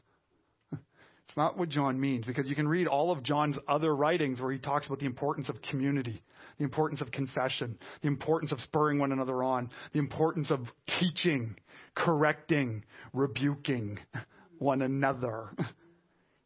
It's 1.27 1.37
not 1.37 1.59
what 1.59 1.69
John 1.69 1.99
means 1.99 2.25
because 2.25 2.47
you 2.47 2.55
can 2.55 2.67
read 2.67 2.87
all 2.87 3.11
of 3.11 3.21
John's 3.21 3.55
other 3.67 3.95
writings 3.95 4.41
where 4.41 4.51
he 4.51 4.57
talks 4.57 4.87
about 4.87 4.97
the 4.97 5.05
importance 5.05 5.47
of 5.47 5.61
community, 5.61 6.23
the 6.57 6.63
importance 6.63 7.01
of 7.01 7.11
confession, 7.11 7.77
the 8.01 8.07
importance 8.07 8.51
of 8.51 8.59
spurring 8.61 8.97
one 8.97 9.11
another 9.11 9.43
on, 9.43 9.69
the 9.93 9.99
importance 9.99 10.49
of 10.49 10.61
teaching, 10.99 11.55
correcting, 11.93 12.83
rebuking 13.13 13.99
one 14.57 14.81
another. 14.81 15.49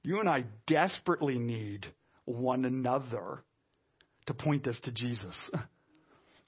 You 0.04 0.20
and 0.20 0.30
I 0.30 0.46
desperately 0.68 1.38
need 1.38 1.86
one 2.26 2.66
another 2.66 3.44
to 4.28 4.34
point 4.34 4.68
us 4.68 4.80
to 4.84 4.92
Jesus. 4.92 5.36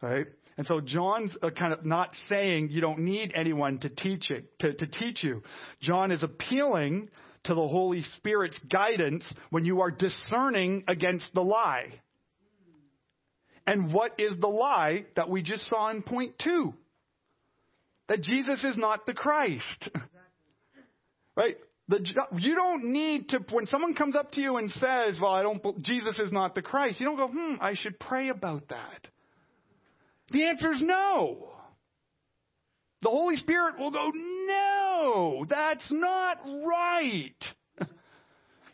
Right? 0.01 0.27
And 0.57 0.67
so 0.67 0.81
John's 0.81 1.35
uh, 1.41 1.49
kind 1.49 1.73
of 1.73 1.83
not 1.83 2.09
saying 2.29 2.69
you 2.69 2.79
don't 2.79 2.99
need 2.99 3.33
anyone 3.35 3.79
to 3.79 3.89
teach 3.89 4.29
it, 4.29 4.59
to, 4.59 4.73
to 4.73 4.85
teach 4.85 5.23
you. 5.23 5.41
John 5.81 6.11
is 6.11 6.21
appealing 6.21 7.09
to 7.45 7.55
the 7.55 7.67
Holy 7.67 8.03
Spirit's 8.17 8.59
guidance 8.71 9.23
when 9.49 9.65
you 9.65 9.81
are 9.81 9.89
discerning 9.89 10.83
against 10.87 11.33
the 11.33 11.41
lie. 11.41 11.87
And 13.65 13.91
what 13.91 14.19
is 14.19 14.33
the 14.39 14.47
lie 14.47 15.05
that 15.15 15.29
we 15.29 15.41
just 15.41 15.67
saw 15.69 15.89
in 15.89 16.03
point 16.03 16.35
two? 16.43 16.73
That 18.07 18.21
Jesus 18.21 18.63
is 18.63 18.77
not 18.77 19.05
the 19.05 19.13
Christ. 19.13 19.89
Right? 21.37 21.57
The, 21.88 21.99
you 22.39 22.55
don't 22.55 22.91
need 22.91 23.29
to, 23.29 23.39
when 23.51 23.67
someone 23.67 23.93
comes 23.93 24.15
up 24.15 24.31
to 24.31 24.41
you 24.41 24.57
and 24.57 24.71
says, 24.71 25.19
well, 25.21 25.33
I 25.33 25.43
don't, 25.43 25.61
Jesus 25.83 26.17
is 26.17 26.31
not 26.31 26.55
the 26.55 26.63
Christ, 26.63 26.99
you 26.99 27.05
don't 27.05 27.17
go, 27.17 27.27
hmm, 27.27 27.55
I 27.61 27.75
should 27.75 27.99
pray 27.99 28.29
about 28.29 28.69
that. 28.69 29.07
The 30.31 30.45
answer 30.45 30.71
is 30.71 30.81
no. 30.81 31.49
The 33.03 33.09
Holy 33.09 33.36
Spirit 33.36 33.77
will 33.77 33.91
go, 33.91 34.11
no, 34.47 35.45
that's 35.47 35.88
not 35.91 36.39
right. 36.65 37.36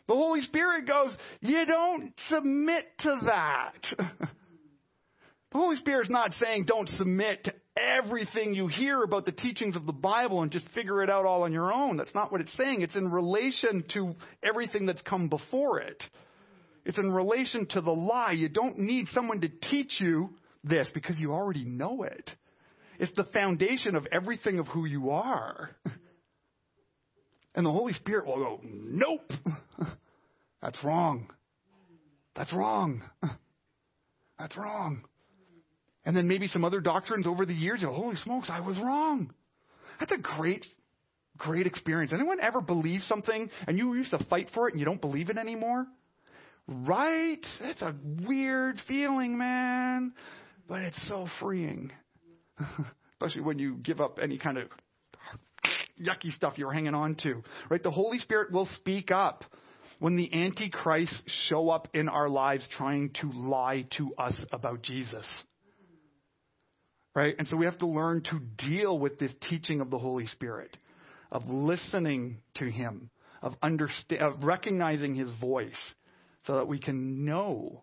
The 0.08 0.14
Holy 0.14 0.40
Spirit 0.40 0.88
goes, 0.88 1.16
you 1.40 1.64
don't 1.64 2.12
submit 2.28 2.86
to 3.00 3.20
that. 3.26 4.08
The 5.52 5.58
Holy 5.58 5.76
Spirit's 5.76 6.08
not 6.08 6.32
saying 6.32 6.64
don't 6.66 6.88
submit 6.88 7.44
to 7.44 7.52
everything 7.76 8.54
you 8.54 8.68
hear 8.68 9.02
about 9.02 9.24
the 9.24 9.32
teachings 9.32 9.76
of 9.76 9.86
the 9.86 9.92
Bible 9.92 10.42
and 10.42 10.50
just 10.50 10.68
figure 10.74 11.02
it 11.02 11.10
out 11.10 11.24
all 11.24 11.42
on 11.42 11.52
your 11.52 11.72
own. 11.72 11.96
That's 11.96 12.14
not 12.14 12.30
what 12.30 12.40
it's 12.40 12.56
saying. 12.56 12.82
It's 12.82 12.96
in 12.96 13.10
relation 13.10 13.84
to 13.94 14.14
everything 14.42 14.86
that's 14.86 15.02
come 15.02 15.28
before 15.28 15.80
it. 15.80 16.02
It's 16.84 16.98
in 16.98 17.12
relation 17.12 17.66
to 17.70 17.80
the 17.80 17.92
lie. 17.92 18.32
You 18.32 18.48
don't 18.48 18.78
need 18.78 19.08
someone 19.08 19.40
to 19.40 19.48
teach 19.48 20.00
you 20.00 20.30
this 20.64 20.88
because 20.92 21.18
you 21.18 21.32
already 21.32 21.64
know 21.64 22.02
it. 22.02 22.30
It's 22.98 23.12
the 23.16 23.24
foundation 23.24 23.96
of 23.96 24.06
everything 24.12 24.58
of 24.58 24.66
who 24.68 24.84
you 24.84 25.10
are. 25.10 25.70
And 27.54 27.66
the 27.66 27.70
Holy 27.70 27.92
Spirit 27.92 28.26
will 28.26 28.36
go, 28.36 28.60
nope, 28.64 29.30
that's 30.62 30.82
wrong. 30.82 31.28
That's 32.34 32.52
wrong. 32.52 33.02
That's 34.38 34.56
wrong. 34.56 35.04
And 36.04 36.16
then 36.16 36.26
maybe 36.26 36.48
some 36.48 36.64
other 36.64 36.80
doctrines 36.80 37.26
over 37.26 37.46
the 37.46 37.54
years, 37.54 37.82
holy 37.82 38.16
smokes, 38.16 38.48
I 38.50 38.60
was 38.60 38.76
wrong. 38.78 39.32
That's 40.00 40.12
a 40.12 40.18
great, 40.18 40.66
great 41.38 41.66
experience. 41.66 42.12
Anyone 42.12 42.40
ever 42.40 42.60
believe 42.60 43.02
something 43.02 43.50
and 43.66 43.78
you 43.78 43.94
used 43.94 44.10
to 44.10 44.24
fight 44.28 44.50
for 44.52 44.68
it 44.68 44.72
and 44.72 44.80
you 44.80 44.86
don't 44.86 45.00
believe 45.00 45.30
it 45.30 45.38
anymore? 45.38 45.86
Right? 46.66 47.44
It's 47.60 47.82
a 47.82 47.94
weird 48.26 48.80
feeling, 48.88 49.38
man. 49.38 50.12
But 50.68 50.82
it's 50.82 51.08
so 51.08 51.28
freeing. 51.40 51.92
Especially 53.20 53.42
when 53.42 53.58
you 53.58 53.76
give 53.76 54.00
up 54.00 54.18
any 54.20 54.38
kind 54.38 54.58
of 54.58 54.68
yucky 56.00 56.32
stuff 56.32 56.54
you're 56.56 56.72
hanging 56.72 56.94
on 56.94 57.16
to. 57.22 57.42
Right? 57.68 57.82
The 57.82 57.90
Holy 57.90 58.18
Spirit 58.18 58.52
will 58.52 58.66
speak 58.66 59.10
up 59.10 59.44
when 60.00 60.16
the 60.16 60.32
antichrists 60.32 61.22
show 61.48 61.70
up 61.70 61.88
in 61.94 62.08
our 62.08 62.28
lives 62.28 62.66
trying 62.76 63.10
to 63.20 63.30
lie 63.30 63.86
to 63.98 64.12
us 64.16 64.34
about 64.52 64.82
Jesus. 64.82 65.26
Right? 67.14 67.34
And 67.38 67.46
so 67.46 67.56
we 67.56 67.66
have 67.66 67.78
to 67.80 67.86
learn 67.86 68.22
to 68.30 68.40
deal 68.66 68.98
with 68.98 69.18
this 69.18 69.32
teaching 69.48 69.80
of 69.80 69.90
the 69.90 69.98
Holy 69.98 70.26
Spirit, 70.26 70.76
of 71.30 71.46
listening 71.46 72.38
to 72.56 72.70
Him, 72.70 73.10
of, 73.42 73.54
understa- 73.62 74.20
of 74.20 74.44
recognizing 74.44 75.14
His 75.14 75.30
voice, 75.40 75.70
so 76.46 76.54
that 76.54 76.68
we 76.68 76.78
can 76.78 77.24
know 77.24 77.82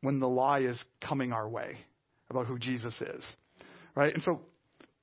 when 0.00 0.18
the 0.18 0.28
lie 0.28 0.60
is 0.60 0.82
coming 1.06 1.32
our 1.32 1.48
way 1.48 1.76
about 2.30 2.46
who 2.46 2.58
Jesus 2.58 2.94
is. 3.00 3.24
Right? 3.94 4.14
And 4.14 4.22
so, 4.22 4.40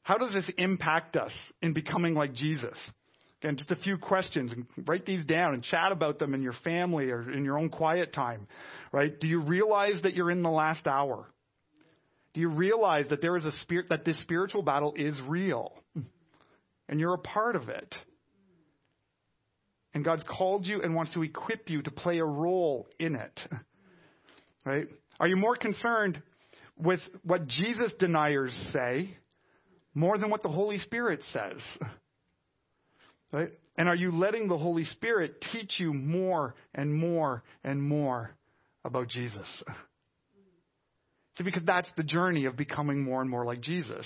how 0.01 0.17
does 0.17 0.31
this 0.31 0.49
impact 0.57 1.17
us 1.17 1.33
in 1.61 1.73
becoming 1.73 2.15
like 2.15 2.33
Jesus? 2.33 2.77
Again, 3.41 3.57
just 3.57 3.71
a 3.71 3.75
few 3.75 3.97
questions 3.97 4.51
and 4.51 4.65
write 4.87 5.05
these 5.05 5.23
down 5.25 5.53
and 5.53 5.61
chat 5.61 5.91
about 5.91 6.17
them 6.17 6.33
in 6.33 6.41
your 6.41 6.55
family 6.63 7.11
or 7.11 7.31
in 7.31 7.45
your 7.45 7.59
own 7.59 7.69
quiet 7.69 8.13
time. 8.13 8.47
Right? 8.91 9.17
Do 9.19 9.27
you 9.27 9.41
realize 9.41 10.01
that 10.03 10.15
you're 10.15 10.31
in 10.31 10.41
the 10.41 10.49
last 10.49 10.87
hour? 10.87 11.27
Do 12.37 12.41
you 12.41 12.49
realize 12.49 13.05
that 13.09 13.19
there 13.19 13.35
is 13.35 13.45
a 13.45 13.51
spirit 13.63 13.87
that 13.89 14.05
this 14.05 14.21
spiritual 14.21 14.61
battle 14.61 14.93
is 14.95 15.19
real? 15.27 15.73
And 16.87 16.99
you're 16.99 17.15
a 17.15 17.17
part 17.17 17.55
of 17.55 17.67
it. 17.67 17.95
And 19.95 20.05
God's 20.05 20.21
called 20.21 20.63
you 20.67 20.83
and 20.83 20.93
wants 20.93 21.11
to 21.13 21.23
equip 21.23 21.67
you 21.67 21.81
to 21.81 21.89
play 21.89 22.19
a 22.19 22.23
role 22.23 22.87
in 22.99 23.15
it. 23.15 23.39
Right? 24.67 24.85
Are 25.19 25.27
you 25.27 25.37
more 25.37 25.55
concerned 25.55 26.21
with 26.77 26.99
what 27.23 27.47
Jesus 27.47 27.93
deniers 27.97 28.53
say 28.71 29.17
more 29.95 30.17
than 30.19 30.29
what 30.29 30.43
the 30.43 30.49
Holy 30.49 30.77
Spirit 30.77 31.21
says? 31.33 31.63
Right? 33.33 33.49
And 33.77 33.89
are 33.89 33.95
you 33.95 34.11
letting 34.11 34.47
the 34.47 34.57
Holy 34.59 34.83
Spirit 34.83 35.43
teach 35.51 35.79
you 35.79 35.91
more 35.91 36.53
and 36.75 36.93
more 36.93 37.43
and 37.63 37.81
more 37.81 38.35
about 38.85 39.07
Jesus? 39.07 39.63
See, 41.37 41.43
because 41.43 41.63
that's 41.65 41.89
the 41.95 42.03
journey 42.03 42.45
of 42.45 42.57
becoming 42.57 43.03
more 43.03 43.21
and 43.21 43.29
more 43.29 43.45
like 43.45 43.61
Jesus. 43.61 44.05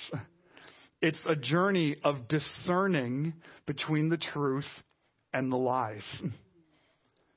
It's 1.01 1.17
a 1.27 1.35
journey 1.35 1.95
of 2.03 2.27
discerning 2.27 3.33
between 3.65 4.09
the 4.09 4.17
truth 4.17 4.67
and 5.33 5.51
the 5.51 5.57
lies. 5.57 6.03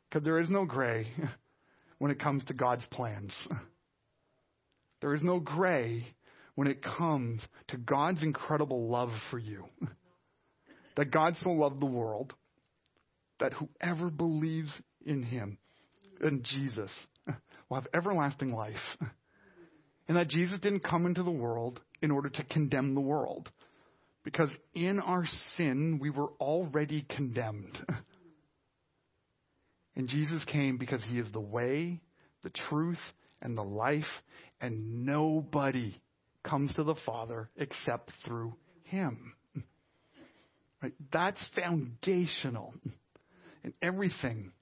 Because 0.08 0.24
there 0.24 0.40
is 0.40 0.50
no 0.50 0.64
gray 0.64 1.06
when 1.98 2.10
it 2.10 2.18
comes 2.18 2.44
to 2.46 2.54
God's 2.54 2.84
plans. 2.90 3.32
There 5.00 5.14
is 5.14 5.22
no 5.22 5.38
gray 5.38 6.06
when 6.56 6.66
it 6.66 6.82
comes 6.82 7.46
to 7.68 7.76
God's 7.76 8.22
incredible 8.22 8.88
love 8.88 9.10
for 9.30 9.38
you. 9.38 9.64
That 10.96 11.10
God 11.10 11.36
so 11.42 11.50
loved 11.50 11.80
the 11.80 11.86
world 11.86 12.32
that 13.40 13.52
whoever 13.52 14.10
believes 14.10 14.72
in 15.04 15.22
him, 15.22 15.58
in 16.22 16.42
Jesus, 16.44 16.90
will 17.68 17.76
have 17.76 17.88
everlasting 17.94 18.52
life. 18.52 18.74
And 20.06 20.16
that 20.16 20.28
Jesus 20.28 20.60
didn't 20.60 20.84
come 20.84 21.06
into 21.06 21.22
the 21.22 21.30
world 21.30 21.80
in 22.02 22.10
order 22.10 22.28
to 22.28 22.44
condemn 22.44 22.94
the 22.94 23.00
world. 23.00 23.50
Because 24.22 24.50
in 24.74 25.00
our 25.00 25.24
sin, 25.56 25.98
we 26.00 26.10
were 26.10 26.30
already 26.40 27.06
condemned. 27.08 27.78
And 29.96 30.08
Jesus 30.08 30.44
came 30.46 30.76
because 30.76 31.02
he 31.08 31.18
is 31.18 31.30
the 31.32 31.40
way, 31.40 32.00
the 32.42 32.50
truth, 32.50 32.98
and 33.40 33.56
the 33.56 33.62
life, 33.62 34.04
and 34.60 35.04
nobody 35.04 35.94
comes 36.42 36.74
to 36.74 36.84
the 36.84 36.96
Father 37.06 37.48
except 37.56 38.10
through 38.24 38.54
him. 38.84 39.34
Right? 40.82 40.92
That's 41.14 41.40
foundational. 41.56 42.74
And 43.62 43.72
everything, 43.80 44.52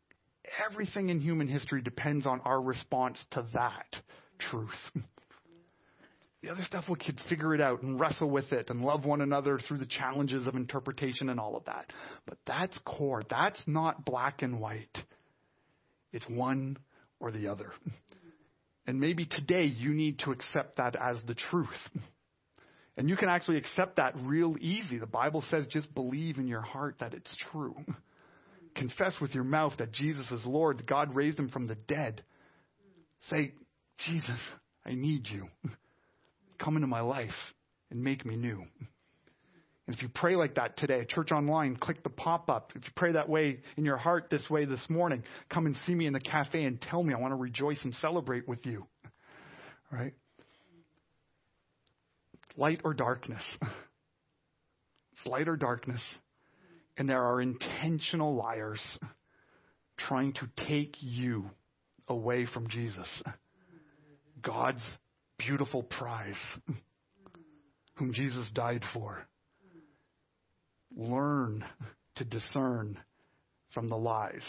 everything 0.64 1.08
in 1.08 1.18
human 1.18 1.48
history 1.48 1.82
depends 1.82 2.28
on 2.28 2.40
our 2.44 2.62
response 2.62 3.18
to 3.32 3.44
that 3.54 3.96
truth. 4.38 4.68
The 6.42 6.50
other 6.50 6.62
stuff 6.62 6.84
we 6.88 6.96
could 6.96 7.20
figure 7.28 7.54
it 7.54 7.60
out 7.60 7.82
and 7.82 8.00
wrestle 8.00 8.28
with 8.28 8.50
it 8.52 8.68
and 8.68 8.80
love 8.80 9.04
one 9.04 9.20
another 9.20 9.60
through 9.60 9.78
the 9.78 9.86
challenges 9.86 10.48
of 10.48 10.56
interpretation 10.56 11.28
and 11.28 11.38
all 11.38 11.56
of 11.56 11.64
that. 11.66 11.92
But 12.26 12.38
that's 12.46 12.76
core. 12.84 13.22
That's 13.30 13.62
not 13.66 14.04
black 14.04 14.42
and 14.42 14.60
white. 14.60 14.98
It's 16.12 16.28
one 16.28 16.78
or 17.20 17.30
the 17.30 17.46
other. 17.46 17.72
And 18.86 18.98
maybe 18.98 19.24
today 19.24 19.62
you 19.64 19.94
need 19.94 20.18
to 20.20 20.32
accept 20.32 20.78
that 20.78 20.96
as 20.96 21.16
the 21.28 21.36
truth. 21.50 21.68
And 22.96 23.08
you 23.08 23.16
can 23.16 23.28
actually 23.28 23.58
accept 23.58 23.96
that 23.96 24.14
real 24.22 24.56
easy. 24.60 24.98
The 24.98 25.06
Bible 25.06 25.44
says 25.48 25.66
just 25.68 25.94
believe 25.94 26.38
in 26.38 26.48
your 26.48 26.60
heart 26.60 26.96
that 27.00 27.14
it's 27.14 27.34
true. 27.50 27.76
Confess 28.74 29.14
with 29.20 29.34
your 29.34 29.44
mouth 29.44 29.74
that 29.78 29.92
Jesus 29.92 30.30
is 30.30 30.44
Lord, 30.44 30.86
God 30.86 31.14
raised 31.14 31.38
him 31.38 31.48
from 31.48 31.68
the 31.68 31.74
dead. 31.74 32.22
Say, 33.30 33.52
Jesus, 34.06 34.40
I 34.84 34.94
need 34.94 35.28
you. 35.28 35.46
Come 36.62 36.76
into 36.76 36.86
my 36.86 37.00
life 37.00 37.30
and 37.90 38.02
make 38.02 38.24
me 38.24 38.36
new. 38.36 38.64
And 39.86 39.96
if 39.96 40.02
you 40.02 40.08
pray 40.08 40.36
like 40.36 40.54
that 40.54 40.76
today, 40.76 41.04
church 41.08 41.32
online, 41.32 41.76
click 41.76 42.04
the 42.04 42.10
pop 42.10 42.48
up. 42.48 42.72
If 42.76 42.84
you 42.84 42.90
pray 42.94 43.12
that 43.12 43.28
way 43.28 43.60
in 43.76 43.84
your 43.84 43.96
heart 43.96 44.28
this 44.30 44.48
way 44.48 44.64
this 44.64 44.82
morning, 44.88 45.24
come 45.50 45.66
and 45.66 45.76
see 45.86 45.94
me 45.94 46.06
in 46.06 46.12
the 46.12 46.20
cafe 46.20 46.64
and 46.64 46.80
tell 46.80 47.02
me 47.02 47.12
I 47.14 47.18
want 47.18 47.32
to 47.32 47.36
rejoice 47.36 47.80
and 47.82 47.94
celebrate 47.96 48.46
with 48.46 48.64
you. 48.64 48.86
Right? 49.90 50.14
Light 52.56 52.80
or 52.84 52.94
darkness. 52.94 53.44
It's 55.14 55.26
light 55.26 55.46
or 55.46 55.56
darkness. 55.56 56.00
And 56.96 57.08
there 57.08 57.22
are 57.22 57.40
intentional 57.40 58.34
liars 58.34 58.80
trying 59.98 60.32
to 60.34 60.48
take 60.66 60.96
you 61.00 61.50
away 62.08 62.46
from 62.46 62.68
Jesus, 62.68 63.22
God's 64.42 64.82
beautiful 65.38 65.82
prize, 65.82 66.40
whom 67.94 68.12
Jesus 68.12 68.50
died 68.54 68.84
for 68.92 69.26
learn 70.96 71.64
to 72.16 72.24
discern 72.24 72.98
from 73.72 73.88
the 73.88 73.96
lies 73.96 74.44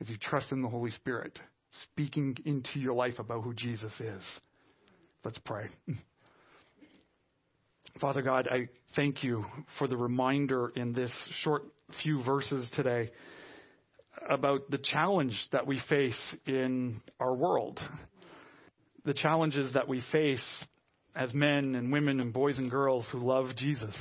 as 0.00 0.08
you 0.08 0.16
trust 0.16 0.52
in 0.52 0.62
the 0.62 0.68
Holy 0.68 0.90
Spirit, 0.90 1.38
speaking 1.82 2.36
into 2.44 2.78
your 2.78 2.94
life 2.94 3.18
about 3.18 3.42
who 3.42 3.54
Jesus 3.54 3.92
is. 3.98 4.22
Let's 5.24 5.38
pray. 5.44 5.66
Father 8.00 8.22
God, 8.22 8.48
I 8.50 8.68
thank 8.96 9.22
you 9.22 9.44
for 9.78 9.86
the 9.86 9.96
reminder 9.96 10.72
in 10.74 10.92
this 10.92 11.12
short 11.42 11.64
few 12.02 12.22
verses 12.22 12.68
today 12.74 13.10
about 14.28 14.70
the 14.70 14.78
challenge 14.78 15.34
that 15.52 15.66
we 15.66 15.80
face 15.88 16.36
in 16.46 17.00
our 17.18 17.34
world, 17.34 17.80
the 19.04 19.14
challenges 19.14 19.72
that 19.74 19.88
we 19.88 20.02
face 20.12 20.44
as 21.14 21.32
men 21.34 21.74
and 21.74 21.92
women 21.92 22.20
and 22.20 22.32
boys 22.32 22.58
and 22.58 22.70
girls 22.70 23.06
who 23.10 23.18
love 23.18 23.56
Jesus. 23.56 23.96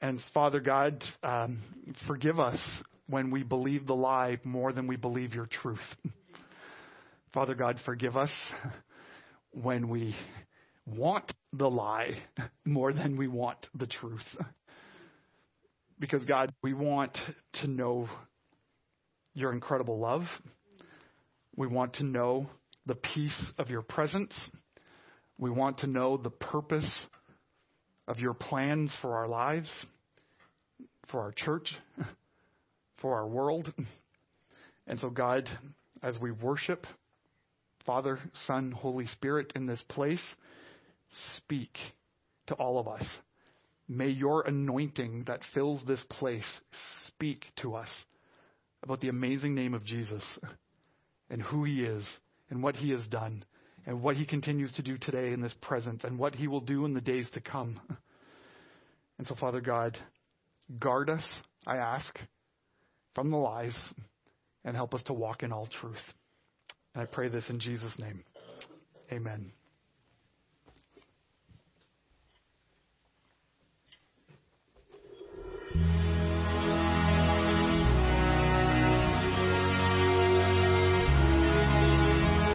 And 0.00 0.18
Father 0.32 0.60
God, 0.60 1.02
um, 1.22 1.62
forgive 2.06 2.38
us 2.38 2.58
when 3.08 3.30
we 3.30 3.42
believe 3.42 3.86
the 3.86 3.94
lie 3.94 4.38
more 4.44 4.72
than 4.72 4.86
we 4.86 4.96
believe 4.96 5.34
your 5.34 5.46
truth. 5.46 5.78
Father 7.32 7.54
God, 7.54 7.78
forgive 7.84 8.16
us 8.16 8.30
when 9.50 9.88
we 9.88 10.14
want 10.86 11.32
the 11.52 11.68
lie 11.68 12.18
more 12.64 12.92
than 12.92 13.16
we 13.16 13.28
want 13.28 13.66
the 13.74 13.86
truth. 13.86 14.36
Because, 15.98 16.24
God, 16.24 16.52
we 16.62 16.74
want 16.74 17.16
to 17.62 17.66
know 17.66 18.08
your 19.32 19.52
incredible 19.52 19.98
love. 19.98 20.22
We 21.56 21.66
want 21.66 21.94
to 21.94 22.04
know 22.04 22.48
the 22.86 22.94
peace 22.94 23.52
of 23.58 23.70
your 23.70 23.82
presence. 23.82 24.34
We 25.38 25.50
want 25.50 25.78
to 25.78 25.86
know 25.86 26.16
the 26.16 26.30
purpose 26.30 26.90
of 28.06 28.18
your 28.18 28.34
plans 28.34 28.92
for 29.00 29.16
our 29.16 29.28
lives 29.28 29.68
for 31.10 31.20
our 31.20 31.32
church, 31.32 31.74
for 33.00 33.14
our 33.14 33.26
world. 33.26 33.72
And 34.86 34.98
so, 34.98 35.10
God, 35.10 35.48
as 36.02 36.18
we 36.20 36.30
worship 36.30 36.86
Father, 37.86 38.18
Son, 38.46 38.72
Holy 38.72 39.06
Spirit 39.06 39.52
in 39.54 39.66
this 39.66 39.82
place, 39.90 40.22
speak 41.36 41.76
to 42.46 42.54
all 42.54 42.78
of 42.78 42.88
us. 42.88 43.04
May 43.86 44.08
your 44.08 44.40
anointing 44.46 45.24
that 45.26 45.40
fills 45.52 45.82
this 45.86 46.02
place 46.08 46.60
speak 47.06 47.44
to 47.60 47.74
us 47.74 47.90
about 48.82 49.02
the 49.02 49.10
amazing 49.10 49.54
name 49.54 49.74
of 49.74 49.84
Jesus 49.84 50.22
and 51.34 51.42
who 51.42 51.64
he 51.64 51.82
is 51.82 52.06
and 52.48 52.62
what 52.62 52.76
he 52.76 52.90
has 52.92 53.04
done 53.10 53.44
and 53.86 54.00
what 54.00 54.14
he 54.14 54.24
continues 54.24 54.72
to 54.74 54.82
do 54.82 54.96
today 54.96 55.32
in 55.32 55.40
this 55.42 55.52
present 55.60 56.04
and 56.04 56.16
what 56.16 56.36
he 56.36 56.46
will 56.46 56.60
do 56.60 56.84
in 56.84 56.94
the 56.94 57.00
days 57.00 57.28
to 57.34 57.40
come. 57.40 57.80
And 59.16 59.28
so, 59.28 59.36
Father 59.36 59.60
God, 59.60 59.96
Guard 60.80 61.08
us, 61.10 61.24
I 61.66 61.76
ask, 61.76 62.18
from 63.14 63.30
the 63.30 63.36
lies. 63.36 63.76
and 64.64 64.74
help 64.74 64.94
us 64.94 65.02
to 65.04 65.12
walk 65.12 65.42
in 65.42 65.52
all 65.52 65.68
truth. 65.80 66.02
And 66.94 67.02
I 67.02 67.06
pray 67.06 67.28
this 67.28 67.48
in 67.50 67.60
Jesus' 67.60 67.96
name. 67.98 68.24
Amen. 69.12 69.52